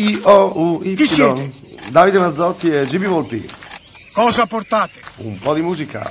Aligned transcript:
D-I-O-U-Y. 0.00 0.94
Chi 0.94 1.06
siete? 1.06 1.52
Davide 1.90 2.18
Mazzotti 2.18 2.70
e 2.70 2.86
Gibi 2.86 3.04
Volpi. 3.04 3.48
Cosa 4.12 4.46
portate? 4.46 5.00
Un 5.16 5.38
po' 5.38 5.52
di 5.52 5.60
musica. 5.60 6.10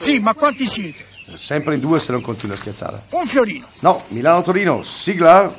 Sì, 0.00 0.18
ma 0.18 0.32
quanti 0.34 0.64
siete? 0.64 1.04
Sempre 1.34 1.74
in 1.74 1.80
due 1.80 2.00
se 2.00 2.12
non 2.12 2.22
continua 2.22 2.54
a 2.54 2.58
schiacciare. 2.58 3.02
Un 3.10 3.26
fiorino. 3.26 3.66
No, 3.80 4.02
Milano-Torino, 4.08 4.82
sigla. 4.82 5.52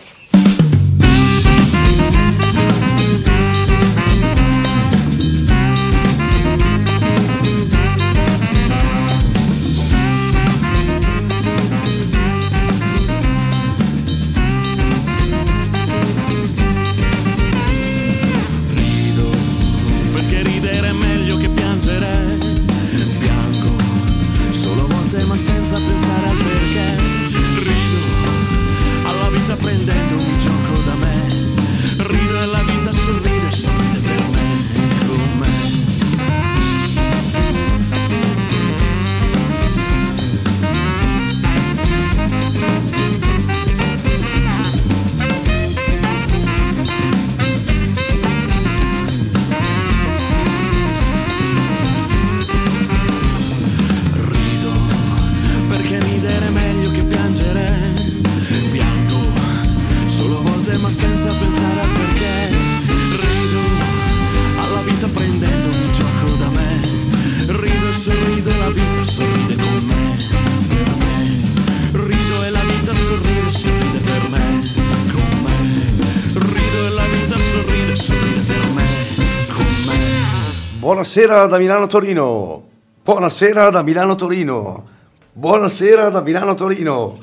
Buonasera 81.16 81.48
da 81.48 81.58
Milano-Torino. 81.58 82.64
Buonasera 83.02 83.70
da 83.70 83.82
Milano-Torino. 83.84 84.88
Buonasera 85.32 86.10
da 86.10 86.20
Milano-Torino. 86.20 87.18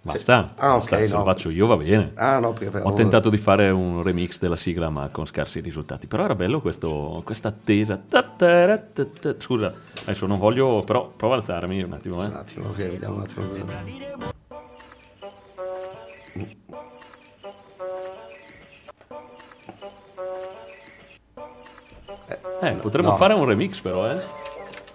Basta, 0.00 0.52
Ah, 0.54 0.74
basta, 0.76 0.96
se 1.04 1.08
no. 1.08 1.18
lo 1.18 1.24
faccio 1.24 1.50
io 1.50 1.66
va 1.66 1.76
bene. 1.76 2.12
Ah, 2.14 2.38
no, 2.38 2.52
perché 2.52 2.78
Ho 2.84 2.92
tentato 2.92 3.28
di 3.28 3.38
fare 3.38 3.68
un 3.70 4.04
remix 4.04 4.38
della 4.38 4.54
sigla 4.54 4.90
ma 4.90 5.08
con 5.10 5.26
scarsi 5.26 5.58
risultati. 5.58 6.06
Però 6.06 6.22
era 6.22 6.36
bello 6.36 6.60
questo, 6.60 7.20
questa 7.24 7.48
attesa. 7.48 8.00
Scusa, 9.38 9.74
adesso 10.02 10.26
non 10.26 10.38
voglio, 10.38 10.84
però 10.84 11.08
prova 11.08 11.34
ad 11.34 11.40
alzarmi 11.40 11.82
un 11.82 11.94
attimo. 11.94 12.22
Eh. 12.22 12.26
Un 12.26 12.32
attimo, 12.32 12.68
ok, 12.68 12.76
vediamo 12.76 13.16
un 13.16 13.22
attimo. 13.22 14.34
Eh, 22.70 22.74
potremmo 22.74 23.10
no. 23.10 23.16
fare 23.16 23.34
un 23.34 23.44
remix 23.44 23.78
però, 23.80 24.10
eh. 24.10 24.20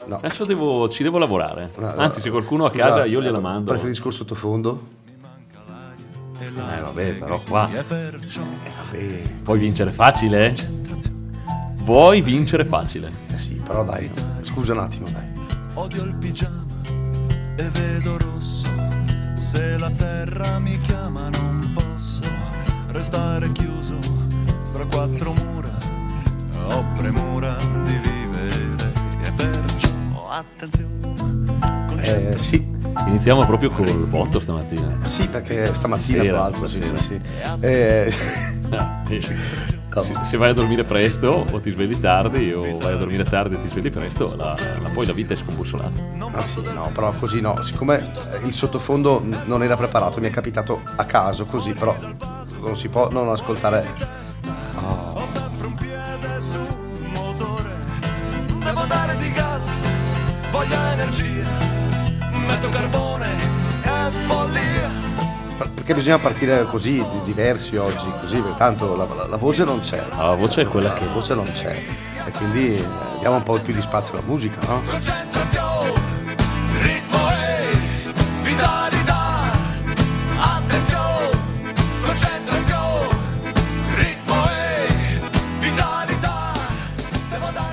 No. 0.05 0.15
Adesso 0.17 0.45
devo- 0.45 0.89
ci 0.89 1.03
devo 1.03 1.17
lavorare. 1.17 1.71
No, 1.77 1.93
no. 1.93 2.01
Anzi, 2.01 2.21
se 2.21 2.29
qualcuno 2.29 2.65
a 2.65 2.69
Scusa, 2.69 2.87
casa 2.87 3.05
io 3.05 3.21
gliela 3.21 3.37
eh, 3.37 3.41
mando. 3.41 3.71
Preferisco 3.71 4.07
il 4.07 4.13
sottofondo? 4.13 4.99
Eh, 6.39 6.81
vabbè, 6.81 7.13
però 7.15 7.39
qua. 7.47 7.69
Eh, 7.71 7.83
vabbè. 7.83 9.21
Vuoi 9.43 9.59
vincere 9.59 9.91
facile? 9.91 10.55
Vuoi 11.83 12.21
vincere 12.21 12.65
facile? 12.65 13.11
Eh 13.33 13.37
sì, 13.37 13.53
però 13.55 13.83
dai, 13.83 14.09
scusa 14.41 14.73
un 14.73 14.79
attimo, 14.79 15.05
dai. 15.11 15.29
Odio 15.75 16.03
il 16.03 16.15
pigiama 16.15 16.65
e 17.55 17.63
vedo 17.69 18.17
rosso. 18.17 18.69
Se 19.35 19.77
la 19.77 19.89
terra 19.91 20.59
mi 20.59 20.77
chiama 20.79 21.29
non 21.29 21.71
posso 21.73 22.23
restare 22.89 23.51
chiuso 23.51 23.97
fra 24.71 24.85
quattro 24.85 25.33
mura. 25.33 25.70
Ho 26.67 26.85
premura 26.95 27.55
di 27.85 27.94
vivere 27.97 28.91
e 29.23 29.31
perciò 29.35 30.27
attenzione. 30.29 30.89
Eh, 32.01 32.38
sì, 32.38 32.69
Iniziamo 33.07 33.45
proprio 33.45 33.69
col 33.72 34.05
botto 34.07 34.39
stamattina. 34.39 35.00
sì, 35.05 35.27
perché 35.27 35.73
stamattina 35.73 36.21
Sera, 36.23 36.33
tra 36.33 36.41
l'altro, 36.41 36.67
sì, 36.67 36.81
sì, 36.83 36.97
sì. 36.97 37.21
Eh, 37.61 38.13
se, 40.29 40.38
vai 40.38 40.50
a 40.51 40.53
dormire 40.53 40.83
presto 40.83 41.45
o 41.50 41.59
ti 41.59 41.71
svegli 41.71 42.00
tardi 42.00 42.51
o 42.53 42.61
vai 42.77 42.94
a 42.94 42.97
dormire 42.97 43.23
tardi 43.25 43.55
e 43.55 43.61
ti 43.61 43.69
svegli 43.69 43.89
presto, 43.91 44.33
la, 44.38 44.55
la- 44.81 44.89
poi 44.89 45.05
la 45.05 45.13
vita 45.13 45.33
è 45.33 45.38
scombussolata. 45.38 46.01
ah, 46.31 46.41
sì, 46.41 46.61
no, 46.73 46.89
però 46.94 47.11
così 47.11 47.41
no, 47.41 47.61
siccome 47.63 48.11
il 48.45 48.53
sottofondo 48.53 49.21
non 49.45 49.61
era 49.63 49.75
preparato, 49.75 50.19
mi 50.21 50.27
è 50.27 50.31
capitato 50.31 50.81
a 50.95 51.03
caso 51.05 51.45
così, 51.45 51.73
però 51.73 51.95
non 52.61 52.77
si 52.77 52.88
può 52.88 53.09
non 53.11 53.29
ascoltare. 53.29 53.85
Oh, 54.75 55.10
gas, 59.34 59.84
voglio 60.52 60.75
energia. 60.92 61.46
Metto 62.47 62.69
carbone 62.69 63.28
e 63.84 64.12
follia. 64.25 64.90
perché 65.74 65.94
bisogna 65.94 66.18
partire 66.18 66.64
così, 66.66 66.94
di- 66.97 67.22
diversi 67.25 67.75
oggi, 67.78 68.06
così, 68.19 68.38
perché 68.40 68.58
tanto 68.58 68.96
la, 68.96 69.06
la- 69.06 69.28
la 69.28 69.36
voce 69.38 69.64
non 69.64 69.80
c'è. 69.81 70.03
La 70.16 70.34
voce 70.36 70.62
è 70.62 70.66
quella 70.66 70.94
che- 70.94 71.06
La 71.06 71.12
voce 71.14 71.34
non 71.36 71.50
c'è. 71.52 71.75
E 72.25 72.31
quindi 72.31 72.75
eh, 72.75 72.86
diamo 73.19 73.36
un 73.38 73.44
po' 73.44 73.58
più 73.59 73.74
di 73.74 73.81
spazio 73.81 74.14
alla 74.14 74.24
musica, 74.25 74.58
no? 74.68 74.81
Concentrazione, 74.90 75.92
ritmo 76.81 77.30
e 77.31 78.13
vitalità. 78.42 79.30
Attenzione, 80.38 81.74
concentrazione, 82.06 83.08
ritmo 83.96 84.36
e 84.50 85.22
vitalità. 85.59 86.52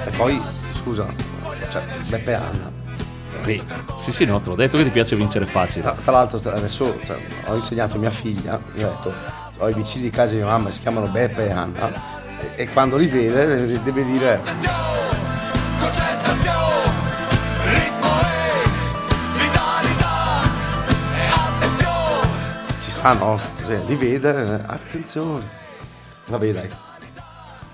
E 0.07 0.11
poi, 0.17 0.41
scusa, 0.83 1.07
Beppe 2.09 2.35
Anna. 2.35 2.73
Sì, 3.45 3.63
sì, 4.05 4.13
sì, 4.13 4.25
no, 4.25 4.41
te 4.41 4.49
l'ho 4.49 4.57
detto 4.57 4.77
che 4.77 4.85
ti 4.85 4.91
piace 4.91 5.15
vincere 5.15 5.47
facile. 5.47 5.83
Tra, 5.83 5.93
tra 5.93 6.13
l'altro 6.13 6.41
adesso 6.51 6.99
cioè, 7.05 7.17
ho 7.47 7.57
insegnato 7.57 7.97
a 7.97 7.99
mia 7.99 8.11
figlia, 8.11 8.61
gli 8.73 8.83
ho 8.83 8.89
detto, 8.89 9.13
ho 9.59 9.69
i 9.69 9.75
vicini 9.75 10.05
di 10.05 10.11
casa 10.11 10.33
di 10.33 10.37
mia 10.37 10.47
mamma, 10.47 10.71
si 10.71 10.81
chiamano 10.81 11.07
Beppe 11.07 11.47
e 11.47 11.51
Anna, 11.51 11.91
e, 12.57 12.63
e 12.63 12.69
quando 12.69 12.97
li 12.97 13.07
vede 13.07 13.81
deve, 13.83 14.05
dire, 14.05 14.41
ci 22.83 22.91
sta 22.91 23.13
no? 23.15 23.41
Così, 23.61 23.87
li 23.87 23.95
vede, 23.95 24.63
attenzione. 24.67 25.57
Vabbè 26.27 26.53
dai. 26.53 26.88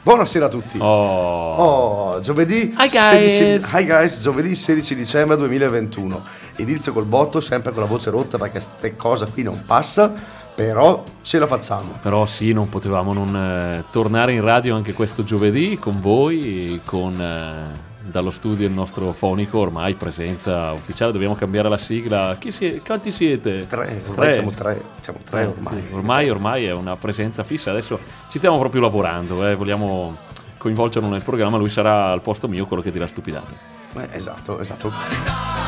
Buonasera 0.04 0.46
a 0.46 0.48
tutti. 0.50 0.76
Oh, 0.80 1.54
Oh, 1.56 2.20
giovedì 2.20 2.74
Hi, 2.78 2.88
guys. 2.88 3.38
16 3.38 3.76
hi 3.76 3.84
guys, 3.86 4.20
giovedì 4.20 4.54
16 4.54 4.94
dicembre 4.94 5.36
2021. 5.38 6.22
Inizio 6.56 6.92
col 6.92 7.06
botto, 7.06 7.40
sempre 7.40 7.72
con 7.72 7.82
la 7.82 7.88
voce 7.88 8.10
rotta 8.10 8.36
perché 8.36 8.60
ste 8.60 8.96
cosa 8.96 9.24
qui 9.26 9.42
non 9.42 9.62
passa, 9.64 10.12
però 10.54 11.02
ce 11.22 11.38
la 11.38 11.46
facciamo. 11.46 11.98
però 12.02 12.26
sì, 12.26 12.52
non 12.52 12.68
potevamo 12.68 13.14
non 13.14 13.34
eh, 13.34 13.84
tornare 13.90 14.34
in 14.34 14.42
radio 14.42 14.76
anche 14.76 14.92
questo 14.92 15.22
giovedì 15.24 15.78
con 15.80 15.98
voi, 16.02 16.78
con 16.84 17.18
eh, 17.18 17.93
dallo 18.06 18.30
studio 18.30 18.66
il 18.66 18.72
nostro 18.72 19.12
fonico, 19.12 19.58
ormai 19.58 19.94
presenza 19.94 20.72
ufficiale, 20.72 21.12
dobbiamo 21.12 21.34
cambiare 21.34 21.68
la 21.68 21.78
sigla. 21.78 22.36
Chi 22.38 22.50
sie- 22.52 22.80
quanti 22.84 23.10
siete? 23.12 23.66
Tre, 23.66 24.02
ormai 24.08 24.32
siamo 24.32 24.50
tre, 24.50 24.82
siamo 25.00 25.18
tre 25.28 25.42
Eh, 25.42 25.46
ormai. 25.46 25.80
sì, 25.82 25.94
ormai, 25.94 26.30
ormai 26.30 26.64
è 26.66 26.72
una 26.72 26.96
presenza 26.96 27.42
fissa. 27.44 27.70
Adesso 27.70 27.98
ci 28.28 28.38
stiamo 28.38 28.58
proprio 28.58 28.82
lavorando, 28.82 29.46
eh, 29.46 29.54
vogliamo 29.54 30.16
coinvolgerlo 30.58 31.08
nel 31.08 31.22
programma. 31.22 31.56
Lui 31.56 31.70
sarà 31.70 32.10
al 32.10 32.20
posto 32.20 32.46
mio 32.48 32.66
quello 32.66 32.82
che 32.82 32.90
dirà 32.92 33.06
stupidate. 33.06 33.52
Eh, 33.96 34.08
esatto, 34.12 34.58
esatto. 34.60 35.63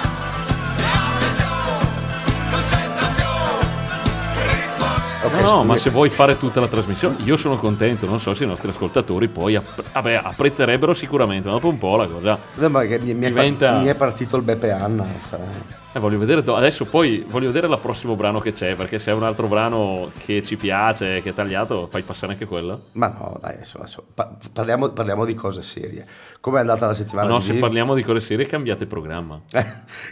Ok, 5.26 5.40
No, 5.40 5.50
no, 5.56 5.64
ma 5.64 5.76
se 5.78 5.90
vuoi 5.90 6.08
fare 6.08 6.37
tutta 6.38 6.61
la 6.61 6.69
trasmissione, 6.69 7.17
io 7.25 7.37
sono 7.37 7.56
contento. 7.56 8.06
Non 8.06 8.20
so 8.20 8.34
se 8.34 8.44
i 8.44 8.46
nostri 8.46 8.69
ascoltatori 8.70 9.28
poi 9.28 9.56
app- 9.56 9.81
vabbè, 9.93 10.20
apprezzerebbero 10.23 10.94
sicuramente. 10.94 11.49
Ma 11.49 11.55
dopo 11.55 11.69
un 11.69 11.78
po' 11.78 11.96
la 11.96 12.06
cosa. 12.06 12.38
No, 12.55 12.69
mi, 12.69 12.87
mi 12.87 13.25
è, 13.25 13.28
Diventa- 13.28 13.78
mi 13.78 13.87
è 13.88 13.94
partito 13.94 14.37
il 14.37 14.43
Beppe 14.43 14.70
Anna. 14.70 15.05
cioè. 15.28 15.40
Eh, 15.97 15.99
voglio 15.99 16.19
vedere 16.19 16.43
adesso 16.53 16.85
poi 16.85 17.25
voglio 17.27 17.47
vedere 17.47 17.73
il 17.73 17.79
prossimo 17.81 18.17
brano 18.17 18.39
che 18.39 18.53
c'è, 18.53 18.77
perché 18.77 18.99
se 18.99 19.13
è 19.13 19.15
un 19.15 19.23
altro 19.23 19.47
brano 19.47 20.11
che 20.19 20.43
ci 20.43 20.59
piace, 20.59 21.23
che 21.23 21.31
è 21.31 21.33
tagliato, 21.33 21.87
fai 21.87 22.03
passare 22.03 22.33
anche 22.33 22.45
quello. 22.45 22.89
Ma 22.93 23.09
no, 23.09 23.39
dai, 23.41 23.55
adesso, 23.55 23.79
adesso 23.79 24.05
pa- 24.13 24.31
parliamo, 24.53 24.91
parliamo 24.91 25.25
di 25.25 25.33
cose 25.33 25.63
serie. 25.63 26.07
Com'è 26.39 26.61
andata 26.61 26.87
la 26.87 26.93
settimana? 26.93 27.31
no, 27.31 27.39
Gigi? 27.39 27.55
se 27.55 27.59
parliamo 27.61 27.95
di 27.95 28.03
cose 28.03 28.21
serie 28.21 28.45
cambiate 28.45 28.85
programma. 28.85 29.41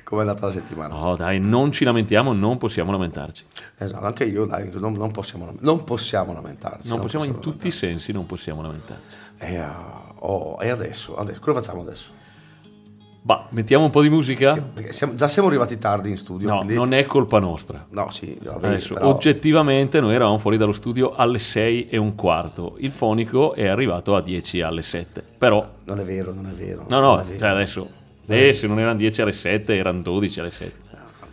Com'è 0.04 0.20
andata 0.22 0.46
la 0.46 0.52
settimana? 0.52 0.94
No, 0.94 1.16
dai, 1.16 1.38
non 1.38 1.70
ci 1.70 1.84
lamentiamo, 1.84 2.32
non 2.32 2.56
possiamo 2.56 2.90
lamentarci. 2.90 3.44
Esatto, 3.76 4.06
anche 4.06 4.24
io, 4.24 4.46
dai, 4.46 4.70
non, 4.72 4.94
non 4.94 5.10
possiamo, 5.10 5.52
non 5.60 5.84
possiamo 5.84 6.32
lamentarci. 6.32 6.88
Non 6.88 7.00
possiamo 7.00 7.26
in 7.26 7.34
possiamo 7.34 7.56
tutti 7.56 7.68
i 7.68 7.72
sensi, 7.72 8.10
non 8.10 8.24
possiamo 8.24 8.62
lamentarci. 8.62 9.16
E, 9.36 9.58
ah, 9.58 10.14
oh, 10.20 10.56
e 10.62 10.70
adesso, 10.70 11.14
adesso, 11.14 11.40
cosa 11.40 11.60
facciamo 11.60 11.82
adesso? 11.82 12.22
Bah, 13.26 13.46
mettiamo 13.52 13.86
un 13.86 13.90
po' 13.90 14.02
di 14.02 14.10
musica? 14.10 14.54
Perché 14.54 14.92
siamo- 14.92 15.14
già 15.14 15.28
siamo 15.28 15.48
arrivati 15.48 15.78
tardi 15.78 16.10
in 16.10 16.18
studio. 16.18 16.46
No, 16.46 16.56
quindi- 16.58 16.74
non 16.74 16.92
è 16.92 17.04
colpa 17.06 17.38
nostra. 17.38 17.86
No, 17.88 18.10
sì, 18.10 18.38
vabbè, 18.38 18.66
Adesso, 18.66 18.92
però- 18.92 19.06
oggettivamente 19.06 19.98
noi 19.98 20.14
eravamo 20.14 20.36
fuori 20.36 20.58
dallo 20.58 20.74
studio 20.74 21.14
alle 21.14 21.38
6 21.38 21.88
e 21.88 21.96
un 21.96 22.14
quarto, 22.16 22.76
il 22.80 22.90
fonico 22.90 23.54
è 23.54 23.66
arrivato 23.66 24.14
a 24.14 24.20
10 24.20 24.60
alle 24.60 24.82
7, 24.82 25.22
però 25.38 25.66
Non 25.84 26.00
è 26.00 26.04
vero, 26.04 26.34
non 26.34 26.48
è 26.48 26.50
vero. 26.52 26.84
no 26.86 27.00
no, 27.00 27.24
cioè 27.38 27.48
adesso 27.48 27.88
eh, 28.26 28.52
se 28.52 28.66
non 28.66 28.78
erano 28.78 28.96
10 28.98 29.22
alle 29.22 29.32
7 29.32 29.74
erano 29.74 30.02
12 30.02 30.40
alle 30.40 30.50
7 30.50 30.74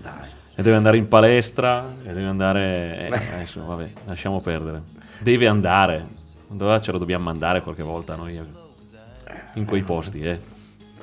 Dai. 0.01 0.13
e 0.55 0.61
deve 0.63 0.77
andare 0.77 0.95
in 0.95 1.09
palestra 1.09 1.93
e 2.03 2.13
deve 2.13 2.23
andare 2.27 3.09
eh, 3.09 3.15
adesso 3.33 3.65
vabbè 3.65 3.89
lasciamo 4.05 4.39
perdere 4.41 4.81
deve 5.19 5.47
andare 5.47 6.07
dove 6.47 6.81
ce 6.81 6.91
lo 6.93 6.97
dobbiamo 6.97 7.23
mandare 7.25 7.61
qualche 7.61 7.83
volta 7.83 8.15
noi 8.15 8.39
in 9.55 9.65
quei 9.65 9.81
posti 9.83 10.21
eh. 10.21 10.39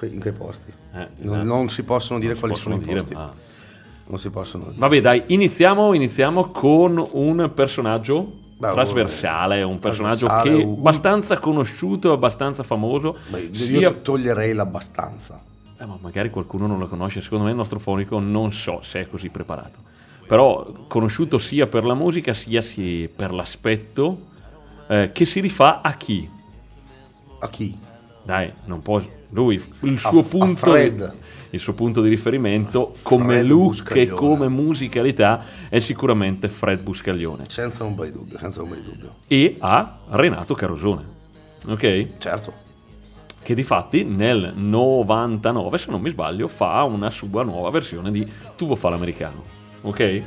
In 0.06 0.20
quei 0.20 0.32
posti. 0.32 0.72
Eh, 0.94 1.06
non, 1.18 1.40
eh. 1.40 1.42
non 1.44 1.68
si 1.70 1.82
possono 1.84 2.18
dire 2.18 2.34
Si 2.34 2.38
quali 2.40 2.54
possono 2.54 2.74
sono 2.74 2.84
i 2.84 2.88
dire, 2.88 3.00
posti. 3.00 3.14
ma- 3.14 3.34
Non 4.06 4.18
si 4.18 4.30
possono 4.30 4.64
dire. 4.64 4.76
Vabbè, 4.78 5.00
dai, 5.00 5.22
iniziamo, 5.26 5.92
iniziamo 5.94 6.50
con 6.50 7.02
un 7.12 7.50
personaggio 7.54 8.32
Beh, 8.56 8.70
trasversale, 8.70 9.62
un 9.62 9.78
personaggio 9.78 10.26
trasversale, 10.26 10.62
che 10.64 10.68
è 10.70 10.72
abbastanza 10.78 11.38
conosciuto, 11.38 12.12
abbastanza 12.12 12.62
famoso, 12.62 13.16
Beh, 13.28 13.40
io 13.40 13.54
sia... 13.54 13.92
toglierei 13.92 14.52
l'abbastanza. 14.54 15.40
eh, 15.78 15.84
ma 15.84 15.98
magari 16.00 16.30
qualcuno 16.30 16.66
non 16.66 16.78
lo 16.78 16.86
conosce, 16.88 17.20
secondo 17.20 17.44
me 17.44 17.50
il 17.50 17.56
nostro 17.56 17.78
fonico 17.78 18.18
non 18.18 18.52
so 18.52 18.80
se 18.82 19.00
è 19.02 19.08
così 19.08 19.28
preparato, 19.28 19.78
però 20.26 20.66
conosciuto 20.88 21.38
sia 21.38 21.66
per 21.66 21.84
la 21.84 21.94
musica 21.94 22.32
sia 22.34 22.60
si- 22.62 23.08
per 23.14 23.32
l'aspetto 23.32 24.26
eh, 24.88 25.10
che 25.12 25.24
si 25.24 25.38
rifà 25.40 25.80
a 25.82 25.92
chi? 25.94 26.28
A 27.40 27.48
chi? 27.50 27.76
Dai, 28.24 28.50
non 28.64 28.80
può. 28.82 29.00
Lui, 29.30 29.62
il 29.80 29.94
A- 30.02 30.08
suo, 30.08 30.20
a 30.20 30.24
punto, 30.24 30.70
Fred. 30.70 31.14
il 31.50 31.60
suo 31.60 31.74
punto 31.74 32.00
di 32.00 32.08
riferimento 32.08 32.94
come 33.02 33.34
Fred 33.36 33.46
look 33.46 33.90
e 33.94 34.08
come 34.08 34.48
musicalità 34.48 35.44
è 35.68 35.78
sicuramente 35.80 36.48
Fred 36.48 36.82
Buscaglione. 36.82 37.44
Senza 37.48 37.84
un 37.84 37.94
bel 37.94 38.10
dubbio, 38.12 38.38
senza 38.38 38.62
un 38.62 38.70
bel 38.70 38.80
dubbio. 38.80 39.14
E 39.26 39.56
a 39.58 39.98
Renato 40.10 40.54
Carosone. 40.54 41.04
Ok? 41.66 42.06
Certo. 42.18 42.52
Che 43.42 43.54
di 43.54 43.62
fatti 43.62 44.04
nel 44.04 44.52
99, 44.56 45.78
se 45.78 45.90
non 45.90 46.00
mi 46.00 46.10
sbaglio, 46.10 46.48
fa 46.48 46.82
una 46.84 47.10
sua 47.10 47.42
nuova 47.42 47.70
versione 47.70 48.10
di 48.10 48.26
Tuvo 48.56 48.76
fa 48.76 48.88
l'americano. 48.90 49.42
Ok? 49.82 50.22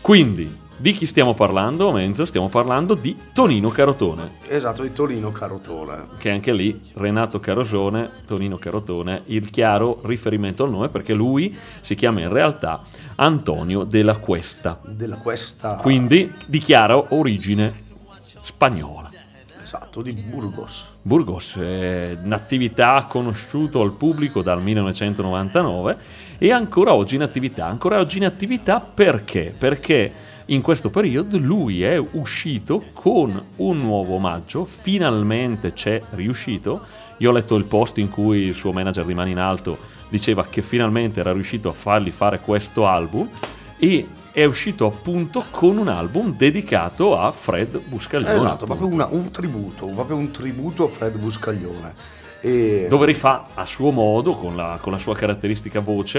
Quindi, 0.00 0.52
di 0.76 0.92
chi 0.92 1.06
stiamo 1.06 1.34
parlando, 1.34 1.92
Menzo? 1.92 2.24
Stiamo 2.24 2.48
parlando 2.48 2.94
di 2.94 3.16
Tonino 3.32 3.68
Carotone. 3.68 4.30
Esatto, 4.48 4.82
di 4.82 4.92
Torino 4.92 5.30
Carotone. 5.30 6.06
che 6.18 6.30
anche 6.30 6.52
lì 6.52 6.80
Renato 6.94 7.38
Carosone, 7.38 8.10
Tonino 8.26 8.56
Carotone, 8.56 9.22
il 9.26 9.50
chiaro 9.50 10.00
riferimento 10.04 10.64
al 10.64 10.70
nome 10.70 10.88
perché 10.88 11.14
lui 11.14 11.56
si 11.80 11.94
chiama 11.94 12.20
in 12.20 12.32
realtà 12.32 12.82
Antonio 13.16 13.84
della 13.84 14.16
Cuesta, 14.16 14.80
Della 14.84 15.16
questa... 15.16 15.76
quindi 15.76 16.32
di 16.46 16.58
chiara 16.58 17.14
origine 17.14 17.84
spagnola. 18.42 19.10
Esatto, 19.62 20.02
di 20.02 20.12
Burgos. 20.12 20.90
Burgos 21.00 21.56
è 21.56 22.18
un'attività 22.22 23.06
conosciuto 23.08 23.80
al 23.80 23.92
pubblico 23.92 24.42
dal 24.42 24.60
1999 24.60 25.96
e 26.36 26.52
ancora 26.52 26.92
oggi 26.92 27.14
in 27.14 27.22
attività. 27.22 27.66
Ancora 27.66 27.98
oggi 27.98 28.18
in 28.18 28.26
attività 28.26 28.80
perché? 28.80 29.54
Perché 29.56 30.12
in 30.46 30.60
questo 30.62 30.90
periodo 30.90 31.38
lui 31.38 31.82
è 31.82 31.96
uscito 31.96 32.84
con 32.92 33.42
un 33.56 33.80
nuovo 33.80 34.14
omaggio, 34.14 34.64
finalmente 34.64 35.72
c'è 35.72 36.00
riuscito. 36.10 36.80
Io 37.18 37.30
ho 37.30 37.32
letto 37.32 37.54
il 37.56 37.64
post 37.64 37.98
in 37.98 38.10
cui 38.10 38.38
il 38.40 38.54
suo 38.54 38.72
manager 38.72 39.04
rimane 39.06 39.30
in 39.30 39.38
alto 39.38 39.78
diceva 40.08 40.46
che 40.48 40.60
finalmente 40.62 41.20
era 41.20 41.32
riuscito 41.32 41.68
a 41.68 41.72
fargli 41.72 42.10
fare 42.10 42.40
questo 42.40 42.86
album 42.86 43.28
e 43.78 44.06
è 44.32 44.44
uscito 44.44 44.86
appunto 44.86 45.44
con 45.50 45.76
un 45.78 45.88
album 45.88 46.34
dedicato 46.36 47.18
a 47.18 47.30
Fred 47.32 47.80
Buscaglione. 47.86 48.34
Esatto, 48.34 48.64
proprio 48.66 48.88
una- 48.88 49.08
un 49.10 49.30
tributo, 49.30 49.86
proprio 49.86 50.16
un 50.16 50.30
tributo 50.30 50.84
a 50.84 50.88
Fred 50.88 51.18
Buscaglione. 51.18 51.94
E... 52.44 52.86
dove 52.88 53.06
rifà 53.06 53.46
a 53.54 53.64
suo 53.64 53.92
modo, 53.92 54.32
con 54.32 54.56
la, 54.56 54.76
con 54.82 54.90
la 54.90 54.98
sua 54.98 55.14
caratteristica 55.14 55.78
voce, 55.78 56.18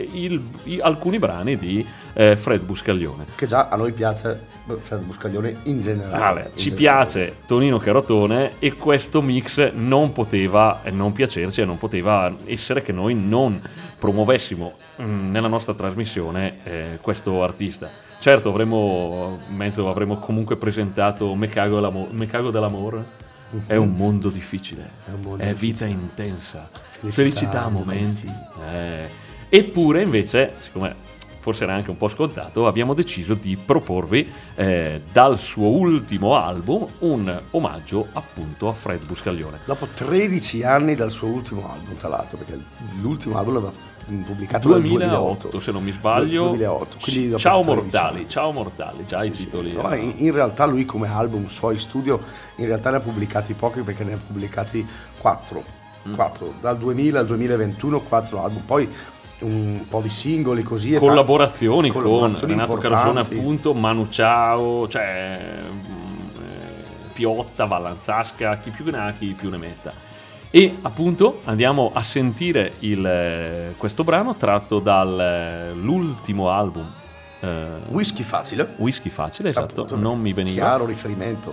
eh, 0.00 0.08
il- 0.12 0.42
i- 0.64 0.80
alcuni 0.80 1.18
brani 1.20 1.56
di 1.56 1.86
eh, 2.12 2.36
Fred 2.36 2.62
Buscaglione. 2.62 3.26
Che 3.36 3.46
già 3.46 3.68
a 3.68 3.76
noi 3.76 3.92
piace 3.92 4.40
beh, 4.64 4.74
Fred 4.78 5.04
Buscaglione 5.04 5.58
in 5.64 5.80
generale. 5.80 6.18
Vabbè, 6.18 6.40
in 6.52 6.56
ci 6.58 6.70
generale. 6.70 7.04
piace 7.04 7.36
Tonino 7.46 7.78
Carotone 7.78 8.52
e 8.58 8.74
questo 8.74 9.22
mix 9.22 9.72
non 9.74 10.12
poteva 10.12 10.80
non 10.90 11.12
piacerci 11.12 11.60
e 11.60 11.64
non 11.64 11.78
poteva 11.78 12.34
essere 12.46 12.82
che 12.82 12.90
noi 12.92 13.14
non 13.14 13.60
promuovessimo 13.98 14.72
mm, 15.02 15.30
nella 15.30 15.48
nostra 15.48 15.72
trasmissione 15.74 16.58
eh, 16.64 16.98
questo 17.00 17.42
artista. 17.44 17.88
Certo, 18.18 18.48
avremmo, 18.48 19.38
mezzo, 19.50 19.88
avremmo 19.88 20.16
comunque 20.18 20.56
presentato 20.56 21.34
Me 21.34 21.48
cago, 21.48 22.08
Me 22.10 22.26
cago 22.26 22.50
dell'amore. 22.50 23.22
È 23.66 23.76
un 23.76 23.94
mondo 23.94 24.28
difficile, 24.28 24.90
È 25.04 25.10
mondo 25.22 25.42
è 25.42 25.54
vita 25.54 25.84
intensa, 25.84 26.68
Felicità, 26.72 27.12
felicità, 27.12 27.64
a 27.64 27.68
momenti. 27.68 28.30
eh. 28.72 29.08
Eppure, 29.48 30.02
invece, 30.02 30.54
siccome 30.60 31.12
forse 31.44 31.64
era 31.64 31.74
anche 31.74 31.90
un 31.90 31.98
po' 31.98 32.08
scontato, 32.08 32.66
abbiamo 32.66 32.94
deciso 32.94 33.34
di 33.34 33.58
proporvi 33.58 34.26
eh, 34.54 35.02
dal 35.12 35.38
suo 35.38 35.68
ultimo 35.68 36.36
album 36.36 36.86
un 37.00 37.38
omaggio 37.50 38.08
appunto 38.14 38.66
a 38.68 38.72
Fred 38.72 39.04
Buscaglione. 39.04 39.58
Dopo 39.66 39.86
13 39.86 40.62
anni 40.62 40.94
dal 40.94 41.10
suo 41.10 41.28
ultimo 41.28 41.70
album, 41.70 41.96
tra 41.98 42.08
l'altro, 42.08 42.38
perché 42.38 42.58
l'ultimo 43.02 43.36
album 43.36 43.52
l'aveva 43.54 43.72
pubblicato 44.04 44.68
nel 44.68 44.82
2008, 44.82 45.60
se 45.60 45.72
non 45.72 45.82
mi 45.82 45.92
sbaglio. 45.92 46.48
2008, 46.48 46.96
quindi 47.00 47.28
dopo 47.28 47.40
ciao 47.40 47.62
13 47.62 47.82
mortali, 47.82 48.16
anni. 48.16 48.28
ciao 48.28 48.52
mortali, 48.52 49.04
già 49.06 49.22
i 49.24 49.30
titoli. 49.30 49.72
No, 49.72 49.82
ma 49.82 49.96
in, 49.96 50.14
in 50.16 50.32
realtà 50.32 50.66
lui 50.66 50.84
come 50.84 51.08
album, 51.08 51.46
suoi 51.46 51.78
studio, 51.78 52.20
in 52.56 52.66
realtà 52.66 52.90
ne 52.90 52.96
ha 52.96 53.00
pubblicati 53.00 53.54
pochi 53.54 53.80
perché 53.80 54.04
ne 54.04 54.14
ha 54.14 54.18
pubblicati 54.24 54.86
4. 55.18 55.82
Mm. 56.06 56.14
dal 56.60 56.76
2000 56.76 57.18
al 57.20 57.26
2021, 57.26 58.00
4 58.00 58.42
album. 58.42 58.62
Poi 58.66 58.88
un 59.40 59.86
po' 59.88 60.00
di 60.00 60.10
singoli 60.10 60.62
così. 60.62 60.90
e 60.90 60.94
ta- 60.94 61.00
collaborazioni, 61.00 61.90
collaborazioni 61.90 62.54
con 62.54 62.62
Renato. 62.64 62.88
Carosone 62.88 63.20
appunto, 63.20 63.74
Manu 63.74 64.08
Ciao, 64.08 64.86
cioè 64.88 65.38
mm, 65.70 66.42
eh, 66.42 67.10
Piotta, 67.12 67.64
Vallanzasca, 67.64 68.58
chi 68.58 68.70
più 68.70 68.84
ne 68.90 68.98
ha, 68.98 69.12
chi 69.12 69.34
più 69.38 69.50
ne 69.50 69.56
metta. 69.56 69.92
E 70.56 70.78
appunto 70.82 71.40
andiamo 71.46 71.90
a 71.92 72.04
sentire 72.04 72.74
il, 72.78 73.04
eh, 73.04 73.74
questo 73.76 74.04
brano 74.04 74.36
tratto 74.36 74.78
dall'ultimo 74.78 76.48
album 76.48 76.88
eh, 77.40 77.66
Whisky 77.88 78.22
facile. 78.22 78.74
Whisky 78.76 79.10
Facile, 79.10 79.48
esatto, 79.48 79.80
appunto, 79.80 79.96
non 79.96 80.20
mi 80.20 80.32
veniva. 80.32 80.54
Chiaro 80.54 80.86
riferimento 80.86 81.52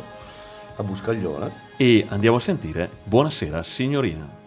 a 0.76 0.84
Buscaglione. 0.84 1.52
E 1.78 2.06
andiamo 2.10 2.38
a 2.38 2.40
sentire 2.42 2.92
Buonasera 3.04 3.64
signorina. 3.64 4.41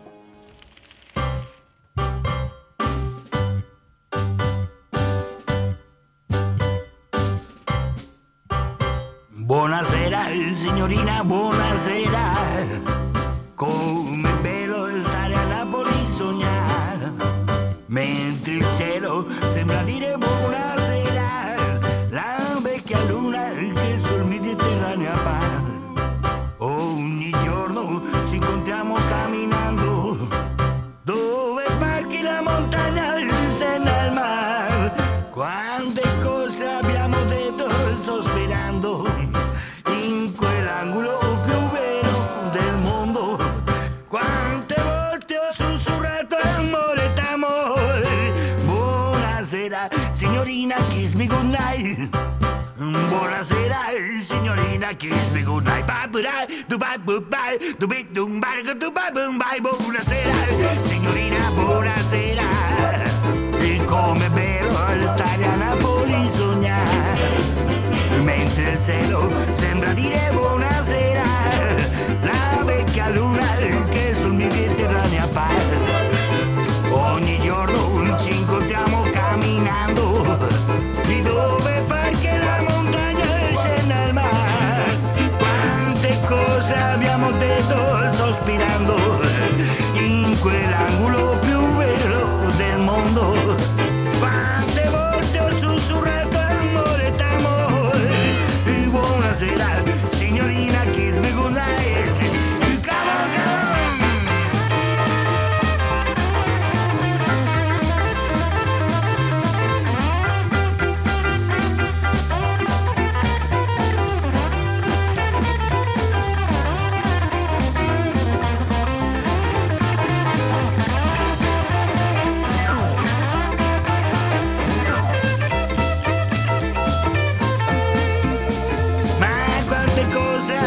Kiss 55.08 55.32
me 55.34 55.42
goodnight. 55.42 55.86
Bye 55.86 56.06
bye, 56.12 56.46
du 56.68 56.78
bye 56.78 56.96
bye 56.98 57.18
bye, 57.20 57.58
du 57.78 57.86
bye 57.86 58.02
du 58.12 58.26
bye 58.40 58.62
du 58.62 58.90
bye 58.90 59.10
bye 59.10 59.38
bye. 59.38 59.60
Buonasera, 59.60 60.12
signorina, 60.14 60.43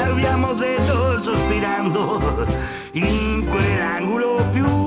cose 0.07 0.11
abbiamo 0.11 0.53
detto 0.53 1.19
sospirando 1.19 2.45
in 2.93 3.45
quell'angolo 3.47 4.47
più 4.51 4.86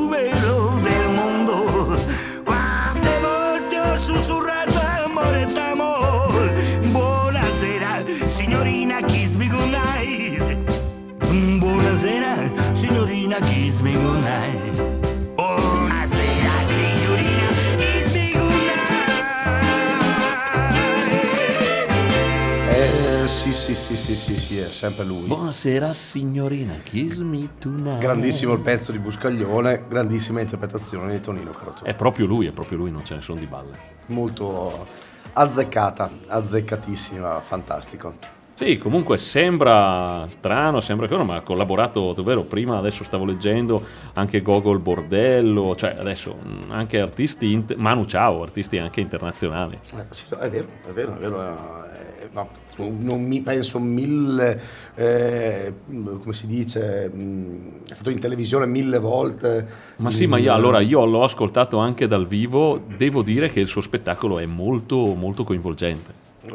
sì, 24.15 24.35
sì, 24.35 24.41
sì, 24.41 24.59
è 24.59 24.67
sempre 24.67 25.05
lui. 25.05 25.27
Buonasera 25.29 25.93
signorina, 25.93 26.75
kiss 26.83 27.19
me 27.19 27.49
tonight. 27.59 28.01
Grandissimo 28.01 28.55
il 28.55 28.61
pezzo 28.61 28.91
di 28.91 28.99
Buscaglione, 28.99 29.85
grandissima 29.87 30.41
interpretazione 30.41 31.15
di 31.15 31.21
Tonino 31.21 31.53
Carotone. 31.53 31.89
È 31.89 31.95
proprio 31.95 32.27
lui, 32.27 32.47
è 32.47 32.53
proprio 32.53 32.79
lui, 32.79 32.91
non 32.91 33.05
ce 33.05 33.15
ne 33.15 33.21
sono 33.21 33.39
di 33.39 33.47
balle. 33.47 33.79
Molto 34.07 34.87
azzeccata, 35.33 36.11
azzeccatissima, 36.27 37.39
fantastico. 37.41 38.40
Sì, 38.61 38.77
comunque 38.77 39.17
sembra 39.17 40.27
strano, 40.29 40.81
sembra 40.81 41.07
che 41.07 41.17
ma 41.17 41.37
ha 41.37 41.41
collaborato, 41.41 42.13
davvero, 42.13 42.43
prima 42.43 42.77
adesso 42.77 43.05
stavo 43.05 43.25
leggendo 43.25 43.83
anche 44.13 44.43
Gogol 44.43 44.81
Bordello, 44.81 45.75
cioè 45.75 45.97
adesso 45.99 46.37
anche 46.69 47.01
artisti, 47.01 47.53
int- 47.53 47.75
Manu 47.77 48.05
Ciao, 48.05 48.43
artisti 48.43 48.77
anche 48.77 49.01
internazionali. 49.01 49.79
Eh, 49.97 50.05
sì, 50.11 50.25
è 50.39 50.51
vero, 50.51 50.67
è 50.87 50.91
vero, 50.93 51.15
è 51.15 51.19
vero. 51.19 51.87
eh, 51.87 52.29
no, 52.33 52.49
non 52.77 53.23
mi 53.23 53.41
penso 53.41 53.79
mille, 53.79 54.61
eh, 54.95 55.73
come 55.87 56.35
si 56.35 56.47
dice, 56.47 57.07
è 57.07 57.95
stato 57.95 58.11
in 58.11 58.19
televisione 58.19 58.67
mille 58.67 58.99
volte. 58.99 59.67
Ma 59.97 60.11
sì, 60.11 60.27
ma 60.27 60.37
io, 60.37 60.53
allora 60.53 60.81
io 60.81 61.07
l'ho 61.07 61.25
ascoltato 61.25 61.79
anche 61.79 62.07
dal 62.07 62.27
vivo, 62.27 62.79
devo 62.95 63.23
dire 63.23 63.49
che 63.49 63.61
il 63.61 63.69
suo 63.69 63.81
spettacolo 63.81 64.39
è 64.39 64.45
molto, 64.45 65.15
molto 65.15 65.45
coinvolgente. 65.45 66.13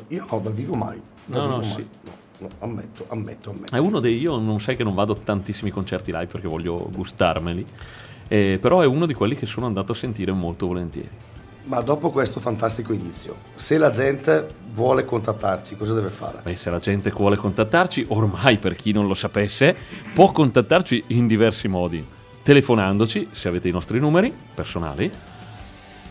Io 0.09 0.25
dal 0.29 0.53
vivo 0.53 0.75
mai. 0.75 1.13
No, 1.25 1.47
no, 1.47 1.59
vivo 1.59 1.73
sì. 1.73 1.87
No, 2.03 2.47
no, 2.47 2.49
ammetto, 2.59 3.05
ammetto, 3.09 3.49
ammetto. 3.51 3.75
È 3.75 3.79
uno 3.79 3.99
dei, 3.99 4.19
io 4.19 4.37
non 4.37 4.59
sai 4.59 4.75
che 4.75 4.83
non 4.83 4.93
vado 4.93 5.13
a 5.13 5.17
tantissimi 5.23 5.71
concerti 5.71 6.11
live 6.11 6.27
perché 6.27 6.47
voglio 6.47 6.89
gustarmeli, 6.91 7.65
eh, 8.27 8.57
però 8.61 8.81
è 8.81 8.85
uno 8.85 9.05
di 9.05 9.13
quelli 9.13 9.35
che 9.35 9.45
sono 9.45 9.65
andato 9.65 9.93
a 9.93 9.95
sentire 9.95 10.31
molto 10.31 10.67
volentieri. 10.67 11.09
Ma 11.65 11.81
dopo 11.81 12.11
questo 12.11 12.39
fantastico 12.39 12.93
inizio, 12.93 13.37
se 13.55 13.79
la 13.79 13.89
gente 13.89 14.47
vuole 14.73 15.03
contattarci, 15.03 15.75
cosa 15.75 15.95
deve 15.95 16.09
fare? 16.09 16.39
Beh, 16.43 16.55
se 16.55 16.69
la 16.69 16.77
gente 16.77 17.09
vuole 17.09 17.37
contattarci, 17.37 18.05
ormai 18.09 18.59
per 18.59 18.75
chi 18.75 18.91
non 18.91 19.07
lo 19.07 19.15
sapesse, 19.15 19.75
può 20.13 20.31
contattarci 20.31 21.05
in 21.07 21.25
diversi 21.25 21.67
modi. 21.67 22.05
Telefonandoci, 22.43 23.29
se 23.31 23.47
avete 23.47 23.67
i 23.67 23.71
nostri 23.71 23.99
numeri 23.99 24.31
personali, 24.53 25.11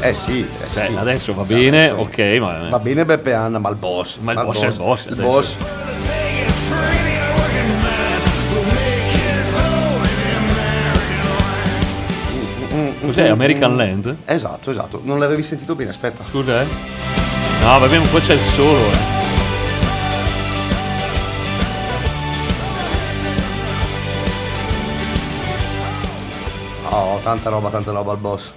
Eh 0.00 0.12
sì, 0.14 0.40
eh 0.40 0.52
Cioè, 0.52 0.88
sì. 0.90 0.96
adesso 0.96 1.32
va 1.34 1.44
Esatto, 1.44 1.58
bene, 1.60 1.86
sì. 1.88 1.92
ok, 1.94 2.36
ma 2.38 2.68
Va 2.68 2.78
bene 2.78 3.04
Beppe 3.06 3.32
Anna, 3.32 3.58
ma 3.58 3.70
il 3.70 3.76
boss. 3.76 4.18
Ma 4.18 4.32
il 4.32 4.44
boss 4.44 4.60
è 4.62 4.66
il 4.66 4.76
boss, 4.76 5.04
Il 5.06 5.16
boss. 5.16 5.54
Cos'è? 13.06 13.28
Mm. 13.28 13.32
American 13.32 13.76
Land? 13.76 14.16
Esatto, 14.24 14.70
esatto. 14.70 15.00
Non 15.04 15.18
l'avevi 15.18 15.42
sentito 15.42 15.74
bene, 15.74 15.90
aspetta. 15.90 16.24
Scusa, 16.28 16.62
eh. 16.62 16.66
No, 17.62 17.78
vabbè, 17.78 17.96
un 17.96 18.10
po' 18.10 18.18
c'è 18.18 18.34
il 18.34 18.40
solo, 18.54 18.78
eh. 18.78 19.22
Oh, 26.90 27.18
tanta 27.22 27.50
roba, 27.50 27.70
tanta 27.70 27.90
roba 27.90 28.12
al 28.12 28.18
boss. 28.18 28.52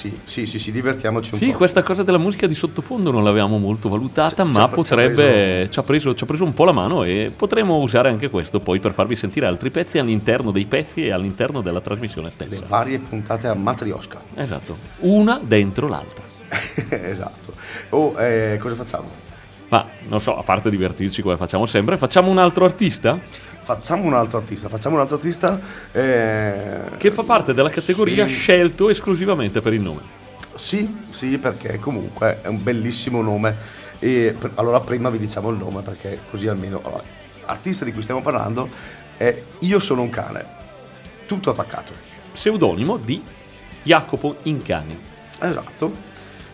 Sì, 0.00 0.18
sì, 0.24 0.46
sì, 0.46 0.58
sì, 0.58 0.72
divertiamoci 0.72 1.34
un 1.34 1.40
Sì, 1.40 1.50
po'. 1.50 1.58
questa 1.58 1.82
cosa 1.82 2.02
della 2.02 2.16
musica 2.16 2.46
di 2.46 2.54
sottofondo 2.54 3.10
non 3.10 3.22
l'avevamo 3.22 3.58
molto 3.58 3.90
valutata, 3.90 4.44
ci 4.44 4.50
ma 4.50 4.62
ha 4.62 4.68
potrebbe. 4.68 5.68
Ci 5.70 5.78
ha, 5.78 5.82
preso, 5.82 6.14
ci 6.14 6.24
ha 6.24 6.26
preso 6.26 6.44
un 6.44 6.54
po' 6.54 6.64
la 6.64 6.72
mano 6.72 7.02
e 7.04 7.30
potremo 7.36 7.76
usare 7.80 8.08
anche 8.08 8.30
questo 8.30 8.60
poi 8.60 8.80
per 8.80 8.94
farvi 8.94 9.14
sentire 9.14 9.44
altri 9.44 9.68
pezzi 9.70 9.98
all'interno 9.98 10.52
dei 10.52 10.64
pezzi 10.64 11.04
e 11.04 11.10
all'interno 11.12 11.60
della 11.60 11.82
trasmissione 11.82 12.32
Le 12.34 12.46
stessa. 12.46 12.64
varie 12.66 12.98
puntate 12.98 13.46
a 13.48 13.52
Matrioska. 13.54 14.22
Esatto, 14.36 14.76
una 15.00 15.38
dentro 15.42 15.86
l'altra. 15.86 16.22
esatto. 16.88 17.52
Oh, 17.90 18.18
eh, 18.18 18.56
cosa 18.58 18.74
facciamo? 18.76 19.08
Ma 19.68 19.86
non 20.08 20.20
so, 20.22 20.36
a 20.36 20.42
parte 20.42 20.70
divertirci 20.70 21.20
come 21.20 21.36
facciamo 21.36 21.66
sempre, 21.66 21.98
facciamo 21.98 22.30
un 22.30 22.38
altro 22.38 22.64
artista 22.64 23.20
Facciamo 23.72 24.02
un 24.02 24.14
altro 24.14 24.38
artista, 24.38 24.68
facciamo 24.68 24.96
un 24.96 25.00
altro 25.02 25.14
artista. 25.14 25.60
eh, 25.92 26.80
che 26.96 27.12
fa 27.12 27.22
parte 27.22 27.54
della 27.54 27.70
categoria 27.70 28.26
Sì. 28.26 28.34
scelto 28.34 28.90
esclusivamente 28.90 29.60
per 29.60 29.72
il 29.74 29.80
nome. 29.80 30.00
Sì, 30.56 30.92
sì, 31.12 31.38
perché 31.38 31.78
comunque 31.78 32.40
è 32.42 32.48
un 32.48 32.60
bellissimo 32.60 33.22
nome. 33.22 33.54
E 34.00 34.34
per- 34.36 34.50
allora 34.56 34.80
prima 34.80 35.08
vi 35.08 35.18
diciamo 35.18 35.50
il 35.50 35.56
nome 35.56 35.82
perché 35.82 36.18
così 36.32 36.48
almeno. 36.48 36.80
Allora, 36.82 37.00
l'artista 37.46 37.84
di 37.84 37.92
cui 37.92 38.02
stiamo 38.02 38.22
parlando 38.22 38.68
è 39.16 39.40
Io 39.60 39.78
sono 39.78 40.02
un 40.02 40.10
cane. 40.10 40.44
Tutto 41.26 41.50
attaccato. 41.50 41.92
Pseudonimo 42.32 42.96
di 42.96 43.22
Jacopo 43.84 44.34
Incani. 44.42 44.98
Esatto. 45.38 45.92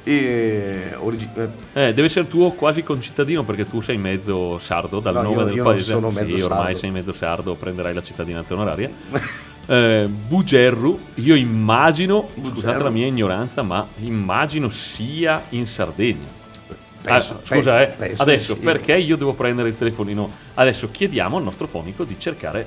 E 0.08 0.94
origi- 0.98 1.28
eh, 1.34 1.48
Eh, 1.72 1.92
deve 1.92 2.04
essere 2.04 2.28
tuo 2.28 2.52
quasi 2.52 2.84
concittadino 2.84 3.42
perché 3.42 3.68
tu 3.68 3.80
sei 3.80 3.96
mezzo 3.96 4.56
sardo 4.60 5.00
dal 5.00 5.14
No, 5.14 5.22
nome 5.22 5.34
io- 5.36 5.44
del 5.46 5.54
io 5.56 5.62
non 5.64 5.72
paese. 5.72 5.90
sono 5.90 6.10
mezzo 6.10 6.36
sì, 6.36 6.42
ormai 6.42 6.64
sardo. 6.64 6.78
sei 6.78 6.90
mezzo 6.92 7.12
sardo, 7.12 7.54
prenderai 7.56 7.92
la 7.92 8.02
cittadinanza 8.02 8.54
onoraria. 8.54 8.88
Eh, 9.68 10.06
Bugerru, 10.08 10.96
io 11.14 11.34
immagino, 11.34 12.28
scusate 12.28 12.50
Bugerru. 12.52 12.82
la 12.84 12.90
mia 12.90 13.06
ignoranza, 13.08 13.62
ma 13.62 13.84
immagino 13.98 14.68
sia 14.70 15.42
in 15.48 15.66
Sardegna. 15.66 16.28
Penso- 17.02 17.32
Ah, 17.32 17.40
scusa, 17.44 17.82
eh, 17.82 17.86
penso 17.88 18.22
adesso 18.22 18.54
sì. 18.54 18.60
perché 18.60 18.94
io 18.94 19.16
devo 19.16 19.32
prendere 19.32 19.68
il 19.70 19.76
telefonino? 19.76 20.30
Adesso 20.54 20.88
chiediamo 20.92 21.36
al 21.38 21.42
nostro 21.42 21.66
fonico 21.66 22.04
di 22.04 22.14
cercare 22.16 22.64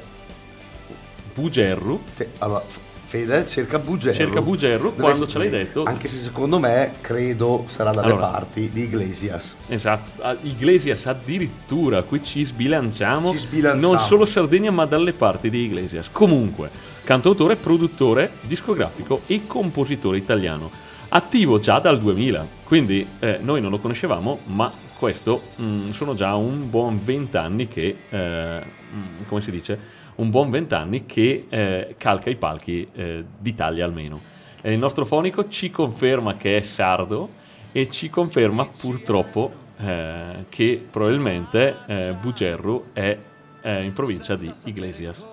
Bugerru. 1.34 2.02
te- 2.18 2.32
allora, 2.40 2.64
Fede 3.10 3.44
cerca 3.48 3.80
Bugerru. 3.80 4.16
Cerca 4.16 4.40
Bugerru, 4.40 4.92
Deve 4.92 5.02
quando 5.02 5.26
ce 5.26 5.40
l'hai 5.40 5.50
detto. 5.50 5.84
Anche 5.84 6.08
se 6.08 6.18
secondo 6.18 6.60
me 6.60 6.92
credo 7.02 7.66
sarà 7.68 7.90
dalle 7.90 8.12
Allora. 8.12 8.28
parti 8.28 8.70
di 8.72 8.84
Iglesias. 8.84 9.56
Esatto, 9.68 10.22
a- 10.22 10.38
Iglesias 10.44 11.08
addirittura, 11.08 12.04
qui 12.04 12.24
ci 12.24 12.44
sbilanciamo, 12.44 13.32
Ci 13.32 13.38
sbilanciamo. 13.40 13.94
non 13.96 14.06
solo 14.06 14.26
Sardegna 14.26 14.70
ma 14.70 14.86
dalle 14.86 15.14
parti 15.14 15.50
di 15.50 15.64
Iglesias. 15.64 16.08
Comunque, 16.12 16.70
cantautore, 17.04 17.56
produttore, 17.56 18.30
discografico 18.42 19.22
e 19.26 19.48
compositore 19.48 20.18
italiano, 20.18 20.70
attivo 21.10 21.58
già 21.60 21.80
dal 21.80 21.98
2000, 22.00 22.46
quindi 22.64 23.08
eh, 23.18 23.40
noi 23.42 23.60
non 23.60 23.72
lo 23.72 23.80
conoscevamo, 23.80 24.42
ma 24.46 24.72
questo 25.00 25.42
mm, 25.60 25.90
sono 25.94 26.14
già 26.14 26.36
un 26.36 26.70
buon 26.70 27.00
vent'anni 27.04 27.68
che, 27.68 27.96
eh, 28.08 28.62
mm, 28.94 29.24
come 29.28 29.42
si 29.42 29.50
dice, 29.50 29.80
un 30.20 30.30
buon 30.30 30.50
vent'anni 30.50 31.06
che 31.06 31.46
eh, 31.50 31.96
calca 31.98 32.30
i 32.30 32.36
palchi 32.36 32.88
eh, 32.94 33.24
d'Italia 33.38 33.86
almeno. 33.86 34.20
E 34.62 34.74
il 34.74 34.78
nostro 34.80 35.06
fonico 35.06 35.48
ci 35.48 35.72
conferma 35.72 36.36
che 36.36 36.58
è 36.58 36.62
sardo 36.62 37.30
e 37.72 37.90
ci 37.90 38.10
conferma 38.10 38.66
purtroppo 38.66 39.52
eh, 39.80 40.46
che 40.50 40.86
probabilmente 40.90 41.76
eh, 41.88 42.14
Bugerru 42.20 42.88
è 42.92 43.18
eh, 43.62 43.84
in 43.84 43.94
provincia 43.94 44.36
di 44.36 44.52
Iglesias. 44.66 45.24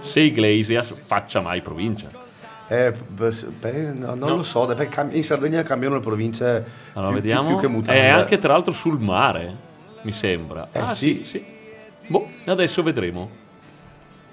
Se 0.00 0.20
Iglesias 0.20 0.98
faccia 1.00 1.40
mai 1.42 1.60
provincia. 1.60 2.08
Eh, 2.66 2.92
beh, 2.92 3.92
no, 3.92 4.14
non 4.14 4.18
No. 4.30 4.36
lo 4.36 4.42
so, 4.42 4.66
in 5.10 5.22
Sardegna 5.22 5.62
cambiano 5.62 5.96
le 5.96 6.00
province 6.00 6.64
Allora 6.94 7.12
più, 7.12 7.20
vediamo. 7.20 7.48
più 7.48 7.58
che 7.58 7.68
mutande. 7.68 8.00
è 8.00 8.06
anche 8.08 8.38
tra 8.38 8.54
l'altro 8.54 8.72
sul 8.72 8.98
mare, 8.98 9.54
mi 10.02 10.12
sembra. 10.12 10.66
Eh, 10.72 10.78
ah, 10.78 10.94
sì, 10.94 11.24
sì. 11.24 11.44
Boh, 12.06 12.28
adesso 12.44 12.82
vedremo. 12.82 13.42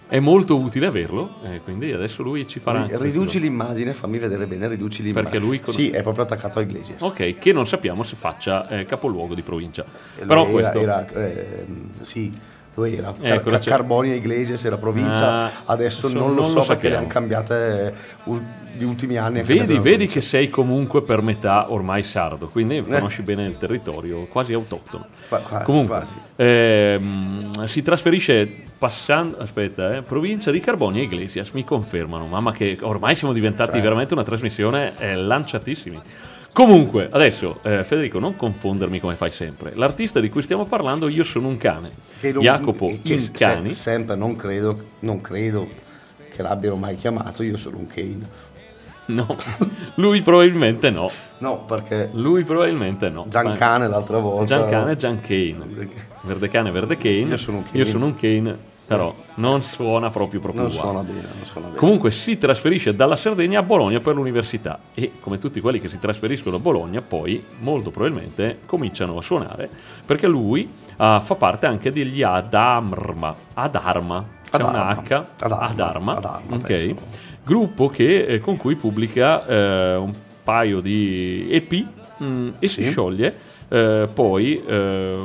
È 0.08 0.20
molto 0.20 0.60
utile 0.60 0.88
averlo, 0.88 1.36
eh, 1.46 1.62
quindi 1.64 1.94
adesso 1.94 2.22
lui 2.22 2.46
ci 2.46 2.60
farà 2.60 2.82
anche 2.82 2.98
Riduci 2.98 3.40
l'immagine, 3.40 3.94
fammi 3.94 4.20
vedere 4.20 4.46
bene, 4.46 4.68
riduci 4.68 5.04
l'immagine. 5.04 5.30
Perché 5.30 5.40
lui 5.40 5.62
con- 5.62 5.74
Sì, 5.74 5.90
è 5.90 6.02
proprio 6.02 6.26
attaccato 6.26 6.60
a 6.60 6.64
Iglesias. 6.64 7.02
Ok, 7.02 7.40
che 7.40 7.54
non 7.54 7.66
sappiamo 7.66 8.04
se 8.04 8.18
faccia 8.18 8.68
eh, 8.68 8.84
capoluogo 8.84 9.34
di 9.34 9.42
provincia. 9.42 9.86
Però 10.18 10.44
era, 10.44 10.52
questo... 10.52 10.80
era, 10.82 11.08
ehm, 11.08 11.90
sì, 12.02 12.30
lui 12.76 12.96
era 12.96 13.14
Ecco, 13.20 13.50
Car- 13.50 13.64
Carbonia 13.64 14.16
Iglesias 14.16 14.64
era 14.64 14.78
provincia, 14.78 15.28
Ah, 15.46 15.52
adesso 15.66 16.08
adesso 16.08 16.08
non 16.10 16.34
lo 16.34 16.42
non 16.42 16.50
so 16.50 16.60
lo 16.60 16.66
perché 16.66 16.90
le 16.90 16.96
hanno 16.96 17.08
cambiate 17.08 17.94
eh, 18.26 18.60
gli 18.78 18.84
ultimi 18.84 19.18
anni. 19.18 19.42
Vedi, 19.44 19.78
vedi 19.80 20.08
che 20.08 20.22
sei 20.22 20.50
comunque 20.50 21.02
per 21.04 21.22
metà 21.22 21.72
ormai 21.72 22.04
sardo, 22.04 22.48
quindi 22.48 22.78
Eh. 22.78 22.84
conosci 22.84 23.22
bene 23.22 23.44
il 23.44 23.58
territorio, 23.58 24.26
quasi 24.28 24.54
autoctono. 24.54 25.08
Qua- 25.28 25.40
quasi, 25.40 25.66
Comunque, 25.66 25.96
quasi. 25.98 26.14
ehm, 26.38 27.66
si 27.66 27.82
trasferisce 27.82 28.50
passando, 28.78 29.38
aspetta, 29.40 29.98
eh, 29.98 30.02
provincia 30.02 30.52
di 30.52 30.60
Carbonia 30.62 31.04
Iglesias, 31.04 31.52
mi 31.52 31.64
confermano, 31.66 32.26
mamma 32.28 32.52
che 32.54 32.78
ormai 32.82 33.16
siamo 33.16 33.34
diventati 33.34 33.74
Cioè. 33.74 33.82
veramente 33.82 34.14
una 34.14 34.24
trasmissione 34.24 34.94
eh, 34.98 35.16
lanciatissimi. 35.16 36.00
Comunque, 36.54 37.08
adesso 37.12 37.60
eh, 37.64 37.84
Federico, 37.86 38.20
non 38.20 38.36
confondermi 38.36 39.00
come 39.00 39.16
fai 39.16 39.32
sempre. 39.32 39.72
L'artista 39.76 40.20
di 40.20 40.30
cui 40.30 40.42
stiamo 40.42 40.66
parlando, 40.66 41.08
io 41.08 41.24
sono 41.24 41.48
un 41.48 41.58
cane. 41.58 41.90
Non- 42.22 42.40
Jacopo 42.42 42.88
che 43.02 43.18
se- 43.20 43.28
Incani. 43.32 43.72
sempre 43.72 44.16
non 44.16 44.36
credo, 44.36 44.78
non 45.00 45.22
credo 45.22 45.68
che 46.34 46.42
l'abbiano 46.42 46.76
mai 46.76 46.96
chiamato, 46.98 47.42
io 47.44 47.58
sono 47.58 47.78
un 47.78 47.88
Kane. 47.88 48.50
No, 49.04 49.36
lui 49.96 50.22
probabilmente 50.22 50.90
no. 50.90 51.10
No, 51.40 51.66
perché 51.66 52.10
Lui 52.14 52.44
probabilmente 52.44 53.10
no. 53.10 53.26
Giancane 53.28 53.88
l'altra 53.88 54.20
volta. 54.20 54.46
Giancane 54.46 54.92
e 54.92 54.96
Giancane. 54.96 55.90
Verde 56.22 56.50
cane, 56.50 56.72
verde 56.72 56.98
cane. 56.98 57.16
Io 57.16 57.38
sono 57.38 57.58
un 57.58 57.64
Kane. 57.64 57.78
Io 57.78 57.86
sono 57.86 58.06
un 58.06 58.16
Kane, 58.16 58.58
però 58.96 59.16
non 59.36 59.62
suona 59.62 60.10
proprio 60.10 60.40
proprio 60.40 60.64
Non 60.64 60.72
suona 60.72 61.00
bene, 61.02 61.22
non 61.22 61.46
suona 61.46 61.68
bene. 61.68 61.80
Comunque 61.80 62.12
si 62.12 62.38
trasferisce 62.38 62.94
dalla 62.94 63.16
Sardegna 63.16 63.60
a 63.60 63.64
Bologna 63.64 64.00
per 64.00 64.16
l'università 64.16 64.80
e 64.94 65.14
come 65.20 65.38
tutti 65.40 65.62
quelli 65.62 65.80
che 65.80 65.88
si 65.88 65.98
trasferiscono 65.98 66.58
a 66.58 66.60
Bologna 66.60 67.02
poi 67.02 67.44
molto 67.60 67.90
probabilmente 67.92 68.60
cominciano 68.66 69.18
a 69.18 69.22
suonare 69.22 69.70
perché 70.06 70.28
lui 70.28 70.70
ah, 70.98 71.22
fa 71.22 71.36
parte 71.36 71.66
anche 71.66 71.92
degli 71.92 72.22
Adarma. 72.22 73.36
Adarma. 73.54 74.26
C'è 74.50 74.56
Adarma. 74.58 74.70
una 74.70 74.90
H. 74.90 75.26
Adarma. 75.40 75.68
Adarma. 75.68 76.16
Adarma, 76.16 76.56
ok. 76.56 76.62
penso. 76.64 76.96
Gruppo 77.44 77.88
che, 77.88 78.26
eh, 78.26 78.40
con 78.40 78.58
cui 78.58 78.76
pubblica 78.76 79.46
eh, 79.48 79.96
un 79.96 80.12
paio 80.44 80.82
di 80.82 81.48
EP 81.50 81.86
mm, 82.22 82.50
e 82.60 82.68
si 82.68 82.84
Sì. 82.84 82.90
scioglie 82.90 83.50
eh, 83.74 84.10
poi 84.14 84.62
eh, 84.66 85.18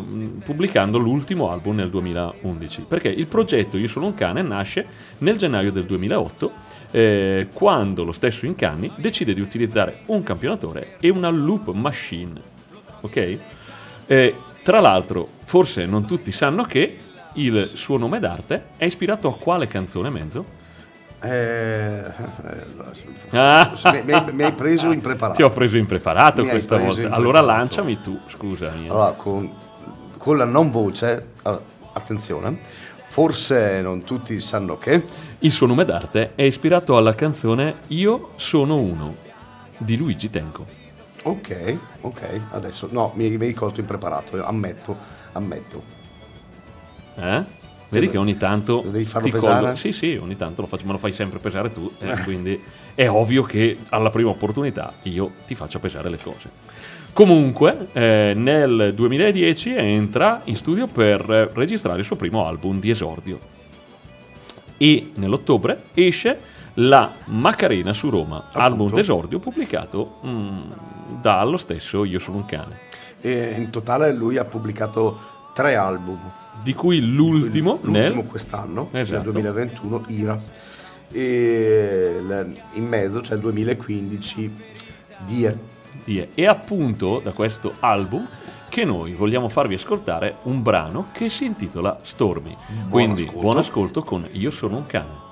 pubblicando 0.44 0.98
l'ultimo 0.98 1.50
album 1.50 1.74
nel 1.74 1.90
2011 1.90 2.84
perché 2.86 3.08
il 3.08 3.26
progetto 3.26 3.76
Io 3.76 3.88
sono 3.88 4.06
un 4.06 4.14
cane 4.14 4.40
nasce 4.42 4.86
nel 5.18 5.36
gennaio 5.36 5.72
del 5.72 5.84
2008 5.84 6.52
eh, 6.92 7.48
quando 7.52 8.04
lo 8.04 8.12
stesso 8.12 8.46
Incanni 8.46 8.92
decide 8.94 9.34
di 9.34 9.40
utilizzare 9.40 10.02
un 10.06 10.22
campionatore 10.22 10.96
e 11.00 11.08
una 11.08 11.28
loop 11.28 11.72
machine 11.72 12.40
ok? 13.00 13.38
Eh, 14.06 14.34
tra 14.62 14.78
l'altro 14.78 15.26
forse 15.44 15.84
non 15.84 16.06
tutti 16.06 16.30
sanno 16.30 16.62
che 16.62 16.98
il 17.34 17.68
suo 17.74 17.98
nome 17.98 18.20
d'arte 18.20 18.66
è 18.76 18.84
ispirato 18.84 19.26
a 19.26 19.36
quale 19.36 19.66
canzone 19.66 20.08
mezzo? 20.08 20.55
Eh, 21.28 21.98
eh, 21.98 22.64
Ah. 23.30 23.72
mi, 24.04 24.12
hai- 24.12 24.32
mi 24.32 24.42
hai 24.44 24.52
preso 24.52 24.92
impreparato. 24.92 25.36
Ti 25.36 25.42
ho 25.42 25.50
preso 25.50 25.76
impreparato 25.76 26.42
Mi 26.42 26.48
questa 26.50 26.76
preso 26.76 26.86
volta. 26.86 27.00
impreparato. 27.02 27.20
Allora 27.28 27.40
lanciami 27.40 28.00
tu, 28.00 28.18
scusami. 28.28 28.88
Allora, 28.88 29.10
con, 29.12 29.52
con 30.16 30.36
la 30.36 30.44
non 30.44 30.70
voce, 30.70 31.32
attenzione, 31.92 32.58
forse 33.06 33.80
non 33.82 34.02
tutti 34.02 34.38
sanno 34.40 34.78
che 34.78 35.04
Il 35.40 35.50
suo 35.50 35.66
nome 35.66 35.84
d'arte 35.84 36.32
è 36.34 36.42
ispirato 36.42 36.96
alla 36.96 37.14
canzone 37.14 37.76
Io 37.88 38.30
sono 38.36 38.76
uno 38.76 39.14
di 39.78 39.96
Luigi 39.96 40.30
Tenco. 40.30 40.64
Ok, 41.24 41.76
ok, 42.02 42.40
adesso 42.52 42.88
no, 42.92 43.10
mi, 43.16 43.28
mi 43.36 43.46
hai 43.46 43.54
colto 43.54 43.80
impreparato, 43.80 44.42
ammetto, 44.44 44.96
ammetto. 45.32 45.82
Eh? 47.16 47.44
Vedi 47.88 48.08
che 48.08 48.18
ogni 48.18 48.36
tanto 48.36 48.82
Devi 48.86 49.04
farlo 49.04 49.26
ti 49.28 49.32
pesare? 49.32 49.60
colgo- 49.60 49.76
Sì, 49.76 49.92
sì, 49.92 50.18
ogni 50.20 50.36
tanto 50.36 50.62
lo 50.62 50.66
faccio, 50.66 50.86
me 50.86 50.92
lo 50.92 50.98
fai 50.98 51.12
sempre 51.12 51.38
pesare 51.38 51.72
tu, 51.72 51.90
eh, 52.00 52.16
quindi 52.24 52.60
è 52.94 53.08
ovvio 53.08 53.42
che 53.44 53.78
alla 53.90 54.10
prima 54.10 54.30
opportunità 54.30 54.92
io 55.02 55.30
ti 55.46 55.54
faccia 55.54 55.78
pesare 55.78 56.08
le 56.10 56.18
cose. 56.22 56.50
Comunque, 57.12 57.88
eh, 57.92 58.32
nel 58.34 58.92
2010 58.94 59.74
entra 59.74 60.40
in 60.44 60.56
studio 60.56 60.86
per 60.86 61.20
registrare 61.54 62.00
il 62.00 62.04
suo 62.04 62.16
primo 62.16 62.44
album 62.44 62.78
di 62.78 62.90
esordio. 62.90 63.38
E 64.76 65.12
nell'ottobre 65.14 65.84
esce 65.94 66.38
La 66.74 67.10
Macarena 67.26 67.94
su 67.94 68.10
Roma, 68.10 68.48
album 68.52 68.92
d'esordio 68.92 69.38
pubblicato 69.38 70.18
mm, 70.26 70.60
dallo 71.22 71.56
stesso 71.56 72.04
Io 72.04 72.18
sono 72.18 72.36
un 72.38 72.44
cane, 72.44 72.78
E 73.22 73.54
in 73.56 73.70
totale 73.70 74.12
lui 74.12 74.36
ha 74.36 74.44
pubblicato 74.44 75.18
tre 75.54 75.74
album. 75.74 76.18
Di 76.62 76.74
cui 76.74 77.00
l'ultimo, 77.00 77.78
L'ultimo 77.82 78.14
nel 78.16 78.26
quest'anno, 78.26 78.88
Esatto. 78.92 79.14
nel 79.24 79.32
2021, 79.32 80.04
Ira. 80.08 80.38
e 81.12 82.20
in 82.74 82.84
mezzo 82.86 83.20
c'è 83.20 83.34
il 83.34 83.40
2015 83.40 84.52
Die. 85.26 85.58
Die. 86.04 86.28
E 86.34 86.46
appunto 86.46 87.20
da 87.22 87.32
questo 87.32 87.74
album 87.80 88.26
che 88.68 88.84
noi 88.84 89.14
vogliamo 89.14 89.48
farvi 89.48 89.74
ascoltare 89.74 90.36
un 90.42 90.62
brano 90.62 91.06
che 91.12 91.28
si 91.30 91.44
intitola 91.44 91.98
Stormy. 92.02 92.54
Quindi 92.90 93.22
ascolto. 93.22 93.40
buon 93.40 93.56
ascolto 93.58 94.02
con 94.02 94.28
Io 94.32 94.50
sono 94.50 94.76
un 94.78 94.86
cane. 94.86 95.24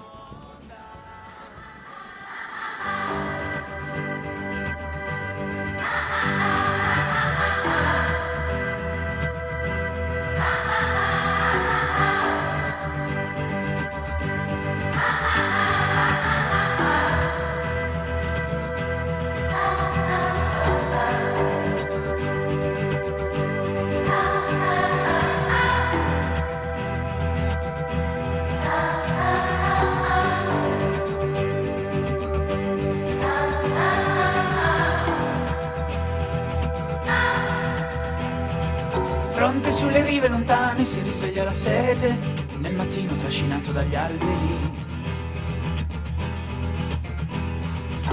Risveglia 41.34 41.44
la 41.44 41.52
sete, 41.52 42.16
nel 42.58 42.74
mattino 42.74 43.16
trascinato 43.16 43.72
dagli 43.72 43.96
alberi. 43.96 44.72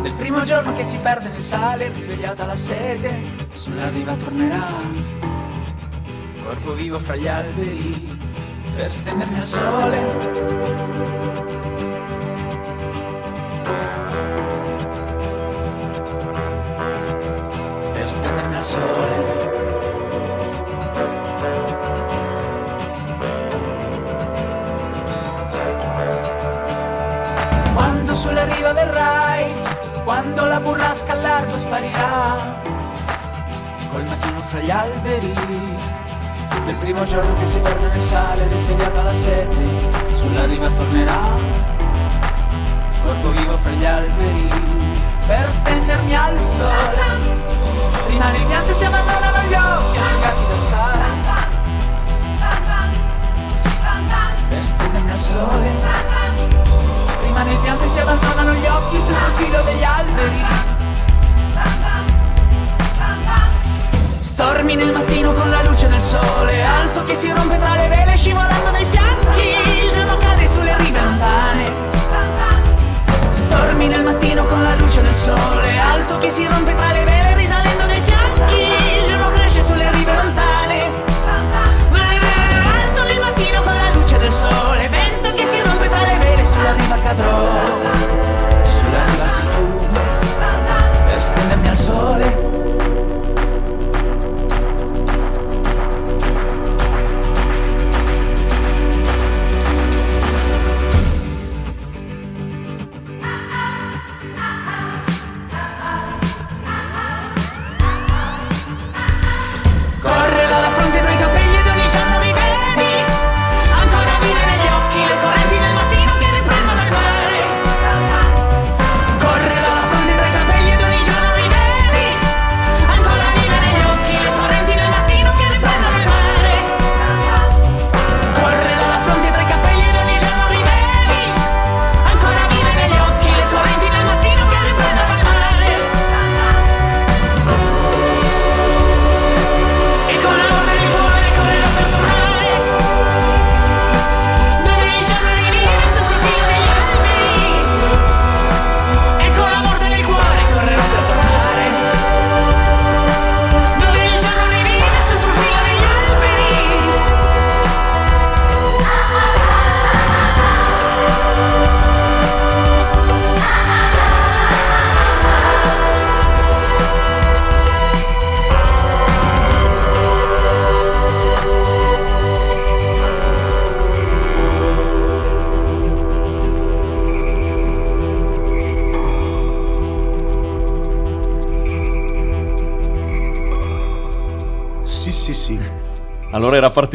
Del 0.01 0.13
primo 0.13 0.43
giorno 0.43 0.73
che 0.73 0.84
si 0.84 0.97
perde 0.97 1.29
nel 1.29 1.43
sale, 1.43 1.89
risvegliata 1.89 2.45
la 2.45 2.55
sete, 2.55 3.21
sulla 3.53 3.89
riva 3.89 4.15
tornerà. 4.15 4.65
Corpo 6.43 6.73
vivo 6.73 6.97
fra 6.97 7.15
gli 7.15 7.27
alberi, 7.27 8.17
per 8.75 8.91
stendermi 8.91 9.38
al 9.38 9.43
sole. 9.43 11.31
Verrai, 28.84 29.52
quando 30.04 30.46
la 30.46 30.60
burrasca 30.60 31.13
al 31.13 31.22
largo 31.22 31.58
sparirà, 31.58 32.60
col 33.91 34.04
mattino 34.06 34.39
fra 34.41 34.60
gli 34.60 34.72
alberi, 34.72 35.34
del 36.65 36.76
primo 36.76 37.04
giorno 37.04 37.34
che 37.34 37.46
si 37.46 37.60
perde 37.60 37.88
nel 37.88 38.02
sale, 38.02 38.48
risvegliata 38.48 39.04
la 39.04 39.13
sete, 39.13 39.56
sulla 40.15 40.46
riva 40.46 40.67
tornerà, 40.67 41.22
corpo 43.04 43.30
vivo 43.30 43.58
fra 43.58 43.72
gli 43.72 43.86
alberi, 43.86 44.48
per 45.28 45.50
stendermi 45.50 46.15
al 46.15 46.39
sole, 46.39 47.06
rimane 48.08 48.38
il 48.38 48.46
pianto 48.46 48.72
e 48.72 48.74
si 48.74 48.86
abbandonano 48.86 49.48
gli 49.48 49.54
occhi 49.54 49.98
asciugati 49.98 50.46
dal 50.48 50.62
sale, 50.62 51.06
per 54.50 54.63
stendermi 54.63 55.12
al 55.12 55.20
sole. 55.20 56.20
Rimane 57.41 57.58
il 57.58 57.63
pianto 57.63 57.86
e 57.86 57.88
si 57.88 57.99
abbandonano 57.99 58.54
gli 58.54 58.67
occhi 58.67 59.01
sul 59.01 59.15
profilo 59.15 59.63
degli 59.63 59.84
alberi. 59.84 60.45
Stormi 64.19 64.75
nel 64.75 64.91
mattino 64.91 65.34
con 65.34 65.49
la 65.49 65.63
luce 65.63 65.88
del 65.88 66.01
sole, 66.01 66.63
alto 66.63 67.01
che 67.01 67.15
si 67.15 67.32
rompe 67.32 67.58
tra 67.58 67.73
le 67.73 67.88
vele 67.88 68.15
scivolando 68.15 68.69
dai 68.69 68.86
fianchi. 68.86 69.56
Il 69.86 69.91
giorno 69.91 70.17
cade 70.17 70.47
sulle 70.47 70.75
rive 70.77 71.01
lontane. 71.01 71.71
Stormi 73.34 73.88
nel 73.88 74.04
mattino 74.04 74.45
con 74.45 74.62
la 74.62 74.75
luce 74.75 75.01
del 75.01 75.15
sole, 75.15 75.80
alto 75.80 76.17
che 76.19 76.30
si 76.30 76.45
rompe 76.45 76.75
tra 76.75 76.91
le 76.91 77.04
vele 77.04 77.36
risalendo 77.38 77.86
dai 77.88 78.01
fianchi. 78.01 78.62
Il 78.99 79.06
giorno 79.08 79.32
cresce 79.32 79.63
sulle 79.63 79.89
rive 79.89 80.13
lontane. 80.13 80.89
Alto 82.84 83.04
nel 83.04 83.19
mattino 83.19 83.62
con 83.63 83.75
la 83.75 83.89
luce 83.93 84.17
del 84.19 84.32
sole, 84.32 84.89
riva 86.73 86.97
cadrò, 87.03 88.31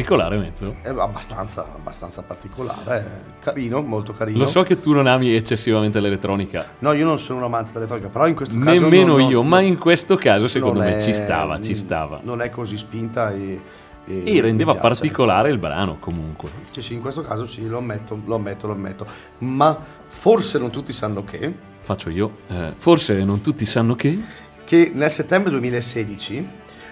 particolare, 0.06 0.36
Mezzo. 0.38 0.76
È 0.82 0.88
abbastanza, 0.88 1.66
abbastanza 1.74 2.22
particolare. 2.22 3.22
Carino, 3.40 3.82
molto 3.82 4.12
carino. 4.12 4.38
Lo 4.38 4.46
so 4.46 4.62
che 4.62 4.78
tu 4.78 4.92
non 4.92 5.06
ami 5.06 5.34
eccessivamente 5.34 5.98
l'elettronica, 6.00 6.64
No, 6.78 6.92
io 6.92 7.04
non 7.04 7.18
sono 7.18 7.38
un 7.40 7.44
amante 7.44 7.72
dell'elettronica, 7.72 8.08
però 8.08 8.26
in 8.28 8.34
questo 8.36 8.56
caso... 8.58 8.80
nemmeno 8.82 9.12
non- 9.16 9.20
non- 9.22 9.30
io, 9.30 9.42
ma 9.42 9.60
in 9.60 9.76
questo 9.78 10.14
caso 10.16 10.46
secondo 10.46 10.78
me 10.80 10.96
è- 10.96 11.00
ci 11.00 11.12
stava, 11.12 11.60
ci 11.60 11.74
stava. 11.74 12.20
Non 12.22 12.40
è 12.40 12.50
così 12.50 12.76
spinta 12.76 13.32
e... 13.32 13.60
E, 14.08 14.36
E 14.36 14.40
rendeva 14.40 14.76
particolare 14.76 15.50
il 15.50 15.58
brano 15.58 15.96
comunque. 15.98 16.48
Sì, 16.70 16.80
sì, 16.80 16.94
in 16.94 17.00
questo 17.00 17.22
caso 17.22 17.44
sì, 17.44 17.66
lo 17.66 17.78
ammetto, 17.78 18.20
lo 18.24 18.36
ammetto, 18.36 18.68
lo 18.68 18.72
ammetto. 18.74 19.04
Ma 19.38 19.76
forse 20.06 20.58
non 20.60 20.70
tutti 20.70 20.92
sanno 20.92 21.24
che, 21.24 21.74
Faccio 21.80 22.10
io. 22.10 22.38
Eh, 22.48 22.72
forse 22.76 23.22
non 23.24 23.40
tutti 23.40 23.64
sanno 23.66 23.94
che... 23.96 24.20
che 24.64 24.90
nel 24.94 25.10
settembre 25.10 25.50
2016 25.52 26.48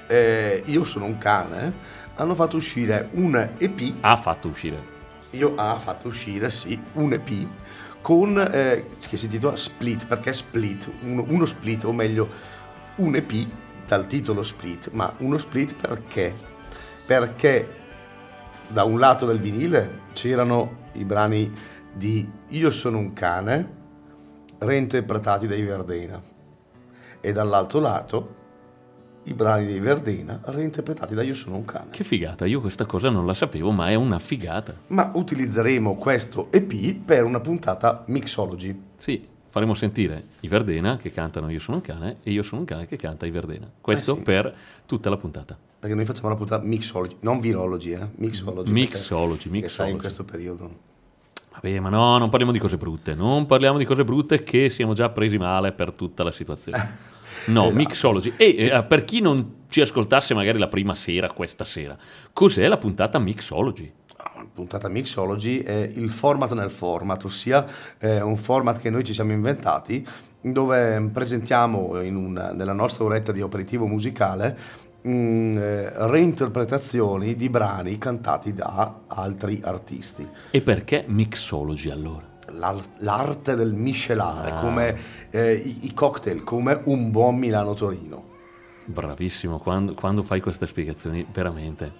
eh, 0.06 0.62
Io 0.66 0.84
sono 0.84 1.04
un 1.06 1.18
cane 1.18 1.72
hanno 2.16 2.34
fatto 2.34 2.56
uscire 2.56 3.08
un 3.12 3.36
EP 3.58 3.94
Ha 4.00 4.16
fatto 4.16 4.48
uscire. 4.48 4.92
io 5.30 5.54
ha 5.56 5.78
fatto 5.78 6.08
uscire, 6.08 6.50
sì, 6.50 6.80
un 6.94 7.12
EP 7.12 7.46
con, 8.00 8.38
eh, 8.38 8.90
che 9.00 9.16
si 9.16 9.24
intitola 9.24 9.56
Split, 9.56 10.06
perché 10.06 10.32
Split, 10.32 10.90
uno, 11.02 11.24
uno 11.26 11.46
split, 11.46 11.84
o 11.84 11.92
meglio, 11.92 12.28
un 12.96 13.16
EP 13.16 13.32
dal 13.86 14.06
titolo 14.06 14.42
Split, 14.42 14.90
ma 14.92 15.12
uno 15.18 15.38
split 15.38 15.74
perché? 15.74 16.34
Perché 17.06 17.68
da 18.68 18.84
un 18.84 18.98
lato 18.98 19.26
del 19.26 19.40
vinile 19.40 20.02
c'erano 20.12 20.82
i 20.92 21.04
brani 21.04 21.52
di 21.92 22.28
Io 22.48 22.70
sono 22.70 22.98
un 22.98 23.12
cane, 23.12 23.82
reinterpretati 24.58 25.46
dai 25.46 25.62
Verdena. 25.62 26.20
E 27.20 27.32
dall'altro 27.32 27.80
lato 27.80 28.34
i 29.24 29.34
brani 29.34 29.66
dei 29.66 29.80
Verdena 29.80 30.40
reinterpretati 30.44 31.14
da 31.14 31.22
Io 31.22 31.34
sono 31.34 31.56
un 31.56 31.64
cane. 31.64 31.90
Che 31.90 32.04
figata, 32.04 32.44
io 32.46 32.60
questa 32.60 32.84
cosa 32.84 33.08
non 33.10 33.26
la 33.26 33.34
sapevo, 33.34 33.70
ma 33.70 33.88
è 33.90 33.94
una 33.94 34.18
figata. 34.18 34.74
Ma 34.88 35.10
utilizzeremo 35.14 35.94
questo 35.96 36.48
EP 36.52 36.94
per 37.04 37.24
una 37.24 37.40
puntata 37.40 38.04
Mixology. 38.06 38.78
Sì, 38.98 39.26
faremo 39.48 39.74
sentire 39.74 40.24
i 40.40 40.48
Verdena 40.48 40.96
che 40.96 41.10
cantano 41.10 41.50
Io 41.50 41.60
sono 41.60 41.78
un 41.78 41.82
cane 41.82 42.16
e 42.22 42.30
Io 42.32 42.42
sono 42.42 42.60
un 42.60 42.66
cane 42.66 42.86
che 42.86 42.96
canta 42.96 43.26
i 43.26 43.30
Verdena. 43.30 43.70
Questo 43.80 44.12
Eh 44.12 44.16
sì. 44.16 44.22
per 44.22 44.54
tutta 44.86 45.10
la 45.10 45.16
puntata. 45.16 45.56
Perché 45.78 45.94
noi 45.94 46.04
facciamo 46.06 46.28
una 46.28 46.36
puntata 46.36 46.62
Mixology, 46.64 47.16
non 47.20 47.40
Virology, 47.40 47.92
eh? 47.92 48.06
Mixology. 48.16 48.72
Mixology, 48.72 49.60
che 49.60 49.68
sai 49.68 49.90
in 49.90 49.96
mixology. 49.96 49.98
questo 49.98 50.24
periodo. 50.24 50.70
Vabbè, 51.52 51.78
ma 51.78 51.88
no, 51.88 52.18
non 52.18 52.28
parliamo 52.30 52.52
di 52.52 52.58
cose 52.58 52.76
brutte, 52.76 53.14
non 53.14 53.46
parliamo 53.46 53.78
di 53.78 53.84
cose 53.84 54.04
brutte 54.04 54.42
che 54.42 54.68
siamo 54.68 54.92
già 54.92 55.08
presi 55.10 55.38
male 55.38 55.72
per 55.72 55.92
tutta 55.92 56.24
la 56.24 56.32
situazione. 56.32 57.12
No, 57.46 57.64
Esatto. 57.64 57.76
Mixology. 57.76 58.32
E 58.36 58.56
eh, 58.70 58.82
per 58.84 59.04
chi 59.04 59.20
non 59.20 59.64
ci 59.68 59.80
ascoltasse 59.80 60.34
magari 60.34 60.58
la 60.58 60.68
prima 60.68 60.94
sera, 60.94 61.30
questa 61.32 61.64
sera, 61.64 61.96
cos'è 62.32 62.66
la 62.68 62.76
puntata 62.78 63.18
Mixology? 63.18 63.92
La 64.16 64.46
puntata 64.52 64.88
Mixology 64.88 65.58
è 65.62 65.90
il 65.94 66.10
format 66.10 66.52
nel 66.52 66.70
format, 66.70 67.24
ossia 67.24 67.66
è 67.98 68.20
un 68.20 68.36
format 68.36 68.78
che 68.78 68.90
noi 68.90 69.04
ci 69.04 69.12
siamo 69.12 69.32
inventati 69.32 70.06
dove 70.40 71.10
presentiamo 71.12 72.00
in 72.02 72.16
una- 72.16 72.52
nella 72.52 72.72
nostra 72.74 73.04
oretta 73.04 73.32
di 73.32 73.40
aperitivo 73.40 73.86
musicale 73.86 74.56
mm, 75.06 75.56
eh, 75.56 75.92
reinterpretazioni 76.06 77.34
di 77.34 77.48
brani 77.48 77.98
cantati 77.98 78.52
da 78.52 79.00
altri 79.06 79.60
artisti. 79.64 80.26
E 80.50 80.60
perché 80.60 81.04
Mixology 81.06 81.90
allora? 81.90 82.32
L'ar- 82.52 82.82
l'arte 82.98 83.54
del 83.56 83.72
miscelare, 83.72 84.50
Ah. 84.52 84.60
come 84.60 84.96
eh, 85.30 85.52
i, 85.54 85.78
i 85.86 85.94
cocktail, 85.94 86.44
come 86.44 86.80
un 86.84 87.10
buon 87.10 87.36
Milano-Torino. 87.36 88.32
Bravissimo, 88.86 89.58
quando, 89.58 89.94
quando 89.94 90.22
fai 90.22 90.40
queste 90.40 90.66
spiegazioni, 90.66 91.26
veramente. 91.32 91.90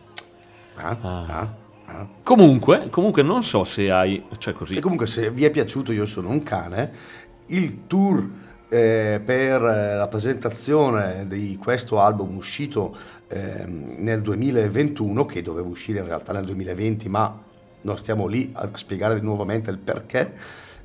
Ah, 0.76 0.96
Ah. 1.00 1.24
ah, 1.28 1.54
ah. 1.87 2.07
Comunque, 2.22 2.88
comunque 2.90 3.22
non 3.22 3.42
so 3.42 3.64
se 3.64 3.90
hai, 3.90 4.22
cioè 4.38 4.52
così, 4.52 4.74
E 4.74 4.80
comunque 4.80 5.07
se 5.07 5.30
vi 5.30 5.44
è 5.44 5.50
piaciuto 5.50 5.92
Io 5.92 6.04
sono 6.07 6.28
un 6.28 6.42
cane, 6.42 6.92
il 7.46 7.87
tour 7.87 8.26
eh, 8.68 9.20
per 9.24 9.62
eh, 9.62 9.94
la 9.96 10.09
presentazione 10.09 11.26
di 11.28 11.57
questo 11.62 12.00
album 12.00 12.37
uscito 12.37 12.96
ehm, 13.28 13.94
nel 13.98 14.20
2021, 14.20 15.24
che 15.26 15.42
doveva 15.42 15.68
uscire 15.68 16.00
in 16.00 16.07
realtà 16.07 16.33
nel 16.33 16.44
2020, 16.44 17.09
ma 17.09 17.40
non 17.84 17.96
stiamo 17.96 18.26
lì 18.26 18.50
a 18.52 18.68
spiegare 18.74 19.20
nuovamente 19.20 19.70
il 19.70 19.78
perché, 19.78 20.34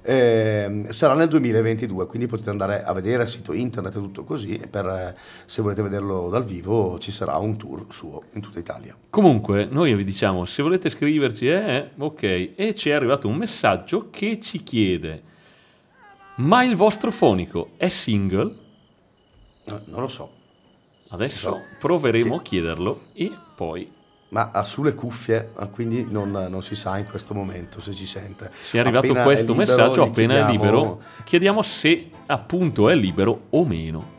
ehm, 0.02 0.90
sarà 0.90 1.14
nel 1.14 1.28
2022, 1.28 2.08
quindi 2.08 2.28
potete 2.28 2.50
andare 2.50 2.84
a 2.84 2.94
vedere 2.94 3.24
il 3.24 3.30
sito 3.30 3.54
internet 3.54 3.96
e 3.96 4.00
tutto 4.00 4.24
così, 4.24 4.56
e 4.56 4.68
per, 4.68 4.86
eh, 4.88 5.16
se 5.46 5.62
volete 5.62 5.82
vederlo 5.82 6.30
dal 6.30 6.44
vivo 6.46 6.98
ci 7.00 7.12
sarà 7.12 7.38
un 7.38 7.58
tour 7.58 7.86
suo 7.90 8.24
in 8.34 8.42
tutta 8.42 8.60
Italia. 8.60 8.96
Comunque, 9.10 9.66
noi 9.70 9.94
vi 9.96 10.04
diciamo, 10.04 10.46
se 10.46 10.62
volete 10.64 10.90
scriverci, 10.90 11.48
eh, 11.50 11.90
ok, 11.98 12.24
e 12.56 12.74
ci 12.76 12.90
è 12.90 12.94
arrivato 12.94 13.28
un 13.28 13.36
messaggio 13.36 14.10
che 14.10 14.40
ci 14.40 14.64
chiede, 14.64 15.24
ma 16.38 16.64
il 16.64 16.76
vostro 16.76 17.12
fonico 17.12 17.72
è 17.78 17.88
single? 17.90 18.56
Eh, 19.66 19.80
non 19.86 20.02
lo 20.02 20.08
so, 20.08 20.32
Adesso 21.12 21.40
So. 21.40 21.62
proveremo 21.80 22.34
Sì. 22.36 22.40
a 22.40 22.42
chiederlo 22.44 23.02
e 23.14 23.32
poi 23.56 23.92
ma 24.30 24.50
ha 24.54 24.64
sulle 24.64 24.94
cuffie, 24.94 25.52
quindi 25.72 26.06
non, 26.10 26.32
non 26.50 26.62
si 26.62 26.76
sa 26.76 26.98
in 26.98 27.06
questo 27.06 27.34
momento 27.34 27.82
se 27.82 27.94
ci 27.94 28.06
sente. 28.06 28.52
ci 28.62 28.78
è 28.78 28.80
arrivato 28.80 29.08
Appena 29.08 29.24
questo 29.24 29.54
è 29.54 29.56
libero, 29.58 29.76
messaggio, 29.76 30.04
appena 30.04 30.34
è 30.34 30.46
chiediamo- 30.46 30.52
libero, 30.52 31.02
chiediamo 31.24 31.62
se 31.64 32.10
appunto 32.28 32.90
è 32.90 32.96
libero 32.96 33.42
o 33.50 33.66
meno. 33.66 34.18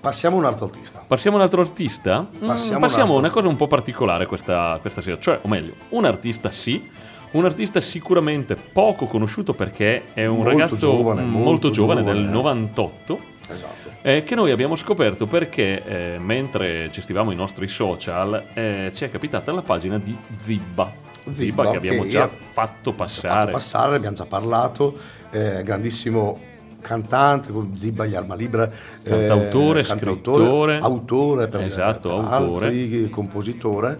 Passiamo 0.00 0.36
a 0.36 0.38
un 0.40 0.44
altro 0.46 0.66
artista. 0.66 1.04
Passiamo 1.06 1.36
a 1.36 1.40
un 1.40 1.44
altro 1.44 1.60
artista? 1.60 2.20
Mm, 2.20 2.46
Passiamo 2.46 2.80
Passiamo, 2.80 3.14
a 3.14 3.18
una 3.18 3.30
cosa 3.30 3.48
un 3.48 3.56
po' 3.56 3.66
particolare 3.66 4.26
questa, 4.26 4.78
questa 4.80 5.00
sera, 5.00 5.18
cioè, 5.18 5.40
o 5.42 5.48
meglio, 5.48 5.74
un 5.90 6.04
artista 6.04 6.50
sì, 6.52 6.88
un 7.32 7.44
artista 7.44 7.80
sicuramente 7.80 8.54
poco 8.54 9.06
conosciuto 9.06 9.54
perché 9.54 10.14
è 10.14 10.24
un 10.26 10.36
Molto 10.36 10.50
ragazzo 10.50 10.76
giovane, 10.76 11.22
mm, 11.22 11.30
molto 11.30 11.70
giovane, 11.70 12.00
giovane, 12.00 12.20
del 12.20 12.28
eh. 12.28 12.32
98. 12.32 13.20
Esatto. 13.48 13.87
Eh, 14.02 14.22
che 14.24 14.34
noi 14.34 14.50
abbiamo 14.50 14.76
scoperto 14.76 15.26
perché 15.26 15.82
eh, 16.14 16.18
mentre 16.18 16.88
gestivamo 16.90 17.30
i 17.32 17.34
nostri 17.36 17.68
social 17.68 18.44
eh, 18.54 18.90
ci 18.94 19.04
è 19.04 19.10
capitata 19.10 19.52
la 19.52 19.62
pagina 19.62 19.98
di 19.98 20.16
Zibba. 20.40 20.92
Zibba, 21.24 21.34
Zibba, 21.34 21.70
che 21.70 21.76
abbiamo 21.76 22.02
che 22.04 22.08
già 22.08 22.24
è- 22.24 22.28
fatto 22.28 22.46
Fatto 22.52 22.92
passare. 22.92 23.52
passare, 23.52 23.96
abbiamo 23.96 24.16
già 24.16 24.24
parlato, 24.24 24.96
eh, 25.30 25.62
grandissimo 25.62 26.38
cantante 26.80 27.50
con 27.50 27.74
Zibba 27.76 28.06
gli 28.06 28.14
Arma 28.14 28.34
Libra, 28.34 28.64
eh, 28.66 29.10
Cantautore, 29.10 29.82
scrittore. 29.84 30.78
autore 30.78 31.48
per, 31.48 31.60
Esatto, 31.62 32.16
per 32.16 32.24
autore. 32.32 32.66
altri, 32.68 33.10
compositore 33.10 33.98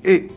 e, 0.00 0.28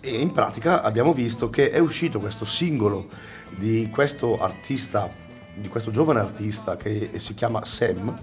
e 0.00 0.10
in 0.20 0.32
pratica 0.32 0.82
abbiamo 0.82 1.12
visto 1.12 1.48
che 1.48 1.70
è 1.70 1.78
uscito 1.78 2.18
questo 2.18 2.44
singolo 2.44 3.08
di 3.50 3.88
questo 3.92 4.40
artista, 4.40 5.08
di 5.54 5.68
questo 5.68 5.90
giovane 5.90 6.20
artista 6.20 6.76
che 6.76 7.10
si 7.16 7.34
chiama 7.34 7.64
Sam 7.64 8.18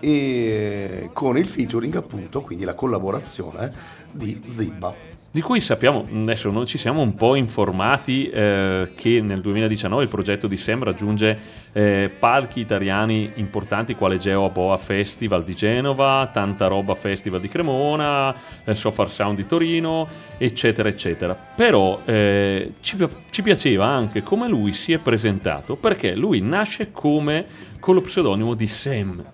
e 0.00 1.10
con 1.12 1.38
il 1.38 1.46
featuring 1.46 1.94
appunto, 1.94 2.40
quindi 2.40 2.64
la 2.64 2.74
collaborazione 2.74 3.70
di 4.10 4.42
Zibba. 4.48 5.11
Di 5.34 5.40
cui 5.40 5.62
sappiamo, 5.62 6.06
adesso 6.12 6.50
non 6.50 6.66
ci 6.66 6.76
siamo 6.76 7.00
un 7.00 7.14
po' 7.14 7.36
informati 7.36 8.28
eh, 8.28 8.90
che 8.94 9.22
nel 9.22 9.40
2019 9.40 10.02
il 10.02 10.08
progetto 10.10 10.46
di 10.46 10.58
Sam 10.58 10.84
raggiunge 10.84 11.38
eh, 11.72 12.10
palchi 12.18 12.60
italiani 12.60 13.30
importanti 13.36 13.94
quale 13.94 14.18
Geo 14.18 14.50
Boa 14.50 14.76
Festival 14.76 15.42
di 15.42 15.54
Genova, 15.54 16.28
Tanta 16.30 16.66
Roba 16.66 16.94
Festival 16.94 17.40
di 17.40 17.48
Cremona, 17.48 18.34
eh, 18.62 18.74
Sofar 18.74 19.08
Sound 19.08 19.38
di 19.38 19.46
Torino, 19.46 20.06
eccetera, 20.36 20.90
eccetera. 20.90 21.34
Però 21.34 22.02
eh, 22.04 22.74
ci, 22.82 22.98
ci 23.30 23.40
piaceva 23.40 23.86
anche 23.86 24.22
come 24.22 24.48
lui 24.48 24.74
si 24.74 24.92
è 24.92 24.98
presentato, 24.98 25.76
perché 25.76 26.14
lui 26.14 26.42
nasce 26.42 26.92
come 26.92 27.46
con 27.80 27.94
lo 27.94 28.02
pseudonimo 28.02 28.52
di 28.52 28.66
Sam. 28.66 29.24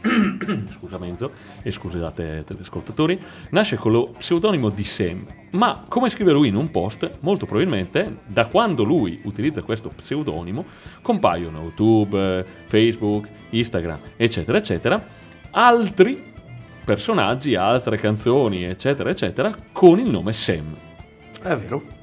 scusa 0.78 0.98
Menzo 0.98 1.32
e 1.62 1.70
scusate 1.70 2.44
telescoltatori, 2.46 3.20
nasce 3.50 3.76
con 3.76 3.92
lo 3.92 4.08
pseudonimo 4.16 4.70
di 4.70 4.84
Sam, 4.84 5.26
ma 5.52 5.84
come 5.88 6.10
scrive 6.10 6.32
lui 6.32 6.48
in 6.48 6.56
un 6.56 6.70
post, 6.70 7.18
molto 7.20 7.46
probabilmente 7.46 8.18
da 8.26 8.46
quando 8.46 8.84
lui 8.84 9.20
utilizza 9.24 9.62
questo 9.62 9.88
pseudonimo 9.88 10.64
compaiono 11.02 11.62
YouTube, 11.62 12.44
Facebook, 12.66 13.28
Instagram, 13.50 13.98
eccetera, 14.16 14.58
eccetera, 14.58 15.04
altri 15.50 16.28
personaggi, 16.84 17.54
altre 17.54 17.96
canzoni, 17.96 18.64
eccetera, 18.64 19.10
eccetera, 19.10 19.54
con 19.72 19.98
il 19.98 20.10
nome 20.10 20.32
Sam. 20.32 20.74
È 21.42 21.56
vero? 21.56 21.98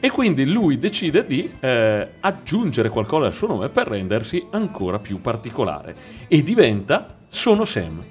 E 0.00 0.10
quindi 0.10 0.44
lui 0.44 0.78
decide 0.78 1.24
di 1.24 1.50
eh, 1.60 2.08
aggiungere 2.20 2.90
qualcosa 2.90 3.26
al 3.26 3.32
suo 3.32 3.46
nome 3.46 3.70
per 3.70 3.88
rendersi 3.88 4.44
ancora 4.50 4.98
più 4.98 5.20
particolare 5.20 5.94
e 6.28 6.42
diventa 6.42 7.16
Sono 7.30 7.64
Sam. 7.64 8.02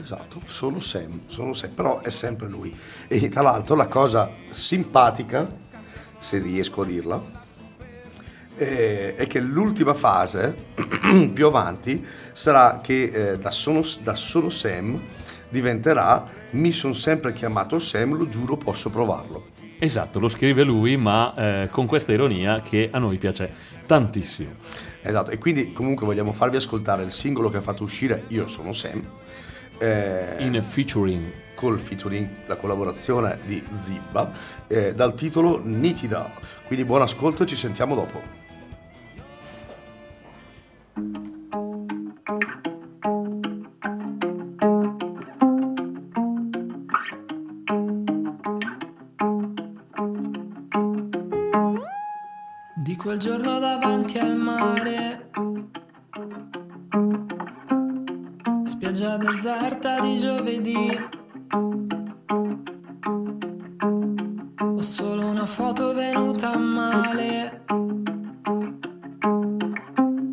Esatto, 0.00 0.40
sono 0.46 0.80
Sam, 0.80 1.18
sono 1.28 1.52
Sam, 1.52 1.70
però 1.70 2.00
è 2.00 2.10
sempre 2.10 2.48
lui. 2.48 2.76
E 3.08 3.28
tra 3.28 3.42
l'altro 3.42 3.74
la 3.74 3.86
cosa 3.86 4.30
simpatica, 4.50 5.48
se 6.20 6.38
riesco 6.38 6.82
a 6.82 6.84
dirla, 6.84 7.22
eh, 8.56 9.14
è 9.16 9.26
che 9.26 9.40
l'ultima 9.40 9.94
fase, 9.94 10.54
più 11.32 11.46
avanti, 11.46 12.04
sarà 12.32 12.80
che 12.82 13.02
eh, 13.32 13.38
da, 13.38 13.50
sono, 13.50 13.82
da 14.02 14.14
Sono 14.14 14.48
Sam 14.48 15.00
diventerà 15.48 16.34
Mi 16.50 16.72
son 16.72 16.94
sempre 16.94 17.32
chiamato 17.32 17.78
Sam, 17.78 18.16
lo 18.16 18.28
giuro 18.28 18.56
posso 18.56 18.90
provarlo. 18.90 19.48
Esatto, 19.78 20.18
lo 20.18 20.28
scrive 20.28 20.62
lui, 20.62 20.96
ma 20.96 21.34
eh, 21.34 21.68
con 21.70 21.86
questa 21.86 22.12
ironia 22.12 22.62
che 22.62 22.88
a 22.90 22.98
noi 22.98 23.18
piace 23.18 23.52
tantissimo. 23.86 24.54
Esatto, 25.02 25.30
e 25.30 25.38
quindi 25.38 25.72
comunque 25.72 26.06
vogliamo 26.06 26.32
farvi 26.32 26.56
ascoltare 26.56 27.02
il 27.02 27.12
singolo 27.12 27.50
che 27.50 27.58
ha 27.58 27.62
fatto 27.62 27.82
uscire 27.82 28.24
Io 28.28 28.46
sono 28.46 28.72
Sam. 28.72 29.02
Eh, 29.78 30.36
In 30.38 30.62
featuring. 30.62 31.44
col 31.56 31.78
featuring, 31.80 32.28
la 32.46 32.56
collaborazione 32.56 33.38
di 33.46 33.62
Zibba, 33.72 34.30
eh, 34.66 34.94
dal 34.94 35.14
titolo 35.14 35.60
Nitida. 35.64 36.30
Quindi 36.66 36.84
buon 36.84 37.02
ascolto 37.02 37.44
e 37.44 37.46
ci 37.46 37.56
sentiamo 37.56 37.94
dopo. 37.94 38.44
Di 52.74 52.96
quel 52.96 53.18
giorno 53.18 53.58
davanti 53.58 54.18
al 54.18 54.36
mare, 54.36 55.30
spiaggia 59.06 59.16
deserta 59.18 60.00
di 60.00 60.18
giovedì. 60.18 61.08
Ho 64.58 64.82
solo 64.82 65.26
una 65.26 65.46
foto 65.46 65.94
venuta 65.94 66.56
male 66.56 67.62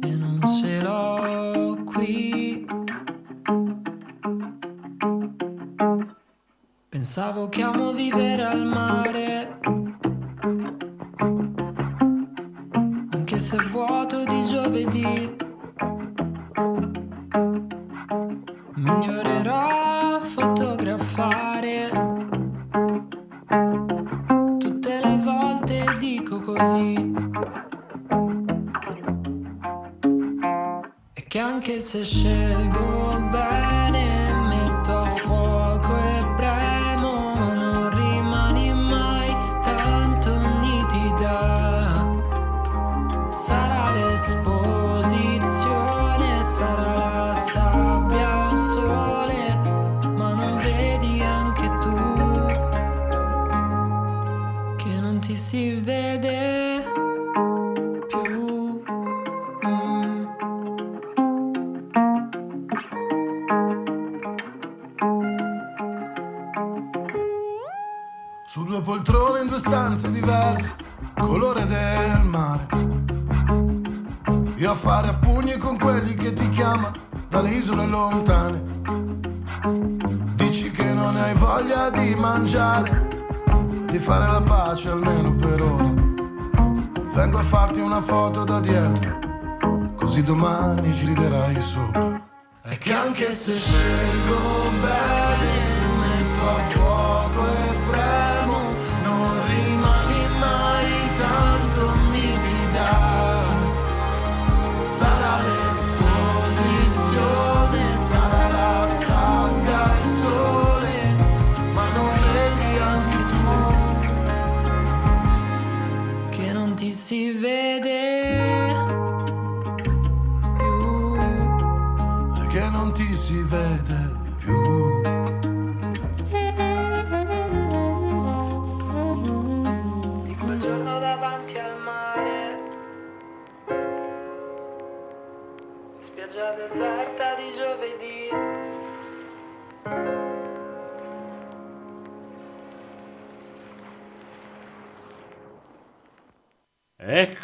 e 0.01 0.15
non 0.15 0.41
ce 0.45 0.81
l'ho 0.81 1.83
qui. 1.86 2.65
Pensavo 6.89 7.49
che 7.49 7.62
amo 7.62 7.83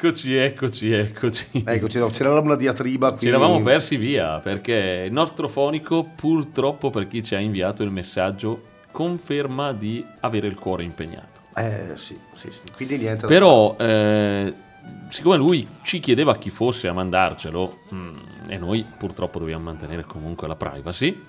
Eccoci, 0.02 0.34
eccoci, 0.34 0.94
eccoci. 0.94 1.64
Eccoci, 1.66 2.00
no, 2.00 2.08
c'era 2.08 2.40
una 2.40 2.56
diatriba 2.56 3.10
qui. 3.12 3.20
Ci 3.20 3.28
eravamo 3.28 3.62
persi 3.62 3.98
via 3.98 4.40
perché 4.40 5.04
il 5.06 5.12
nostro 5.12 5.50
fonico, 5.50 6.10
purtroppo 6.16 6.90
per 6.90 7.10
chi 7.10 7.22
ci 7.22 7.36
ha 7.36 7.40
inviato 7.40 7.84
il 7.84 7.92
messaggio, 7.92 8.62
conferma 8.92 9.74
di 9.74 10.02
avere 10.22 10.48
il 10.48 10.56
cuore 10.58 10.84
impegnato. 10.84 11.42
Eh 11.54 11.92
sì, 11.96 12.18
sì, 12.36 12.50
sì. 12.50 12.62
Quindi 12.74 12.96
niente. 12.96 13.28
Però, 13.28 13.76
eh, 13.78 14.54
siccome 15.10 15.36
lui 15.36 15.68
ci 15.82 16.00
chiedeva 16.00 16.38
chi 16.38 16.50
fosse 16.50 16.88
a 16.88 16.94
mandarcelo, 16.94 17.80
mm, 17.94 18.18
e 18.48 18.58
noi 18.58 18.86
purtroppo 18.98 19.40
dobbiamo 19.40 19.66
mantenere 19.66 20.06
comunque 20.06 20.48
la 20.48 20.56
privacy. 20.56 21.22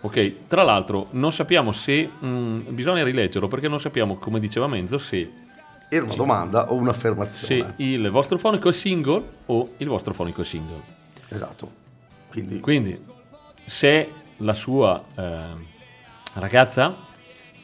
Ok, 0.00 0.46
tra 0.46 0.62
l'altro 0.62 1.08
non 1.10 1.34
sappiamo 1.34 1.70
se 1.72 2.08
mm, 2.24 2.60
bisogna 2.68 3.04
rileggerlo 3.04 3.46
perché 3.46 3.68
non 3.68 3.78
sappiamo, 3.78 4.16
come 4.16 4.40
diceva 4.40 4.66
Menzo, 4.66 4.96
se, 4.96 5.30
Era 5.88 6.04
una 6.04 6.14
domanda 6.14 6.70
o 6.72 6.74
un'affermazione. 6.74 7.74
se 7.76 7.82
il 7.82 8.10
vostro 8.10 8.38
fonico 8.38 8.68
è 8.68 8.72
single 8.72 9.22
o 9.46 9.70
il 9.76 9.88
vostro 9.88 10.12
fonico 10.14 10.42
è 10.42 10.44
single. 10.44 10.82
Esatto. 11.28 11.84
Quindi, 12.28 12.60
Quindi, 12.60 13.00
se 13.64 14.10
la 14.38 14.52
sua 14.52 15.02
eh, 15.14 15.44
ragazza, 16.34 16.94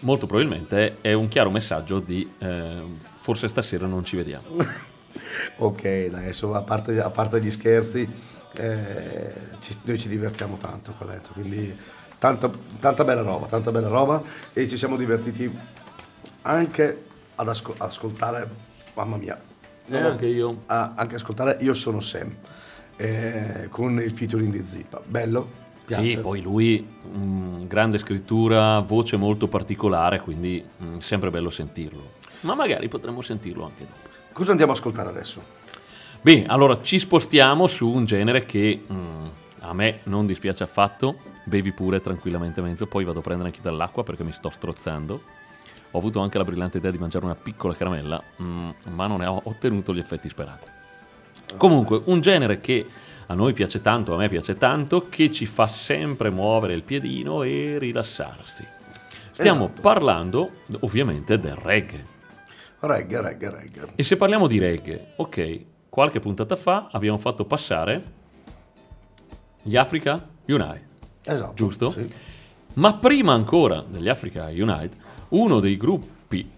molto 0.00 0.26
probabilmente 0.26 0.98
è 1.00 1.12
un 1.12 1.28
chiaro 1.28 1.50
messaggio 1.50 1.98
di 1.98 2.30
eh, 2.38 2.82
forse 3.20 3.48
stasera 3.48 3.86
non 3.86 4.04
ci 4.04 4.16
vediamo. 4.16 4.44
ok, 5.56 6.10
adesso 6.12 6.54
a 6.54 6.62
parte, 6.62 7.00
a 7.00 7.10
parte 7.10 7.40
gli 7.42 7.50
scherzi, 7.50 8.08
eh, 8.54 9.32
ci- 9.60 9.78
noi 9.82 9.98
ci 9.98 10.08
divertiamo 10.08 10.56
tanto 10.58 10.92
qua 10.96 11.06
dentro, 11.06 11.32
quindi 11.34 11.76
tanta, 12.18 12.50
tanta 12.78 13.04
bella 13.04 13.22
roba, 13.22 13.46
tanta 13.46 13.70
bella 13.70 13.88
roba 13.88 14.22
e 14.52 14.68
ci 14.68 14.76
siamo 14.76 14.96
divertiti 14.96 15.50
anche 16.42 17.10
ad 17.42 17.48
asco- 17.48 17.74
ascoltare, 17.76 18.48
mamma 18.94 19.16
mia, 19.16 19.40
Eh, 19.90 19.98
anche 19.98 20.26
io. 20.26 20.62
a- 20.66 20.92
anche 20.94 21.16
ascoltare 21.16 21.58
Io 21.60 21.74
sono 21.74 22.00
Sam 22.00 22.34
eh, 22.96 23.66
con 23.70 24.00
il 24.00 24.12
featuring 24.12 24.52
di 24.52 24.64
Zippa, 24.68 25.00
bello, 25.04 25.48
piace. 25.84 26.08
Sì, 26.08 26.18
poi 26.18 26.40
lui, 26.40 26.86
mm, 27.16 27.64
grande 27.66 27.98
scrittura, 27.98 28.78
voce 28.80 29.16
molto 29.16 29.48
particolare, 29.48 30.20
quindi 30.20 30.64
mm, 30.82 30.98
sempre 30.98 31.30
bello 31.30 31.50
sentirlo. 31.50 32.20
Ma 32.40 32.54
magari 32.54 32.88
potremmo 32.88 33.22
sentirlo 33.22 33.64
anche 33.64 33.86
dopo. 33.86 34.08
Cosa 34.32 34.50
andiamo 34.52 34.72
a 34.72 34.74
ascoltare 34.74 35.08
adesso? 35.08 35.42
Bene, 36.20 36.46
allora 36.46 36.80
ci 36.82 36.98
spostiamo 36.98 37.66
su 37.66 37.88
un 37.88 38.04
genere 38.04 38.46
che 38.46 38.82
mm, 38.90 39.24
a 39.60 39.72
me 39.74 40.00
non 40.04 40.26
dispiace 40.26 40.62
affatto. 40.62 41.16
Bevi 41.44 41.72
pure 41.72 42.00
tranquillamente 42.00 42.60
mentre 42.60 42.86
poi 42.86 43.04
vado 43.04 43.18
a 43.18 43.22
prendere 43.22 43.48
anche 43.48 43.60
dall'acqua 43.62 44.04
perché 44.04 44.22
mi 44.22 44.32
sto 44.32 44.50
strozzando. 44.50 45.20
Ho 45.92 45.98
avuto 45.98 46.20
anche 46.20 46.38
la 46.38 46.44
brillante 46.44 46.78
idea 46.78 46.90
di 46.90 46.98
mangiare 46.98 47.24
una 47.24 47.34
piccola 47.34 47.74
caramella, 47.74 48.22
mm, 48.42 48.70
ma 48.94 49.06
non 49.06 49.18
ne 49.20 49.26
ho 49.26 49.40
ottenuto 49.44 49.94
gli 49.94 49.98
effetti 49.98 50.28
sperati. 50.28 50.64
Comunque, 51.56 52.00
un 52.06 52.20
genere 52.20 52.58
che 52.58 52.86
a 53.26 53.34
noi 53.34 53.52
piace 53.52 53.80
tanto, 53.82 54.14
a 54.14 54.16
me 54.16 54.28
piace 54.28 54.56
tanto, 54.56 55.08
che 55.08 55.30
ci 55.30 55.46
fa 55.46 55.66
sempre 55.66 56.30
muovere 56.30 56.72
il 56.74 56.82
piedino 56.82 57.42
e 57.42 57.76
rilassarsi. 57.78 58.66
Stiamo 59.32 59.64
Esatto. 59.66 59.80
parlando 59.82 60.50
ovviamente 60.80 61.38
del 61.38 61.54
reggae. 61.56 62.06
Reggae, 62.80 63.20
reggae, 63.20 63.50
reggae. 63.50 63.88
E 63.94 64.02
se 64.02 64.16
parliamo 64.16 64.46
di 64.46 64.58
reggae, 64.58 65.12
ok, 65.16 65.64
qualche 65.88 66.20
puntata 66.20 66.56
fa 66.56 66.88
abbiamo 66.90 67.18
fatto 67.18 67.44
passare 67.44 68.02
gli 69.62 69.76
Africa 69.76 70.26
Unite, 70.46 70.88
Esatto. 71.24 71.52
giusto? 71.54 71.90
Sì. 71.90 72.06
Ma 72.74 72.94
prima 72.94 73.32
ancora 73.34 73.84
degli 73.86 74.08
Africa 74.08 74.46
Unite, 74.46 74.96
uno 75.32 75.60
dei 75.60 75.76
gruppi 75.76 76.48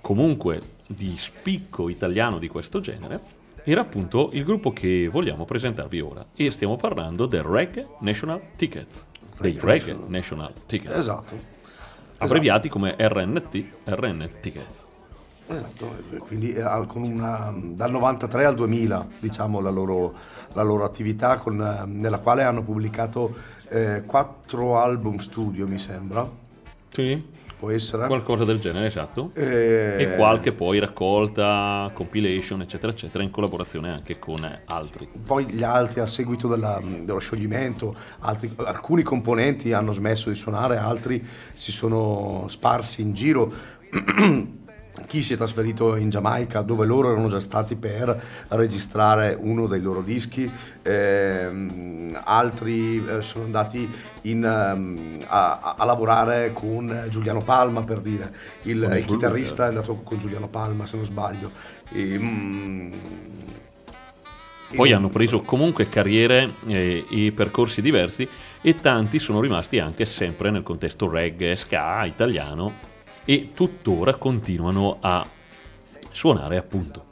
comunque 0.00 0.60
di 0.86 1.14
spicco 1.16 1.88
italiano 1.88 2.38
di 2.38 2.48
questo 2.48 2.80
genere 2.80 3.36
era 3.64 3.82
appunto 3.82 4.30
il 4.32 4.44
gruppo 4.44 4.72
che 4.72 5.08
vogliamo 5.12 5.44
presentarvi 5.44 6.00
ora. 6.00 6.24
E 6.34 6.50
stiamo 6.50 6.76
parlando 6.76 7.26
del 7.26 7.42
Reggae 7.42 7.86
National 8.00 8.40
Tickets. 8.56 9.04
Dei 9.38 9.52
Reggae 9.52 9.64
Reggae 9.66 9.92
National. 9.92 10.08
National 10.10 10.52
Tickets. 10.66 10.94
Esatto. 10.96 11.34
Abbreviati 12.18 12.68
come 12.70 12.94
RNT, 12.98 13.64
RN 13.84 14.30
Tickets. 14.40 14.86
Esatto, 15.50 15.90
eh, 16.12 16.18
quindi 16.18 16.52
eh, 16.54 16.84
con 16.86 17.02
una- 17.02 17.52
dal 17.54 17.90
93 17.90 18.44
al 18.46 18.54
2000 18.54 19.06
diciamo 19.18 19.60
la 19.60 19.70
loro, 19.70 20.14
la 20.54 20.62
loro 20.62 20.84
attività 20.84 21.38
con, 21.38 21.60
eh, 21.60 21.86
nella 21.86 22.18
quale 22.18 22.42
hanno 22.42 22.62
pubblicato 22.62 23.34
eh, 23.68 24.02
quattro 24.06 24.78
album 24.78 25.18
studio 25.18 25.66
mi 25.66 25.78
sembra 25.78 26.26
Sì. 26.90 27.22
Può 27.58 27.70
essere. 27.70 28.06
Qualcosa 28.06 28.44
del 28.44 28.58
genere, 28.60 28.86
esatto. 28.86 29.30
Eh, 29.34 29.96
E 29.98 30.14
qualche 30.16 30.52
poi 30.52 30.78
raccolta, 30.78 31.90
compilation, 31.92 32.60
eccetera, 32.62 32.92
eccetera, 32.92 33.22
in 33.24 33.30
collaborazione 33.30 33.90
anche 33.90 34.18
con 34.18 34.38
altri. 34.66 35.08
Poi 35.24 35.46
gli 35.46 35.62
altri 35.62 36.00
a 36.00 36.06
seguito 36.06 36.48
della- 36.48 36.80
dello 36.82 37.18
scioglimento, 37.18 37.94
altri- 38.20 38.52
alcuni 38.64 39.02
componenti 39.02 39.72
hanno 39.72 39.92
smesso 39.92 40.28
di 40.28 40.36
suonare, 40.36 40.76
altri 40.76 41.24
si 41.54 41.72
sono 41.72 42.44
sparsi 42.48 43.02
in 43.02 43.12
giro. 43.14 43.52
Chi 45.06 45.22
si 45.22 45.34
è 45.34 45.36
trasferito 45.36 45.96
in 45.96 46.10
Giamaica 46.10 46.60
dove 46.62 46.86
loro 46.86 47.10
erano 47.10 47.28
già 47.28 47.40
stati 47.40 47.76
per 47.76 48.22
registrare 48.48 49.36
uno 49.38 49.66
dei 49.66 49.80
loro 49.80 50.02
dischi, 50.02 50.50
ehm, 50.82 52.20
altri 52.24 53.04
eh, 53.06 53.22
sono 53.22 53.44
andati 53.44 53.90
in, 54.22 54.44
ehm, 54.44 55.18
a, 55.26 55.74
a- 55.76 55.84
lavorare 55.84 56.52
con 56.52 57.06
Giuliano 57.08 57.40
Palma 57.40 57.82
per 57.82 58.00
dire, 58.00 58.32
il, 58.62 58.82
il 58.98 59.04
chitarrista 59.06 59.64
è 59.64 59.68
andato 59.68 59.94
con 60.04 60.18
Giuliano 60.18 60.48
Palma 60.48 60.86
se 60.86 60.96
non 60.96 61.04
sbaglio. 61.04 61.50
E, 61.90 62.18
mm, 62.18 62.92
Poi 64.74 64.92
hanno 64.92 65.08
preso 65.08 65.40
comunque 65.40 65.88
carriere 65.88 66.50
eh, 66.66 67.04
e 67.10 67.32
percorsi 67.32 67.80
diversi 67.80 68.28
e 68.60 68.74
tanti 68.74 69.18
sono 69.18 69.40
rimasti 69.40 69.78
anche 69.78 70.04
sempre 70.04 70.50
nel 70.50 70.62
contesto 70.62 71.08
reggae, 71.08 71.56
ska, 71.56 72.04
italiano 72.04 72.96
e 73.28 73.50
tuttora 73.52 74.14
continuano 74.14 74.96
a 75.00 75.26
suonare 76.10 76.56
appunto. 76.56 77.04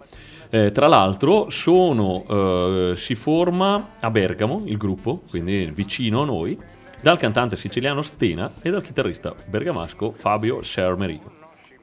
Eh, 0.49 0.73
tra 0.73 0.87
l'altro 0.87 1.51
sono, 1.51 2.25
eh, 2.27 2.97
si 2.97 3.15
forma 3.15 3.91
a 4.01 4.11
Bergamo 4.11 4.63
il 4.65 4.79
gruppo, 4.79 5.21
quindi 5.29 5.71
vicino 5.75 6.23
a 6.23 6.25
noi, 6.25 6.59
dal 7.03 7.19
cantante 7.19 7.59
siciliano 7.59 8.01
Stena 8.01 8.51
e 8.63 8.71
dal 8.71 8.81
chitarrista 8.81 9.35
bergamasco 9.47 10.13
Fabio 10.17 10.63
Sermerico. 10.63 11.36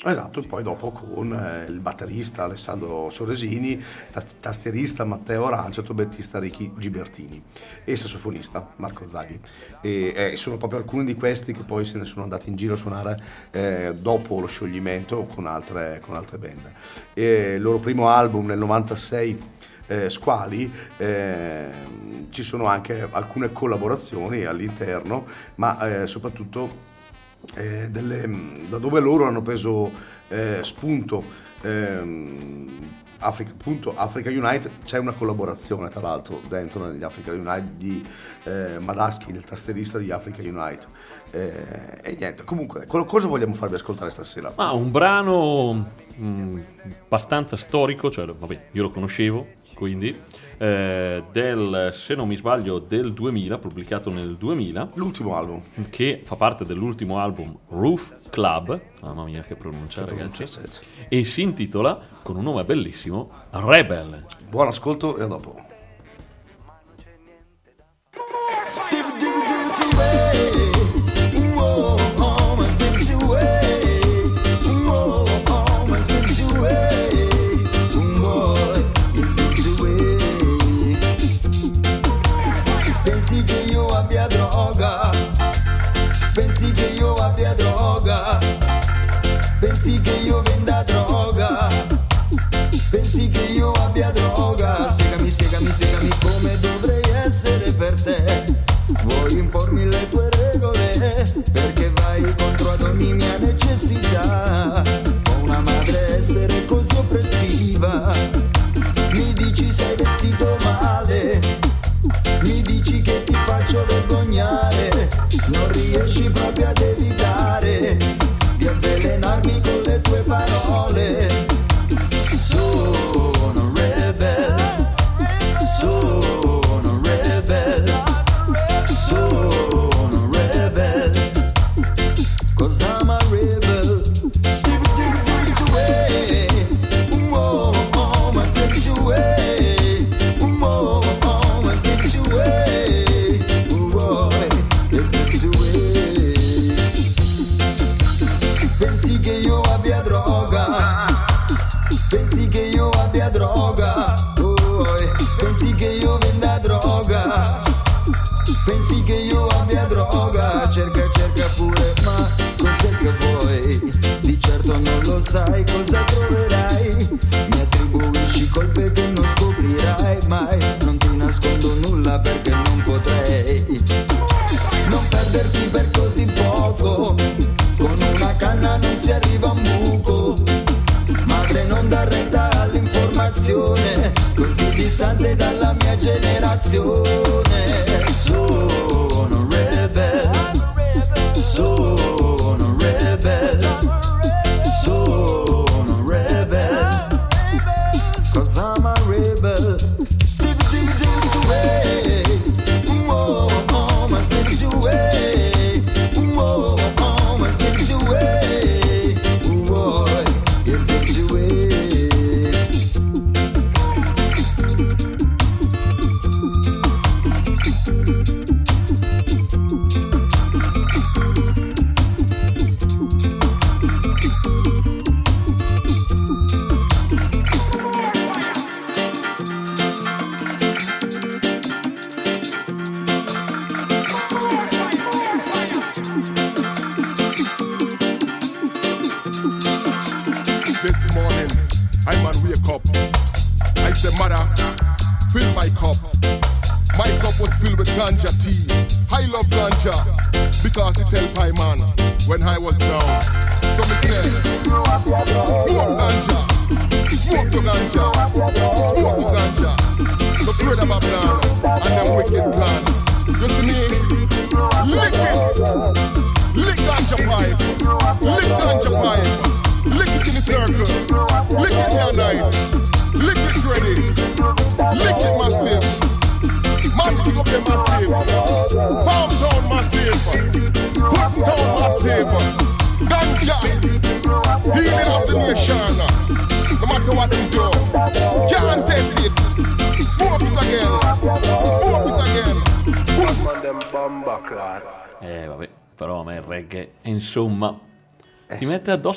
Esatto, 0.06 0.42
e 0.42 0.44
poi 0.44 0.64
dopo 0.64 0.92
con 0.92 1.32
eh, 1.32 1.72
il 1.72 1.80
batterista 1.80 2.44
Alessandro 2.44 3.10
Soresini, 3.10 3.82
ta- 4.12 4.22
tastierista 4.22 5.06
Matteo 5.06 5.46
Arancia, 5.46 5.82
trombettista 5.82 6.40
Ricky 6.40 6.74
Gibertini 6.78 7.42
e 7.86 7.96
sassofonista 7.96 8.74
Marco 8.78 9.08
Zaghi. 9.08 9.40
E 9.80 10.14
eh, 10.14 10.36
sono 10.36 10.58
proprio 10.58 10.80
alcuni 10.80 11.06
di 11.06 11.16
questi 11.16 11.54
che 11.54 11.64
poi 11.64 11.86
se 11.86 11.98
ne 11.98 12.04
sono 12.04 12.24
andati 12.24 12.50
in 12.50 12.58
giro 12.58 12.74
a 12.74 12.78
suonare 12.78 13.24
eh, 13.52 13.96
dopo 13.98 14.42
lo 14.42 14.48
scioglimento 14.48 15.24
con 15.24 15.48
altre, 15.48 16.02
con 16.02 16.16
altre 16.16 16.38
band. 16.38 16.72
E 17.14 17.54
il 17.54 17.62
loro 17.62 17.78
primo 17.78 18.10
album 18.10 18.48
nel 18.48 18.58
96 18.58 19.52
eh, 19.88 20.10
Squali, 20.10 20.70
eh, 20.98 21.70
ci 22.30 22.44
sono 22.44 22.66
anche 22.66 23.08
alcune 23.10 23.54
collaborazioni 23.54 24.44
all'interno, 24.44 25.28
ma 25.56 26.02
eh, 26.02 26.08
soprattutto 26.08 26.92
eh, 27.56 27.88
delle- 27.90 28.30
da 28.70 28.78
dove 28.78 29.00
loro 29.00 29.26
hanno 29.26 29.42
preso 29.42 29.92
eh, 30.30 30.60
spunto. 30.62 31.24
ehm, 31.62 32.68
Africa, 33.20 33.52
appunto, 33.52 33.94
Africa 33.96 34.30
Unite 34.30 34.70
c'è 34.84 34.98
una 34.98 35.14
collaborazione 35.14 35.88
tra 35.88 36.02
l'altro 36.02 36.42
dentro 36.50 36.86
negli 36.86 37.04
Africa 37.04 37.32
Unite 37.32 37.72
di 37.78 38.06
eh, 38.44 38.80
Madaschi, 38.84 39.30
il 39.30 39.46
tastierista 39.46 39.98
di 39.98 40.12
Africa 40.12 40.42
Unite. 40.42 40.86
Eh, 41.32 41.52
e 42.02 42.16
niente, 42.20 42.44
comunque, 42.44 42.86
co- 42.86 43.06
cosa 43.06 43.28
vogliamo 43.28 43.54
farvi 43.54 43.76
ascoltare 43.76 44.10
stasera? 44.12 44.52
Ma 44.58 44.72
un 44.74 44.92
brano 44.92 45.88
mm, 46.20 46.60
abbastanza 47.06 47.56
storico, 47.56 48.12
cioè 48.12 48.26
vabbè, 48.26 48.68
io 48.72 48.82
lo 48.82 48.92
conoscevo, 48.92 49.48
quindi 49.74 50.14
eh, 50.64 51.24
del, 51.30 51.90
se 51.92 52.16
non 52.16 52.30
mi 52.30 52.38
sbaglio, 52.38 52.80
del 52.80 53.12
2000, 53.12 53.58
pubblicato 53.58 54.10
nel 54.10 54.38
2000, 54.38 54.92
L'ultimo 54.94 55.36
album. 55.36 55.62
che 55.90 56.22
fa 56.24 56.38
parte 56.38 56.64
dell'ultimo 56.64 57.20
album 57.20 57.58
Roof 57.68 58.30
Club, 58.30 58.80
mamma 59.02 59.26
mia 59.26 59.42
che 59.42 59.56
pronuncia 59.56 60.06
Che 60.06 60.10
ragazzi, 60.12 60.44
pronuncia, 60.46 60.82
e 61.10 61.24
si 61.26 61.42
intitola 61.42 62.00
con 62.22 62.38
un 62.38 62.44
nome 62.44 62.64
bellissimo 62.64 63.30
Rebel. 63.50 64.26
Buon 64.50 64.68
ascolto 64.68 65.18
e 65.18 65.24
a 65.24 65.28
dopo. 65.28 65.72
Pensi 89.84 90.00
che 90.02 90.16
io 90.24 90.53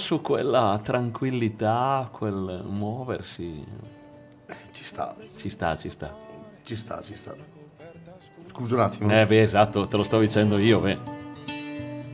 addosso 0.06 0.20
quella 0.20 0.80
tranquillità, 0.82 2.08
quel 2.12 2.62
muoversi. 2.64 3.64
Ci 4.70 4.84
sta. 4.84 5.16
Ci 5.36 5.48
sta, 5.48 5.76
ci 5.76 5.90
sta. 5.90 6.14
Ci 6.62 6.76
sta, 6.76 7.00
ci 7.00 7.16
sta. 7.16 7.34
Scusa 8.50 8.74
un 8.76 8.80
attimo. 8.80 9.12
Eh, 9.12 9.26
beh, 9.26 9.42
esatto, 9.42 9.88
te 9.88 9.96
lo 9.96 10.04
sto 10.04 10.20
dicendo 10.20 10.58
io, 10.58 10.80
beh. 10.80 10.98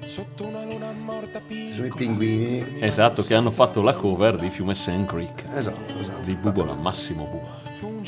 Sotto 0.05 0.47
una 0.47 0.65
luna 0.65 0.91
morta 0.93 1.41
Ci 1.47 1.73
sono 1.73 1.87
i 1.87 1.93
pinguini. 1.95 2.81
Esatto, 2.83 3.23
che 3.23 3.35
hanno 3.35 3.51
fatto 3.51 3.83
la 3.83 3.93
cover 3.93 4.39
di 4.39 4.49
Fiume 4.49 4.75
Sand 4.75 5.07
Creek. 5.07 5.45
Esatto, 5.55 5.99
esatto. 5.99 6.23
Di 6.23 6.35
Bubola, 6.35 6.75
Massimo 6.75 7.25
Bubola. 7.25 8.02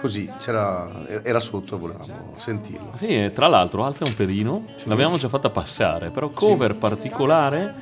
Così, 0.00 0.30
c'era, 0.38 0.88
era 1.24 1.40
sotto 1.40 1.74
e 1.74 1.78
volevamo 1.78 2.34
sentirlo. 2.36 2.92
Sì, 2.94 3.32
tra 3.34 3.48
l'altro 3.48 3.84
alza 3.84 4.04
un 4.04 4.14
pedino, 4.14 4.64
l'abbiamo 4.84 5.16
già 5.16 5.28
fatta 5.28 5.50
passare, 5.50 6.10
però 6.10 6.28
cover 6.28 6.76
particolare 6.76 7.74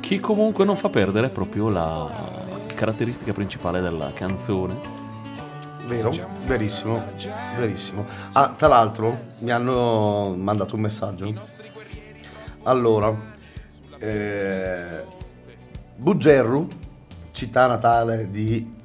che 0.00 0.18
comunque 0.18 0.64
non 0.64 0.78
fa 0.78 0.88
perdere 0.88 1.28
proprio 1.28 1.68
la 1.68 2.10
caratteristica 2.74 3.34
principale 3.34 3.82
della 3.82 4.12
canzone. 4.14 4.76
Vero, 5.86 6.10
verissimo, 6.46 7.04
verissimo. 7.58 8.06
Ah, 8.32 8.54
tra 8.56 8.68
l'altro 8.68 9.24
mi 9.40 9.50
hanno 9.50 10.34
mandato 10.38 10.74
un 10.74 10.80
messaggio. 10.80 11.34
Allora, 12.62 13.14
eh, 13.98 15.04
Buggerru, 15.96 16.66
città 17.32 17.66
natale 17.66 18.30
di 18.30 18.76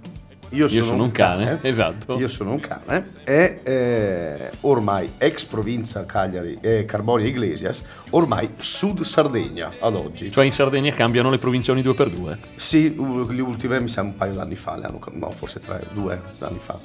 Io 0.54 0.68
sono, 0.68 1.04
un 1.04 1.12
cane, 1.12 1.60
esatto. 1.64 2.16
Io 2.20 2.28
sono 2.28 2.52
un 2.52 2.60
cane, 2.60 3.04
è 3.24 3.60
eh, 3.64 4.52
ormai 4.62 5.14
ex 5.18 5.46
provincia 5.46 6.06
Cagliari 6.06 6.60
e 6.62 6.86
Carbonia 6.86 7.26
Iglesias, 7.26 7.84
ormai 8.12 8.50
Sud 8.58 9.02
Sardegna 9.02 9.72
ad 9.80 9.96
oggi. 9.96 10.32
Cioè 10.32 10.46
in 10.46 10.52
Sardegna 10.52 10.94
cambiano 10.94 11.32
le 11.32 11.40
province 11.40 11.72
ogni 11.72 11.82
due 11.82 11.96
per 11.96 12.10
due. 12.12 12.38
Sì, 12.56 12.96
le 12.96 13.42
ultime 13.42 13.82
mi 13.82 13.88
sa 13.88 14.02
un 14.04 14.16
paio 14.16 14.34
d'anni 14.34 14.56
fa, 14.56 14.78
le 14.78 14.86
hanno, 14.86 15.00
no, 15.12 15.32
forse 15.32 15.60
tre, 15.60 15.88
due 15.92 16.22
anni 16.40 16.60
fa. 16.60 16.78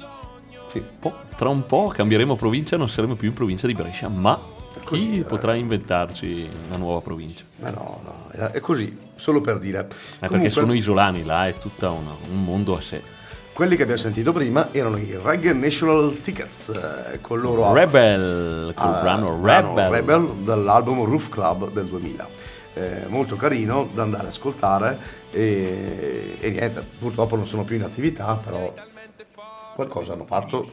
Sì. 0.71 0.83
Tra 1.37 1.49
un 1.49 1.65
po' 1.65 1.91
cambieremo 1.95 2.35
provincia, 2.35 2.75
non 2.75 2.89
saremo 2.89 3.15
più 3.15 3.27
in 3.29 3.33
provincia 3.35 3.67
di 3.67 3.73
Brescia, 3.73 4.07
ma 4.07 4.39
chi 4.85 5.23
potrà 5.27 5.53
inventarci 5.55 6.49
una 6.67 6.77
nuova 6.77 7.01
provincia? 7.01 7.43
Ma 7.59 7.69
no, 7.69 8.01
no, 8.03 8.29
è- 8.31 8.51
è 8.51 8.59
così, 8.59 8.97
solo 9.15 9.41
per 9.41 9.59
dire. 9.59 9.79
Eh, 9.79 9.85
perché 10.19 10.27
Comunque- 10.27 10.49
sono 10.51 10.73
isolani 10.73 11.23
là, 11.23 11.47
è 11.47 11.53
tutto 11.53 11.91
un 12.31 12.43
mondo 12.43 12.75
a 12.75 12.81
sé. 12.81 13.17
Quelli 13.59 13.75
che 13.75 13.81
abbiamo 13.81 13.99
sentito 13.99 14.31
prima 14.31 14.71
erano 14.71 14.95
i 14.95 15.19
Reggae 15.21 15.51
National 15.51 16.21
Tickets 16.21 16.69
eh, 16.69 17.19
con 17.19 17.39
il 17.39 17.43
loro 17.43 17.73
Rebel, 17.73 18.71
col 18.73 18.87
ah, 18.87 19.01
brano 19.01 19.35
brano 19.35 19.75
Rebel. 19.75 19.89
Rebel 19.89 20.33
dall'album 20.45 21.03
Roof 21.03 21.27
Club 21.27 21.69
del 21.73 21.87
2000. 21.87 22.27
Eh, 22.75 23.05
molto 23.09 23.35
carino 23.35 23.89
da 23.93 24.03
andare 24.03 24.23
ad 24.23 24.29
ascoltare 24.29 24.97
e, 25.29 26.37
e 26.39 26.49
niente, 26.51 26.87
purtroppo 26.99 27.35
non 27.35 27.47
sono 27.47 27.65
più 27.65 27.75
in 27.75 27.83
attività, 27.83 28.39
però 28.41 28.73
qualcosa 29.75 30.13
hanno 30.13 30.25
fatto 30.25 30.65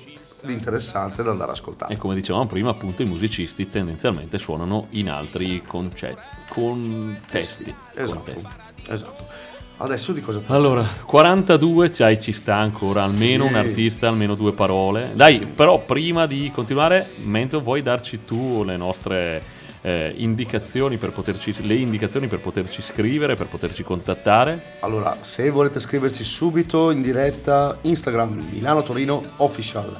di 0.45 0.53
interessante 0.53 1.25
da 1.25 1.33
andare 1.33 1.51
ad 1.51 1.57
ascoltare. 1.57 1.93
E 1.93 1.97
come 1.97 2.15
dicevamo 2.15 2.47
prima, 2.47 2.71
appunto, 2.71 3.03
i 3.03 3.07
musicisti 3.07 3.69
tendenzialmente 3.69 4.39
suonano 4.39 4.87
in 4.91 5.11
altri 5.11 5.61
concetti, 5.67 6.23
contesti. 6.51 7.75
Esatto, 7.95 8.33
contesti. 8.33 8.47
esatto. 8.91 9.56
Adesso 9.79 10.13
di 10.13 10.23
cosa 10.23 10.41
parliamo? 10.41 10.67
Allora, 10.69 10.89
42, 11.05 11.93
cioè, 11.93 12.17
ci 12.19 12.33
sta 12.33 12.57
ancora 12.57 13.03
almeno 13.03 13.45
Sì. 13.45 13.51
un 13.51 13.57
artista, 13.59 14.09
almeno 14.09 14.35
due 14.35 14.55
parole. 14.55 15.11
Dai, 15.15 15.41
però 15.41 15.81
prima 15.85 16.27
di 16.27 16.51
continuare, 16.55 17.11
Menzo, 17.25 17.61
vuoi 17.61 17.83
darci 17.83 18.25
tu 18.25 18.65
le 18.65 18.79
nostre 18.79 19.43
eh, 19.83 20.15
indicazioni 20.17 20.97
per 20.97 21.13
poterci, 21.13 21.55
le 21.67 21.75
indicazioni 21.75 22.27
per 22.27 22.41
poterci 22.41 22.81
scrivere, 22.81 23.37
per 23.37 23.49
poterci 23.49 23.83
contattare? 23.83 24.79
Allora, 24.81 25.15
se 25.21 25.51
volete 25.51 25.79
scriverci 25.79 26.25
subito 26.25 26.91
in 26.91 27.03
diretta, 27.03 27.77
Instagram 27.83 28.47
Milano 28.51 28.83
Torino 28.83 29.21
Official 29.37 29.95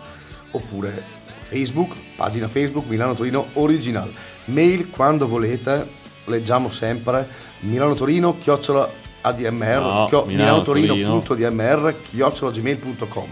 oppure 0.53 1.03
Facebook, 1.49 1.93
pagina 2.17 2.49
Facebook 2.49 2.87
Milano 2.89 3.15
Torino 3.15 3.49
Original. 3.55 4.11
Mail 4.47 4.89
quando 4.89 5.29
volete, 5.29 5.87
leggiamo 6.25 6.71
sempre 6.71 7.29
Milano 7.61 7.95
Torino 7.95 8.39
chiocciola 8.39 9.05
ADMR, 9.27 9.81
No, 9.81 10.07
chio- 10.09 10.25
Milano 10.25 10.63
milanotorino.dmr 10.65 11.95
chiocciola 12.11 12.53
gmail.com. 12.53 13.29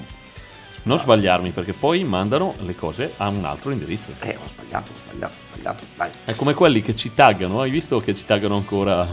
Non 0.83 0.99
sbagliarmi, 0.99 1.51
perché 1.51 1.73
poi 1.73 2.05
mandano 2.05 2.55
le 2.65 2.75
cose 2.75 3.13
a 3.17 3.29
un 3.29 3.45
altro 3.45 3.71
indirizzo. 3.71 4.13
Eh, 4.21 4.37
ho 4.37 4.47
sbagliato, 4.47 4.93
ho 4.93 4.99
sbagliato, 5.07 5.35
ho 5.35 5.55
sbagliato, 5.55 5.85
dai. 5.97 6.11
È 6.25 6.35
come 6.35 6.53
quelli 6.55 6.83
che 6.83 6.95
ci 6.95 7.15
taggano, 7.15 7.61
hai 7.61 7.71
visto 7.71 7.99
che 8.01 8.15
ci 8.15 8.27
taggano 8.27 8.57
ancora 8.57 9.07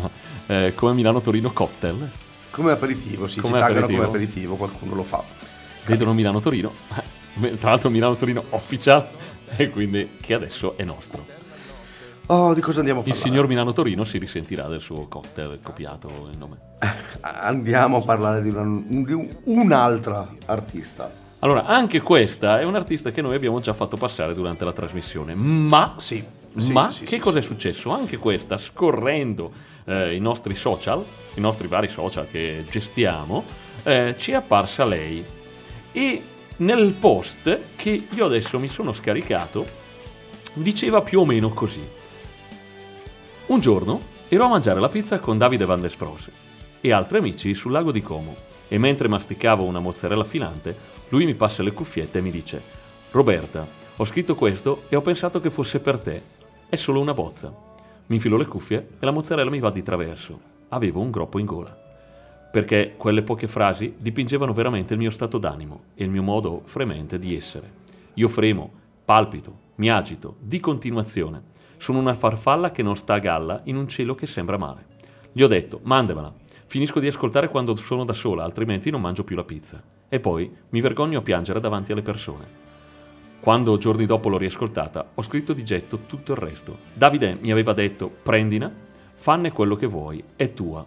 eh, 0.47 0.73
come 0.75 0.93
Milano 0.93 1.21
Torino 1.21 1.51
Cocktail? 1.53 2.09
Come 2.49 2.71
aperitivo, 2.71 3.27
sì, 3.29 3.39
Come 3.39 3.53
ci 3.53 3.59
taggano 3.59 3.79
aperitivo. 3.85 4.05
come 4.05 4.17
aperitivo, 4.17 4.55
qualcuno 4.55 4.95
lo 4.95 5.03
fa. 5.03 5.23
Vedono 5.85 6.13
Milano 6.13 6.41
Torino, 6.41 6.73
tra 7.59 7.69
l'altro 7.69 7.89
Milano 7.89 8.15
Torino 8.15 8.43
official, 8.49 9.07
e 9.55 9.69
quindi 9.69 10.17
che 10.19 10.33
adesso 10.33 10.75
è 10.77 10.83
nostro. 10.83 11.25
Oh, 12.27 12.53
di 12.53 12.61
cosa 12.61 12.79
andiamo 12.79 12.99
a 13.01 13.03
Il 13.03 13.09
parlare? 13.09 13.29
signor 13.29 13.47
Milano 13.47 13.73
Torino 13.73 14.03
si 14.05 14.17
risentirà 14.17 14.67
del 14.67 14.79
suo 14.79 15.07
cocktail 15.07 15.59
copiato 15.61 16.29
il 16.31 16.37
nome. 16.37 16.57
Andiamo 17.21 17.97
a 17.97 18.01
parlare 18.01 18.41
di, 18.41 18.49
una- 18.49 18.81
di 18.85 19.27
un'altra 19.45 20.29
artista. 20.45 21.11
Allora, 21.39 21.65
anche 21.65 21.99
questa 22.01 22.59
è 22.59 22.63
un 22.63 22.75
artista 22.75 23.11
che 23.11 23.21
noi 23.21 23.35
abbiamo 23.35 23.59
già 23.59 23.73
fatto 23.73 23.97
passare 23.97 24.33
durante 24.33 24.63
la 24.63 24.71
trasmissione, 24.71 25.33
ma, 25.33 25.95
sì, 25.97 26.23
ma 26.69 26.91
sì, 26.91 27.01
che 27.03 27.15
sì, 27.15 27.19
cosa 27.19 27.39
è 27.39 27.41
successo? 27.41 27.89
Anche 27.89 28.17
questa, 28.17 28.57
scorrendo 28.57 29.51
eh, 29.85 30.15
i 30.15 30.19
nostri 30.19 30.55
social, 30.55 31.03
i 31.33 31.39
nostri 31.41 31.67
vari 31.67 31.87
social 31.89 32.27
che 32.29 32.63
gestiamo, 32.69 33.43
eh, 33.83 34.13
ci 34.17 34.31
è 34.31 34.35
apparsa 34.35 34.85
lei. 34.85 35.25
E 35.91 36.21
nel 36.57 36.91
post 36.93 37.57
che 37.75 38.07
io 38.09 38.25
adesso 38.25 38.59
mi 38.59 38.67
sono 38.69 38.93
scaricato, 38.93 39.65
diceva 40.53 41.01
più 41.01 41.21
o 41.21 41.25
meno 41.25 41.49
così. 41.49 41.99
Un 43.47 43.59
giorno 43.59 43.99
ero 44.29 44.45
a 44.45 44.47
mangiare 44.47 44.79
la 44.79 44.87
pizza 44.87 45.19
con 45.19 45.37
Davide 45.37 45.65
Van 45.65 45.81
der 45.81 45.91
Spross 45.91 46.29
e 46.79 46.91
altri 46.91 47.17
amici 47.17 47.53
sul 47.53 47.71
lago 47.71 47.91
di 47.91 48.01
Como 48.01 48.35
e 48.67 48.77
mentre 48.77 49.09
masticavo 49.09 49.63
una 49.63 49.79
mozzarella 49.79 50.23
filante, 50.23 50.75
lui 51.09 51.25
mi 51.25 51.33
passa 51.33 51.61
le 51.61 51.73
cuffiette 51.73 52.19
e 52.19 52.21
mi 52.21 52.31
dice 52.31 52.61
Roberta, 53.11 53.67
ho 53.97 54.05
scritto 54.05 54.35
questo 54.35 54.83
e 54.87 54.95
ho 54.95 55.01
pensato 55.01 55.41
che 55.41 55.49
fosse 55.49 55.79
per 55.79 55.99
te. 55.99 56.21
È 56.69 56.77
solo 56.77 57.01
una 57.01 57.13
bozza. 57.13 57.53
Mi 58.05 58.15
infilo 58.15 58.37
le 58.37 58.45
cuffie 58.45 58.87
e 58.99 59.05
la 59.05 59.11
mozzarella 59.11 59.49
mi 59.49 59.59
va 59.59 59.69
di 59.69 59.83
traverso. 59.83 60.39
Avevo 60.69 61.01
un 61.01 61.11
groppo 61.11 61.37
in 61.37 61.45
gola. 61.45 61.77
Perché 62.51 62.93
quelle 62.95 63.21
poche 63.21 63.49
frasi 63.49 63.95
dipingevano 63.97 64.53
veramente 64.53 64.93
il 64.93 64.99
mio 64.99 65.11
stato 65.11 65.37
d'animo 65.37 65.83
e 65.95 66.05
il 66.05 66.09
mio 66.09 66.23
modo 66.23 66.61
fremente 66.63 67.17
di 67.17 67.35
essere. 67.35 67.69
Io 68.13 68.29
fremo, 68.29 68.71
palpito, 69.03 69.57
mi 69.75 69.89
agito, 69.89 70.37
di 70.39 70.61
continuazione. 70.61 71.50
Sono 71.81 71.97
una 71.97 72.13
farfalla 72.13 72.69
che 72.69 72.83
non 72.83 72.95
sta 72.95 73.15
a 73.15 73.17
galla 73.17 73.61
in 73.63 73.75
un 73.75 73.87
cielo 73.87 74.13
che 74.13 74.27
sembra 74.27 74.55
male. 74.55 74.85
Gli 75.31 75.41
ho 75.41 75.47
detto, 75.47 75.79
mandamela. 75.81 76.31
Finisco 76.67 76.99
di 76.99 77.07
ascoltare 77.07 77.49
quando 77.49 77.75
sono 77.75 78.05
da 78.05 78.13
sola, 78.13 78.43
altrimenti 78.43 78.91
non 78.91 79.01
mangio 79.01 79.23
più 79.23 79.35
la 79.35 79.43
pizza. 79.43 79.81
E 80.07 80.19
poi 80.19 80.55
mi 80.69 80.79
vergogno 80.79 81.17
a 81.17 81.21
piangere 81.23 81.59
davanti 81.59 81.91
alle 81.91 82.03
persone. 82.03 82.45
Quando 83.39 83.79
giorni 83.79 84.05
dopo 84.05 84.29
l'ho 84.29 84.37
riascoltata, 84.37 85.09
ho 85.15 85.21
scritto 85.23 85.53
di 85.53 85.63
getto 85.63 86.01
tutto 86.05 86.33
il 86.33 86.37
resto. 86.37 86.77
Davide 86.93 87.35
mi 87.41 87.51
aveva 87.51 87.73
detto, 87.73 88.11
prendina, 88.11 88.71
fanne 89.15 89.51
quello 89.51 89.75
che 89.75 89.87
vuoi, 89.87 90.23
è 90.35 90.53
tua. 90.53 90.85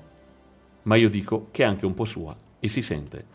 Ma 0.82 0.94
io 0.94 1.10
dico 1.10 1.48
che 1.50 1.64
è 1.64 1.66
anche 1.66 1.86
un 1.86 1.94
po' 1.94 2.04
sua 2.04 2.36
E 2.60 2.68
si 2.68 2.82
sente. 2.82 3.26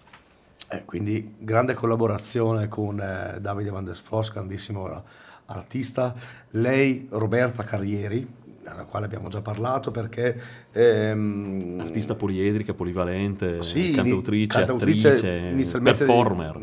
Eh, 0.69 0.85
quindi 0.85 1.35
grande 1.37 1.73
collaborazione 1.73 2.69
con 2.69 3.01
eh, 3.01 3.41
Davide 3.41 3.69
Van 3.69 3.83
der 3.83 3.97
Fros, 3.97 4.31
grandissimo 4.31 5.03
artista. 5.49 6.13
Lei, 6.51 7.07
Roberta 7.09 7.63
Carrieri, 7.63 8.27
della 8.61 8.83
quale 8.83 9.05
abbiamo 9.05 9.29
già 9.29 9.41
parlato 9.41 9.91
perché... 9.91 10.39
ehm, 10.71 11.77
Artista 11.79 12.15
poliedrica, 12.15 12.73
polivalente, 12.73 13.61
sì, 13.61 13.91
cantautrice, 13.91 14.57
cantautrice, 14.57 15.09
attrice, 15.09 15.81
performer. 15.81 16.59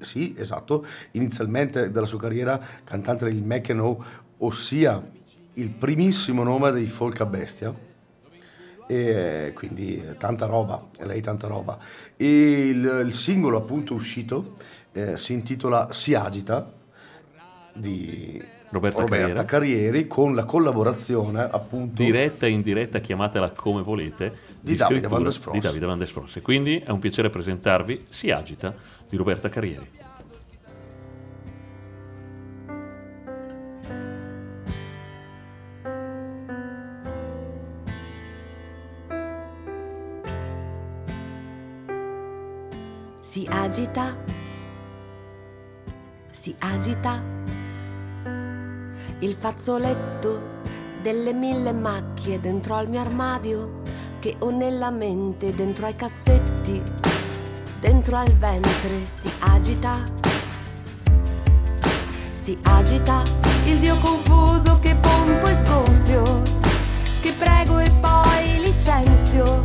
sì, 0.00 0.34
esatto. 0.38 0.84
Inizialmente 1.12 1.90
della 1.90 2.06
sua 2.06 2.18
carriera 2.18 2.60
cantante 2.84 3.24
degli 3.24 3.42
Meccano, 3.42 4.02
ossia 4.38 5.02
il 5.54 5.68
primissimo 5.70 6.42
nome 6.42 6.70
dei 6.70 6.86
Folk 6.86 7.20
a 7.20 7.26
Bestia. 7.26 7.88
E 8.86 9.52
quindi 9.54 10.02
eh, 10.02 10.16
tanta 10.16 10.46
roba, 10.46 10.88
lei 11.00 11.20
tanta 11.20 11.46
roba. 11.46 11.78
E 12.16 12.68
il, 12.68 13.02
il 13.06 13.12
singolo 13.12 13.58
appunto 13.58 13.94
uscito 13.94 14.56
eh, 14.92 15.16
si 15.16 15.32
intitola 15.32 15.92
Si 15.92 16.12
agita 16.14 16.78
di 17.74 18.42
Roberta 18.70 19.04
Carriera. 19.04 19.44
Carrieri 19.44 20.06
con 20.06 20.34
la 20.34 20.44
collaborazione 20.44 21.40
appunto 21.42 22.02
Diretta 22.02 22.46
e 22.46 22.50
indiretta, 22.50 23.00
chiamatela 23.00 23.50
come 23.50 23.82
volete, 23.82 24.32
Di 24.60 24.76
Davide 24.76 25.08
Van. 25.08 25.28
Di 25.52 25.60
Davide 25.60 25.86
Van 25.86 25.98
der 25.98 26.08
Spross. 26.08 26.36
E 26.36 26.40
quindi 26.40 26.78
è 26.78 26.90
un 26.90 26.98
piacere 26.98 27.30
presentarvi 27.30 28.06
Si 28.08 28.30
agita 28.30 28.74
di 29.08 29.16
Roberta 29.16 29.48
Carrieri. 29.48 29.98
si 43.30 43.46
agita, 43.48 44.16
si 46.32 46.52
agita 46.58 47.39
il 49.20 49.34
fazzoletto 49.38 50.58
delle 51.02 51.32
mille 51.32 51.72
macchie 51.72 52.40
dentro 52.40 52.74
al 52.74 52.88
mio 52.88 53.00
armadio 53.00 53.82
che 54.18 54.36
ho 54.38 54.50
nella 54.50 54.90
mente, 54.90 55.54
dentro 55.54 55.86
ai 55.86 55.94
cassetti, 55.94 56.82
dentro 57.80 58.16
al 58.16 58.32
ventre 58.32 59.04
si 59.06 59.30
agita, 59.40 60.04
si 62.32 62.56
agita 62.62 63.22
il 63.64 63.78
dio 63.78 63.96
confuso 63.96 64.78
che 64.80 64.94
pompo 64.94 65.46
e 65.46 65.54
sgonfio, 65.54 66.42
che 67.20 67.32
prego 67.38 67.78
e 67.78 67.90
poi 68.00 68.60
licenzio, 68.62 69.62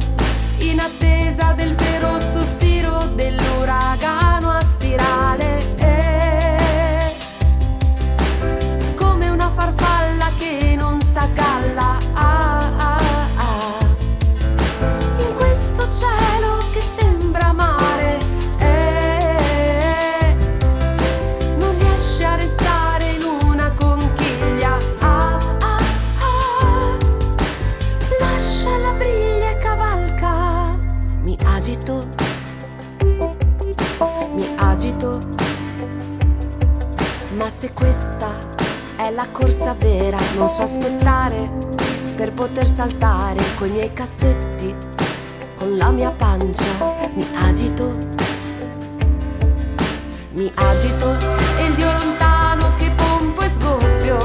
in 0.60 0.80
attesa 0.80 1.54
del 1.54 1.76
vero 1.76 2.20
sospiro 2.20 3.06
dell'uragano 3.16 4.50
a 4.50 4.62
spirale. 4.62 5.75
Ma 37.36 37.50
se 37.50 37.72
questa 37.74 38.32
è 38.96 39.12
la 39.12 39.28
corsa 39.30 39.74
vera, 39.78 40.18
non 40.38 40.48
so 40.48 40.62
aspettare 40.64 41.50
per 42.16 42.34
poter 42.34 42.66
saltare 42.66 43.44
coi 43.58 43.72
miei 43.72 43.92
cassetti, 43.92 44.74
con 45.58 45.76
la 45.76 45.92
mia 45.92 46.12
pancia. 46.12 46.64
Mi 47.14 47.28
agito, 47.36 47.98
mi 50.32 50.50
agito 50.56 51.12
e 51.58 51.66
il 51.66 51.74
dio 51.76 51.92
lontano 51.92 52.70
che 52.78 52.90
pompo 52.92 53.42
e 53.42 53.50
sgonfio, 53.50 54.18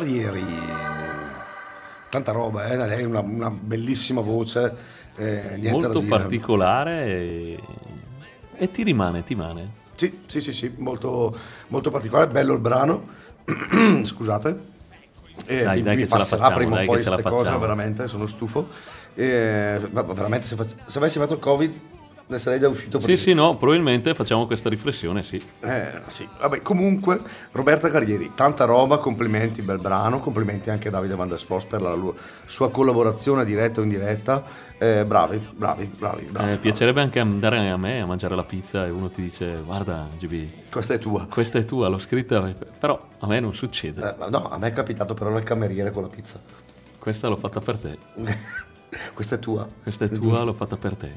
Carrieri. 0.00 0.42
Tanta 2.08 2.32
roba, 2.32 2.66
eh? 2.68 2.76
lei 2.76 3.02
ha 3.02 3.06
una, 3.06 3.20
una 3.20 3.50
bellissima 3.50 4.22
voce. 4.22 4.74
eh, 5.16 5.58
Molto 5.70 6.00
particolare 6.02 7.04
e... 7.04 7.58
e 8.56 8.70
ti 8.70 8.82
rimane, 8.82 9.22
ti 9.22 9.34
rimane. 9.34 9.70
Sì, 9.96 10.20
sì, 10.26 10.40
sì, 10.40 10.52
sì, 10.54 10.74
molto, 10.78 11.36
molto 11.68 11.90
particolare, 11.90 12.30
bello 12.30 12.54
il 12.54 12.60
brano. 12.60 13.08
Scusate. 14.02 14.68
E 15.44 15.64
Dai, 15.64 15.76
mi, 15.76 15.82
dai 15.82 15.96
mi 15.96 16.02
che 16.02 16.08
passerà 16.08 16.44
facciamo, 16.44 16.56
prima 16.56 16.72
o 16.80 16.84
poi 16.84 17.02
queste 17.02 17.22
cose, 17.22 17.56
veramente, 17.58 18.08
sono 18.08 18.26
stufo. 18.26 18.68
E, 19.14 19.80
ma 19.90 20.00
veramente, 20.02 20.46
se, 20.46 20.56
fac- 20.56 20.76
se 20.86 20.96
avessi 20.96 21.18
fatto 21.18 21.34
il 21.34 21.40
Covid, 21.40 21.74
ne 22.30 22.38
sarei 22.38 22.60
già 22.60 22.68
uscito 22.68 22.98
Sì, 22.98 23.04
prima. 23.04 23.18
sì, 23.20 23.34
no, 23.34 23.56
probabilmente 23.56 24.14
facciamo 24.14 24.46
questa 24.46 24.68
riflessione, 24.68 25.22
sì. 25.24 25.42
Eh, 25.60 26.00
sì. 26.06 26.26
Vabbè, 26.38 26.62
comunque, 26.62 27.20
Roberta 27.52 27.90
Carrieri, 27.90 28.30
tanta 28.34 28.64
roba, 28.64 28.98
complimenti, 28.98 29.62
bel 29.62 29.80
brano, 29.80 30.20
complimenti 30.20 30.70
anche 30.70 30.88
a 30.88 30.90
Davide 30.92 31.16
Van 31.16 31.28
der 31.28 31.38
Spos 31.38 31.64
per 31.64 31.82
la 31.82 31.96
sua 32.46 32.70
collaborazione 32.70 33.44
diretta 33.44 33.80
o 33.80 33.82
indiretta. 33.82 34.68
Eh, 34.78 35.04
bravi, 35.04 35.36
bravi, 35.52 35.90
bravi, 35.98 36.22
bravi. 36.30 36.52
Eh, 36.52 36.56
piacerebbe 36.56 37.02
anche 37.02 37.18
andare 37.18 37.68
a 37.68 37.76
me 37.76 38.00
a 38.00 38.06
mangiare 38.06 38.34
la 38.34 38.44
pizza 38.44 38.86
e 38.86 38.90
uno 38.90 39.10
ti 39.10 39.20
dice 39.20 39.60
guarda 39.62 40.08
GB, 40.18 40.70
Questa 40.70 40.94
è 40.94 40.98
tua. 40.98 41.26
questa 41.28 41.58
è 41.58 41.64
tua, 41.66 41.88
l'ho 41.88 41.98
scritta, 41.98 42.40
però 42.78 42.98
a 43.18 43.26
me 43.26 43.40
non 43.40 43.52
succede. 43.54 44.16
Eh, 44.18 44.30
no, 44.30 44.48
a 44.48 44.56
me 44.56 44.68
è 44.68 44.72
capitato 44.72 45.12
però 45.12 45.28
nel 45.30 45.42
cameriere 45.42 45.90
con 45.90 46.02
la 46.04 46.08
pizza. 46.08 46.40
Questa 46.98 47.28
l'ho 47.28 47.36
fatta 47.36 47.60
per 47.60 47.76
te. 47.76 47.98
Questa 49.14 49.36
è 49.36 49.38
tua. 49.38 49.66
Questa 49.82 50.04
è 50.04 50.08
tua, 50.10 50.42
l'ho 50.42 50.52
fatta 50.52 50.76
per 50.76 50.94
te. 50.94 51.10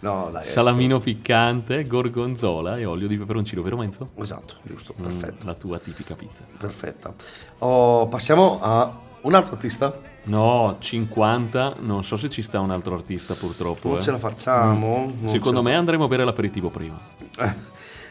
No, 0.00 0.28
dai. 0.32 0.44
Salamino 0.46 0.98
piccante, 1.00 1.86
gorgonzola 1.86 2.78
e 2.78 2.84
olio 2.84 3.06
di 3.06 3.16
peperoncino, 3.18 3.62
vero 3.62 3.76
Menzo? 3.76 4.10
Esatto, 4.14 4.54
giusto, 4.62 4.94
Mm, 4.98 5.04
perfetto. 5.04 5.46
la 5.46 5.54
tua 5.54 5.78
tipica 5.78 6.14
pizza. 6.14 6.42
Perfetta. 6.56 7.12
Oh, 7.58 8.06
passiamo 8.08 8.58
a 8.62 8.92
un 9.22 9.34
altro 9.34 9.54
artista. 9.54 9.98
No, 10.24 10.76
50, 10.78 11.76
non 11.80 12.04
so 12.04 12.16
se 12.18 12.28
ci 12.28 12.42
sta 12.42 12.60
un 12.60 12.70
altro 12.70 12.94
artista 12.94 13.34
purtroppo. 13.34 13.88
Non 13.88 13.98
eh. 13.98 14.02
ce 14.02 14.10
la 14.10 14.18
facciamo, 14.18 15.12
Mm. 15.22 15.28
Secondo 15.28 15.58
ce 15.60 15.64
me 15.64 15.72
la- 15.72 15.78
andremo 15.78 16.04
a 16.04 16.08
bere 16.08 16.24
l'aperitivo 16.24 16.68
prima. 16.68 16.98
Eh, 17.38 17.54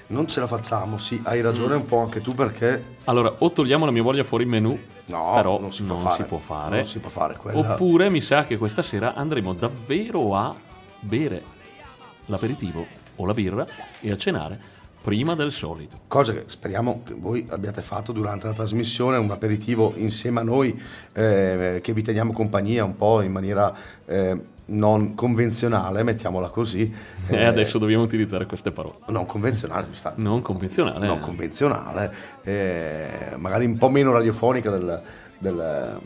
non 0.08 0.28
ce 0.28 0.40
la 0.40 0.48
facciamo, 0.48 0.98
sì, 0.98 1.20
hai 1.24 1.42
ragione 1.42 1.76
un 1.76 1.86
po' 1.86 2.00
anche 2.02 2.22
tu 2.22 2.34
perché 2.34 2.96
Allora, 3.06 3.34
o 3.38 3.52
togliamo 3.52 3.86
la 3.86 3.92
mia 3.92 4.04
voglia 4.04 4.24
fuori 4.24 4.46
menu, 4.46 4.78
No, 5.06 5.32
però 5.36 5.60
non 5.60 5.72
si 5.72 5.84
può 5.84 5.98
fare. 5.98 6.24
può 6.26 6.38
fare. 6.38 6.76
Non 6.78 6.86
si 6.86 7.00
può 7.00 7.10
fare 7.10 7.36
quella. 7.36 7.74
Oppure 7.74 8.10
mi 8.10 8.22
sa 8.22 8.44
che 8.46 8.58
questa 8.58 8.82
sera 8.82 9.14
andremo 9.16 9.54
davvero 9.54 10.36
a 10.36 10.54
bere 11.00 11.44
l'aperitivo 12.26 12.86
o 13.16 13.26
la 13.26 13.34
birra 13.34 13.66
e 14.02 14.12
a 14.12 14.18
cenare 14.18 14.76
prima 15.02 15.36
del 15.36 15.52
solito. 15.52 16.00
Cosa 16.08 16.34
che 16.34 16.44
speriamo 16.48 17.02
che 17.06 17.14
voi 17.18 17.46
abbiate 17.50 17.82
fatto 17.82 18.12
durante 18.12 18.48
la 18.48 18.54
trasmissione, 18.54 19.18
un 19.18 19.32
aperitivo 19.32 19.94
insieme 19.96 20.40
a 20.42 20.44
noi 20.44 20.80
eh, 21.14 21.80
che 21.82 21.94
vi 21.94 22.02
teniamo 22.04 22.34
compagnia 22.34 22.84
un 22.84 22.96
po' 22.96 23.22
in 23.22 23.32
maniera 23.32 23.74
eh, 24.06 24.56
non 24.66 25.16
convenzionale, 25.16 26.04
mettiamola 26.04 26.50
così. 26.50 26.94
E 27.30 27.44
adesso 27.44 27.78
dobbiamo 27.78 28.04
utilizzare 28.04 28.46
queste 28.46 28.72
parole. 28.72 28.96
Non 29.08 29.26
convenzionale, 29.26 29.88
mi 29.90 29.96
sta. 29.96 30.14
Non 30.16 30.42
convenzionale. 30.42 31.06
Non 31.06 31.20
convenzionale, 31.20 32.14
eh, 32.44 33.08
magari 33.36 33.66
un 33.66 33.78
po' 33.78 33.90
meno 33.90 34.14
radiofonica 34.14 34.70
del, 34.70 35.02
del- 35.38 36.00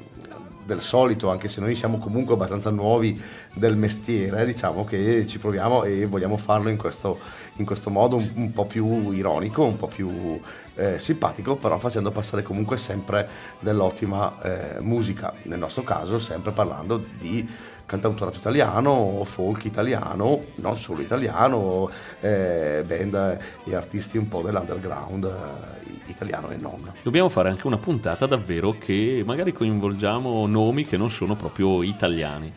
del 0.63 0.79
solito, 0.81 1.29
anche 1.29 1.47
se 1.47 1.59
noi 1.59 1.75
siamo 1.75 1.97
comunque 1.97 2.33
abbastanza 2.33 2.69
nuovi 2.69 3.19
del 3.53 3.75
mestiere, 3.75 4.45
diciamo 4.45 4.85
che 4.85 5.25
ci 5.27 5.37
proviamo 5.39 5.83
e 5.83 6.05
vogliamo 6.05 6.37
farlo 6.37 6.69
in 6.69 6.77
questo, 6.77 7.19
in 7.61 7.65
questo 7.65 7.89
modo 7.89 8.17
un, 8.17 8.29
un 8.35 8.51
po' 8.51 8.65
più 8.65 9.11
ironico, 9.11 9.63
un 9.63 9.77
po' 9.77 9.87
più 9.87 10.39
eh, 10.75 10.99
simpatico, 10.99 11.55
però 11.55 11.77
facendo 11.77 12.11
passare 12.11 12.43
comunque 12.43 12.77
sempre 12.77 13.27
dell'ottima 13.59 14.41
eh, 14.41 14.81
musica, 14.81 15.33
nel 15.43 15.59
nostro 15.59 15.83
caso 15.83 16.19
sempre 16.19 16.51
parlando 16.51 17.03
di 17.17 17.47
cantautorato 17.85 18.37
italiano, 18.37 19.21
folk 19.25 19.65
italiano, 19.65 20.43
non 20.55 20.77
solo 20.77 21.01
italiano, 21.01 21.89
eh, 22.21 22.83
band 22.87 23.39
e 23.65 23.75
artisti 23.75 24.17
un 24.17 24.29
po' 24.29 24.41
dell'underground 24.41 25.25
eh, 25.25 26.09
italiano 26.09 26.49
e 26.51 26.55
non. 26.55 26.89
Dobbiamo 27.03 27.27
fare 27.27 27.49
anche 27.49 27.67
una 27.67 27.77
puntata 27.77 28.25
davvero 28.25 28.75
che 28.79 29.23
magari 29.25 29.51
coinvolgiamo 29.51 30.47
nomi 30.47 30.85
che 30.85 30.95
non 30.95 31.09
sono 31.09 31.35
proprio 31.35 31.83
italiani. 31.83 32.51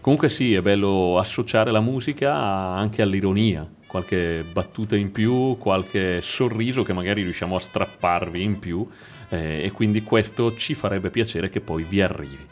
Comunque 0.00 0.28
sì, 0.28 0.54
è 0.54 0.60
bello 0.60 1.18
associare 1.18 1.70
la 1.70 1.80
musica 1.80 2.34
anche 2.34 3.00
all'ironia, 3.02 3.64
qualche 3.90 4.44
battuta 4.52 4.94
in 4.94 5.10
più, 5.10 5.58
qualche 5.58 6.20
sorriso 6.22 6.84
che 6.84 6.92
magari 6.92 7.24
riusciamo 7.24 7.56
a 7.56 7.58
strapparvi 7.58 8.40
in 8.40 8.60
più 8.60 8.88
eh, 9.30 9.64
e 9.64 9.72
quindi 9.72 10.04
questo 10.04 10.54
ci 10.54 10.74
farebbe 10.74 11.10
piacere 11.10 11.50
che 11.50 11.60
poi 11.60 11.82
vi 11.82 12.00
arrivi. 12.00 12.46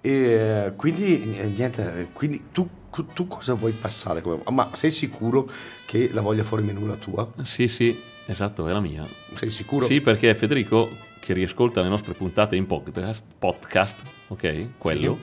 E 0.00 0.10
eh, 0.10 0.72
quindi 0.74 1.36
eh, 1.38 1.44
niente, 1.44 2.00
eh, 2.00 2.08
quindi 2.14 2.44
tu, 2.52 2.66
tu- 3.12 3.28
cosa 3.28 3.52
vuoi 3.52 3.72
passare? 3.72 4.22
come- 4.22 4.42
Ma 4.48 4.70
sei 4.72 4.90
sicuro 4.90 5.50
che 5.84 6.08
la 6.10 6.22
voglia 6.22 6.42
fuori 6.42 6.62
menù 6.62 6.86
la 6.86 6.96
tua? 6.96 7.30
Sì, 7.42 7.68
sì, 7.68 7.94
esatto, 8.24 8.66
è 8.66 8.72
la 8.72 8.80
mia. 8.80 9.06
Sei 9.34 9.50
sicuro? 9.50 9.84
Sì, 9.84 10.00
perché 10.00 10.34
Federico, 10.34 10.88
che 11.20 11.34
riascolta 11.34 11.82
le 11.82 11.88
nostre 11.88 12.14
puntate 12.14 12.56
in 12.56 12.66
podcast, 12.66 13.22
podcast 13.38 14.02
ok, 14.28 14.68
quello, 14.78 15.20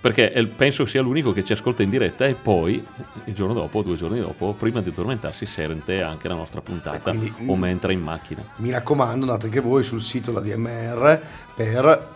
perché 0.00 0.32
penso 0.56 0.86
sia 0.86 1.02
l'unico 1.02 1.32
che 1.32 1.44
ci 1.44 1.52
ascolta 1.52 1.82
in 1.82 1.90
diretta 1.90 2.24
e 2.26 2.34
poi 2.34 2.84
il 3.24 3.34
giorno 3.34 3.54
dopo, 3.54 3.82
due 3.82 3.96
giorni 3.96 4.20
dopo, 4.20 4.52
prima 4.52 4.80
di 4.80 4.90
addormentarsi, 4.90 5.44
sente 5.46 6.02
anche 6.02 6.28
la 6.28 6.34
nostra 6.34 6.60
puntata 6.60 7.10
quindi- 7.10 7.32
o 7.46 7.56
mentre 7.56 7.92
in 7.92 8.00
macchina. 8.00 8.42
Mi 8.56 8.70
raccomando, 8.70 9.26
andate 9.26 9.46
anche 9.46 9.60
voi 9.60 9.82
sul 9.82 10.00
sito 10.00 10.30
della 10.30 10.44
DMR 10.44 11.20
per 11.54 12.06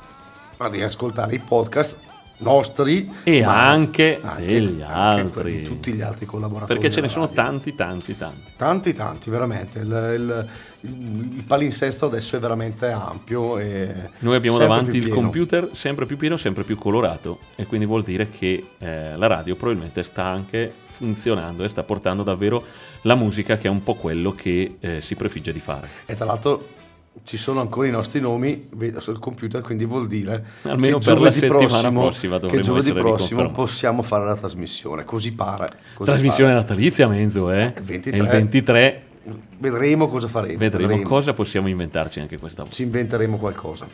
riascoltare 0.58 1.34
i 1.34 1.38
podcast 1.40 1.98
nostri 2.38 3.08
E 3.24 3.42
ma 3.44 3.68
anche 3.68 4.20
degli 4.36 4.82
anche 4.82 5.20
altri. 5.22 5.58
di 5.58 5.62
tutti 5.64 5.92
gli 5.92 6.00
altri 6.02 6.26
collaboratori. 6.26 6.72
Perché 6.78 6.90
ce 6.92 7.00
ne 7.00 7.08
sono 7.08 7.28
tanti, 7.28 7.74
tanti, 7.74 8.16
tanti. 8.16 8.52
Tanti, 8.56 8.92
tanti, 8.92 9.30
veramente. 9.30 9.78
Il, 9.80 9.86
il- 9.86 10.48
il- 10.82 11.44
palinsesto 11.46 12.06
adesso 12.06 12.36
è 12.36 12.38
veramente 12.38 12.86
ampio. 12.90 13.58
E 13.58 13.92
Noi 14.20 14.36
abbiamo 14.36 14.58
davanti 14.58 14.96
il 14.98 15.08
computer 15.08 15.70
sempre 15.72 16.06
più 16.06 16.16
pieno, 16.16 16.36
sempre 16.36 16.64
più 16.64 16.76
colorato 16.76 17.38
e 17.56 17.66
quindi 17.66 17.86
vuol 17.86 18.02
dire 18.02 18.28
che 18.30 18.64
eh, 18.78 19.16
la 19.16 19.26
radio 19.26 19.54
probabilmente 19.56 20.02
sta 20.02 20.24
anche 20.24 20.72
funzionando 20.86 21.64
e 21.64 21.68
sta 21.68 21.82
portando 21.82 22.22
davvero 22.22 22.62
la 23.02 23.14
musica 23.14 23.58
che 23.58 23.66
è 23.66 23.70
un 23.70 23.82
po' 23.82 23.94
quello 23.94 24.32
che 24.32 24.76
eh, 24.78 25.00
si 25.00 25.14
prefigge 25.14 25.52
di 25.52 25.60
fare. 25.60 25.88
E 26.06 26.14
tra 26.14 26.24
l'altro 26.24 26.68
ci 27.24 27.36
sono 27.36 27.60
ancora 27.60 27.86
i 27.86 27.90
nostri 27.90 28.20
nomi 28.20 28.68
sul 28.98 29.18
computer, 29.18 29.60
quindi 29.60 29.84
vuol 29.84 30.06
dire 30.06 30.44
Almeno 30.62 30.98
che 30.98 31.04
per 31.04 31.20
la 31.20 31.30
settimana 31.30 31.66
prossimo, 31.66 32.00
prossima 32.00 32.38
che 32.40 32.60
giovedì 32.60 32.92
prossimo 32.92 33.50
possiamo 33.50 34.02
fare 34.02 34.24
la 34.24 34.34
trasmissione. 34.36 35.04
Così 35.04 35.32
pare. 35.32 35.66
così 35.94 36.10
Trasmissione 36.10 36.52
pare. 36.52 36.60
natalizia, 36.62 37.08
Menzo, 37.08 37.50
eh? 37.50 37.72
Il 37.76 37.82
23. 37.82 38.16
E 38.18 38.22
il 38.22 38.28
23 38.28 39.02
Vedremo 39.58 40.08
cosa 40.08 40.28
faremo. 40.28 40.58
vedremo 40.58 41.00
cosa 41.02 41.32
possiamo 41.32 41.68
inventarci 41.68 42.20
anche 42.20 42.38
questa 42.38 42.62
volta. 42.62 42.76
Ci 42.76 42.82
inventeremo 42.82 43.36
qualcosa. 43.36 43.86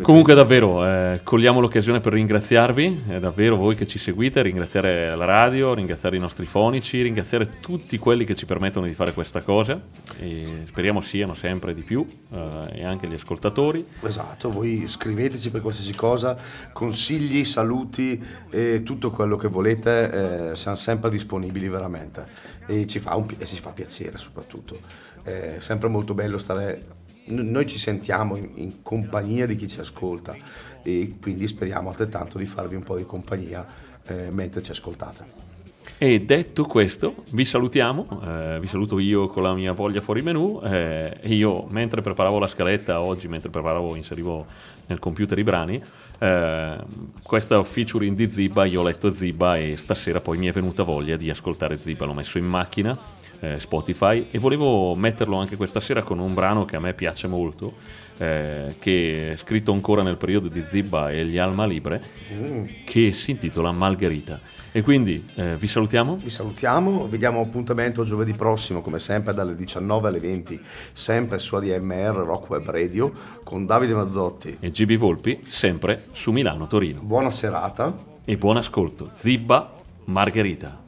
Comunque 0.00 0.34
davvero, 0.34 0.86
eh, 0.86 1.20
cogliamo 1.22 1.60
l'occasione 1.60 2.00
per 2.00 2.14
ringraziarvi, 2.14 3.04
eh, 3.08 3.20
davvero 3.20 3.56
voi 3.56 3.74
che 3.74 3.86
ci 3.86 3.98
seguite, 3.98 4.40
ringraziare 4.42 5.14
la 5.14 5.24
radio, 5.24 5.74
ringraziare 5.74 6.16
i 6.16 6.20
nostri 6.20 6.46
fonici, 6.46 7.02
ringraziare 7.02 7.60
tutti 7.60 7.98
quelli 7.98 8.24
che 8.24 8.34
ci 8.34 8.46
permettono 8.46 8.86
di 8.86 8.94
fare 8.94 9.12
questa 9.12 9.42
cosa 9.42 9.80
e 10.18 10.62
speriamo 10.66 11.00
siano 11.00 11.34
sempre 11.34 11.74
di 11.74 11.82
più 11.82 12.06
eh, 12.32 12.80
e 12.80 12.84
anche 12.84 13.06
gli 13.06 13.14
ascoltatori. 13.14 13.84
Esatto, 14.02 14.50
voi 14.50 14.84
scriveteci 14.86 15.50
per 15.50 15.60
qualsiasi 15.60 15.94
cosa, 15.94 16.36
consigli, 16.72 17.44
saluti 17.44 18.22
e 18.50 18.82
tutto 18.82 19.10
quello 19.10 19.36
che 19.36 19.48
volete, 19.48 20.50
eh, 20.50 20.56
siamo 20.56 20.76
sempre 20.76 21.10
disponibili 21.10 21.68
veramente 21.68 22.24
e 22.66 22.86
ci 22.86 22.98
fa, 22.98 23.16
un 23.16 23.26
e 23.38 23.46
ci 23.46 23.60
fa 23.60 23.70
piacere 23.70 24.18
soprattutto. 24.18 25.10
È 25.22 25.56
sempre 25.58 25.88
molto 25.88 26.14
bello 26.14 26.36
stare, 26.36 26.84
noi 27.26 27.66
ci 27.66 27.78
sentiamo 27.78 28.36
in, 28.36 28.50
in 28.54 28.82
compagnia 28.82 29.46
di 29.46 29.56
chi 29.56 29.68
ci 29.68 29.80
ascolta 29.80 30.34
e 30.82 31.14
quindi 31.20 31.46
speriamo 31.46 31.88
altrettanto 31.88 32.38
di 32.38 32.44
farvi 32.44 32.74
un 32.74 32.82
po' 32.82 32.96
di 32.96 33.04
compagnia 33.04 33.66
eh, 34.06 34.30
mentre 34.30 34.62
ci 34.62 34.70
ascoltate. 34.70 35.50
E 35.98 36.20
detto 36.20 36.64
questo, 36.64 37.22
vi 37.30 37.44
salutiamo, 37.44 38.22
eh, 38.24 38.58
vi 38.60 38.66
saluto 38.66 38.98
io 38.98 39.28
con 39.28 39.44
la 39.44 39.54
mia 39.54 39.72
voglia 39.72 40.00
fuori 40.00 40.20
menù 40.20 40.60
eh, 40.64 41.18
io 41.24 41.66
mentre 41.68 42.00
preparavo 42.00 42.40
la 42.40 42.48
scaletta 42.48 43.00
oggi, 43.00 43.28
mentre 43.28 43.50
preparavo, 43.50 43.94
inserivo 43.94 44.46
nel 44.86 44.98
computer 44.98 45.38
i 45.38 45.44
brani, 45.44 45.80
eh, 46.18 46.76
questa 47.22 47.62
featuring 47.62 48.16
di 48.16 48.32
Ziba, 48.32 48.64
io 48.64 48.80
ho 48.80 48.84
letto 48.84 49.14
Ziba 49.14 49.56
e 49.56 49.76
stasera 49.76 50.20
poi 50.20 50.38
mi 50.38 50.48
è 50.48 50.52
venuta 50.52 50.82
voglia 50.82 51.16
di 51.16 51.30
ascoltare 51.30 51.76
Ziba, 51.76 52.04
l'ho 52.04 52.14
messo 52.14 52.38
in 52.38 52.46
macchina, 52.46 52.98
eh, 53.42 53.60
Spotify 53.60 54.28
e 54.30 54.38
volevo 54.38 54.94
metterlo 54.94 55.36
anche 55.36 55.56
questa 55.56 55.80
sera 55.80 56.02
con 56.02 56.18
un 56.18 56.32
brano 56.34 56.64
che 56.64 56.76
a 56.76 56.80
me 56.80 56.94
piace 56.94 57.26
molto, 57.26 57.74
eh, 58.18 58.76
che 58.78 59.32
è 59.32 59.36
scritto 59.36 59.72
ancora 59.72 60.02
nel 60.02 60.16
periodo 60.16 60.48
di 60.48 60.64
Ziba 60.68 61.10
e 61.10 61.24
gli 61.26 61.38
Alma 61.38 61.66
Libre, 61.66 62.02
Mm. 62.32 62.64
che 62.84 63.12
si 63.12 63.32
intitola 63.32 63.70
Margherita. 63.72 64.40
E 64.74 64.80
quindi 64.80 65.28
eh, 65.34 65.56
vi 65.56 65.66
salutiamo. 65.66 66.16
Vi 66.16 66.30
salutiamo, 66.30 67.06
vi 67.06 67.18
diamo 67.18 67.42
appuntamento 67.42 68.04
giovedì 68.04 68.32
prossimo, 68.32 68.80
come 68.80 68.98
sempre, 69.00 69.34
dalle 69.34 69.54
19 69.54 70.08
alle 70.08 70.18
20, 70.18 70.58
sempre 70.94 71.38
su 71.38 71.56
ADMR 71.56 72.14
Rock 72.24 72.48
Web 72.48 72.70
Radio, 72.70 73.12
con 73.44 73.66
Davide 73.66 73.92
Mazzotti. 73.92 74.56
E 74.60 74.70
GB 74.70 74.94
Volpi, 74.96 75.44
sempre 75.48 76.04
su 76.12 76.30
Milano 76.32 76.66
Torino. 76.68 77.00
Buona 77.02 77.30
serata. 77.30 77.94
E 78.24 78.36
buon 78.38 78.56
ascolto. 78.56 79.10
Zibba 79.16 79.74
Margherita. 80.04 80.81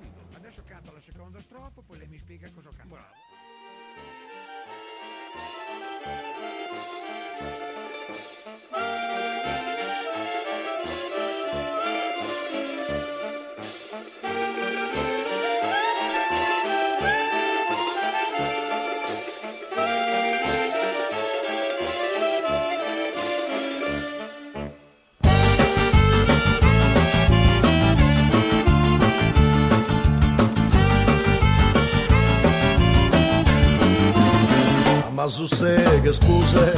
Ma 35.25 35.31
su 35.31 35.47
che 35.47 36.13
spuse 36.13 36.77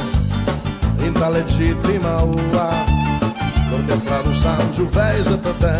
in 0.99 1.11
tal 1.11 1.33
legittima 1.33 2.21
ua 2.21 2.85
L'orchestra 3.69 4.21
du 4.21 4.31
San 4.31 4.71
Giuvese 4.71 5.35
per 5.35 5.53
te 5.59 5.75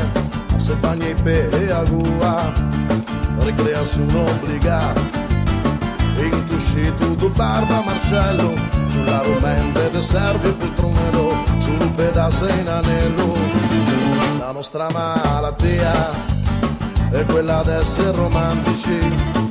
Se 0.57 0.75
bagni 0.75 1.13
pe 1.13 1.47
e 1.47 1.71
agua 1.71 2.51
Ricrea 3.37 3.85
su 3.85 4.01
un 4.01 4.15
obbligato 4.15 4.99
Intuscito 6.17 7.05
du 7.15 7.31
barba 7.31 7.83
Marcello 7.85 8.53
Sulla 8.89 9.21
rumente 9.21 9.89
de 9.89 10.01
servi 10.01 10.49
il 10.49 10.73
trumero 10.75 11.45
Sul 11.59 11.89
pedazo 11.95 12.47
in 12.47 12.67
anello. 12.67 13.33
La 14.39 14.51
nostra 14.51 14.89
malattia 14.91 15.93
è 17.11 17.23
quella 17.23 17.61
d'essere 17.63 18.11
romantici 18.11 19.46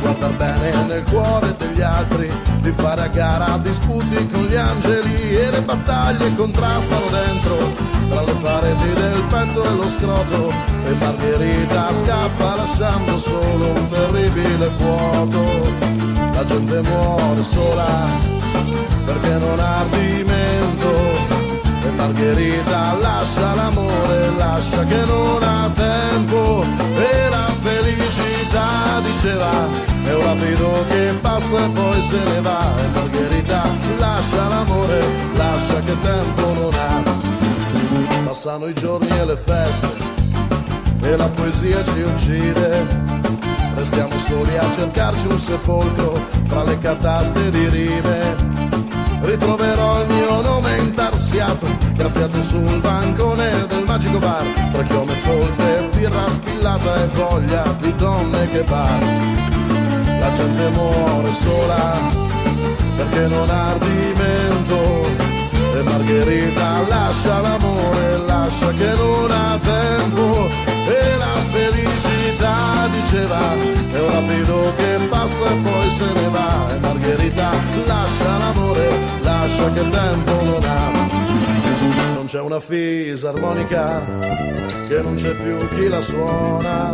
guardar 0.00 0.32
bene 0.32 0.82
nel 0.86 1.02
cuore 1.04 1.54
degli 1.56 1.80
altri, 1.80 2.30
di 2.60 2.72
fare 2.72 3.02
a 3.02 3.06
gara 3.08 3.58
disputi 3.62 4.28
con 4.28 4.44
gli 4.44 4.56
angeli 4.56 5.36
e 5.36 5.50
le 5.50 5.60
battaglie 5.62 6.34
contrastano 6.34 7.06
dentro. 7.10 7.56
Tra 8.08 8.22
le 8.22 8.32
pareti 8.40 8.88
del 8.88 9.22
petto 9.28 9.64
e 9.64 9.74
lo 9.74 9.88
scroto 9.88 10.52
e 10.84 10.92
Margherita 10.94 11.92
scappa 11.92 12.56
lasciando 12.56 13.18
solo 13.18 13.72
un 13.72 13.88
terribile 13.90 14.70
vuoto. 14.78 15.76
La 16.34 16.44
gente 16.44 16.80
muore 16.82 17.42
sola 17.42 18.36
perché 19.04 19.38
non 19.38 19.58
ha 19.58 19.80
ardimento. 19.80 20.90
E 21.82 21.90
Margherita 21.96 22.94
lascia 23.00 23.54
l'amore, 23.54 24.30
lascia 24.36 24.84
che 24.84 25.04
non 25.04 25.42
ha 25.42 25.70
tempo. 25.74 26.64
E 26.96 27.28
la 27.28 27.57
diceva 29.02 29.50
è 30.04 30.14
un 30.14 30.22
rapido 30.22 30.84
che 30.88 31.14
passa 31.20 31.64
e 31.64 31.68
poi 31.70 32.02
se 32.02 32.18
ne 32.24 32.40
va 32.40 32.72
e 32.78 32.86
Margherita 32.94 33.62
lascia 33.98 34.48
l'amore, 34.48 35.02
lascia 35.34 35.80
che 35.80 36.00
tempo 36.00 36.52
non 36.52 36.74
ha. 36.74 37.02
Passano 38.24 38.66
i 38.66 38.74
giorni 38.74 39.08
e 39.08 39.24
le 39.24 39.36
feste 39.36 39.88
e 41.02 41.16
la 41.16 41.28
poesia 41.28 41.82
ci 41.84 42.00
uccide. 42.00 42.86
Restiamo 43.74 44.18
soli 44.18 44.56
a 44.56 44.70
cercarci 44.70 45.26
un 45.26 45.38
sepolcro 45.38 46.20
fra 46.46 46.64
le 46.64 46.78
cataste 46.78 47.50
di 47.50 47.68
rime 47.68 48.58
ritroverò 49.20 50.02
il 50.02 50.08
mio 50.08 50.40
nome 50.40 50.76
intarsiato, 50.78 51.66
graffiato 51.94 52.40
sul 52.40 52.80
bancone 52.80 53.66
del 53.66 53.84
magico 53.84 54.18
bar, 54.18 54.44
tra 54.72 54.82
chiome 54.84 55.14
folte, 55.22 55.87
birra 55.98 56.30
spillata 56.30 56.94
e 57.02 57.06
voglia 57.08 57.64
di 57.80 57.94
donne 57.96 58.46
che 58.46 58.62
bar. 58.62 59.02
La 60.20 60.32
gente 60.32 60.68
muore 60.70 61.32
sola 61.32 61.98
perché 62.96 63.26
non 63.26 63.50
ha 63.50 63.70
ardimento 63.70 65.06
e 65.76 65.82
Margherita 65.82 66.86
lascia 66.88 67.40
l'amore, 67.40 68.18
lascia 68.26 68.70
che 68.70 68.92
non 68.94 69.30
ha 69.30 69.58
tempo 69.60 70.48
e 70.86 71.16
la 71.16 71.36
felicità 71.50 72.86
diceva 72.92 73.54
è 73.92 74.00
un 74.00 74.10
rapido 74.12 74.72
che 74.76 74.98
passa 75.08 75.44
e 75.44 75.56
poi 75.62 75.90
se 75.90 76.04
ne 76.12 76.28
va 76.28 76.70
e 76.74 76.78
Margherita 76.78 77.50
lascia 77.84 78.38
l'amore, 78.38 78.88
lascia 79.22 79.72
che 79.72 79.88
tempo 79.88 80.32
non 80.42 80.64
ha. 80.64 81.17
C'è 82.28 82.42
una 82.42 82.60
fisarmonica 82.60 84.02
che 84.86 85.00
non 85.00 85.14
c'è 85.14 85.32
più 85.32 85.56
chi 85.70 85.88
la 85.88 86.02
suona. 86.02 86.92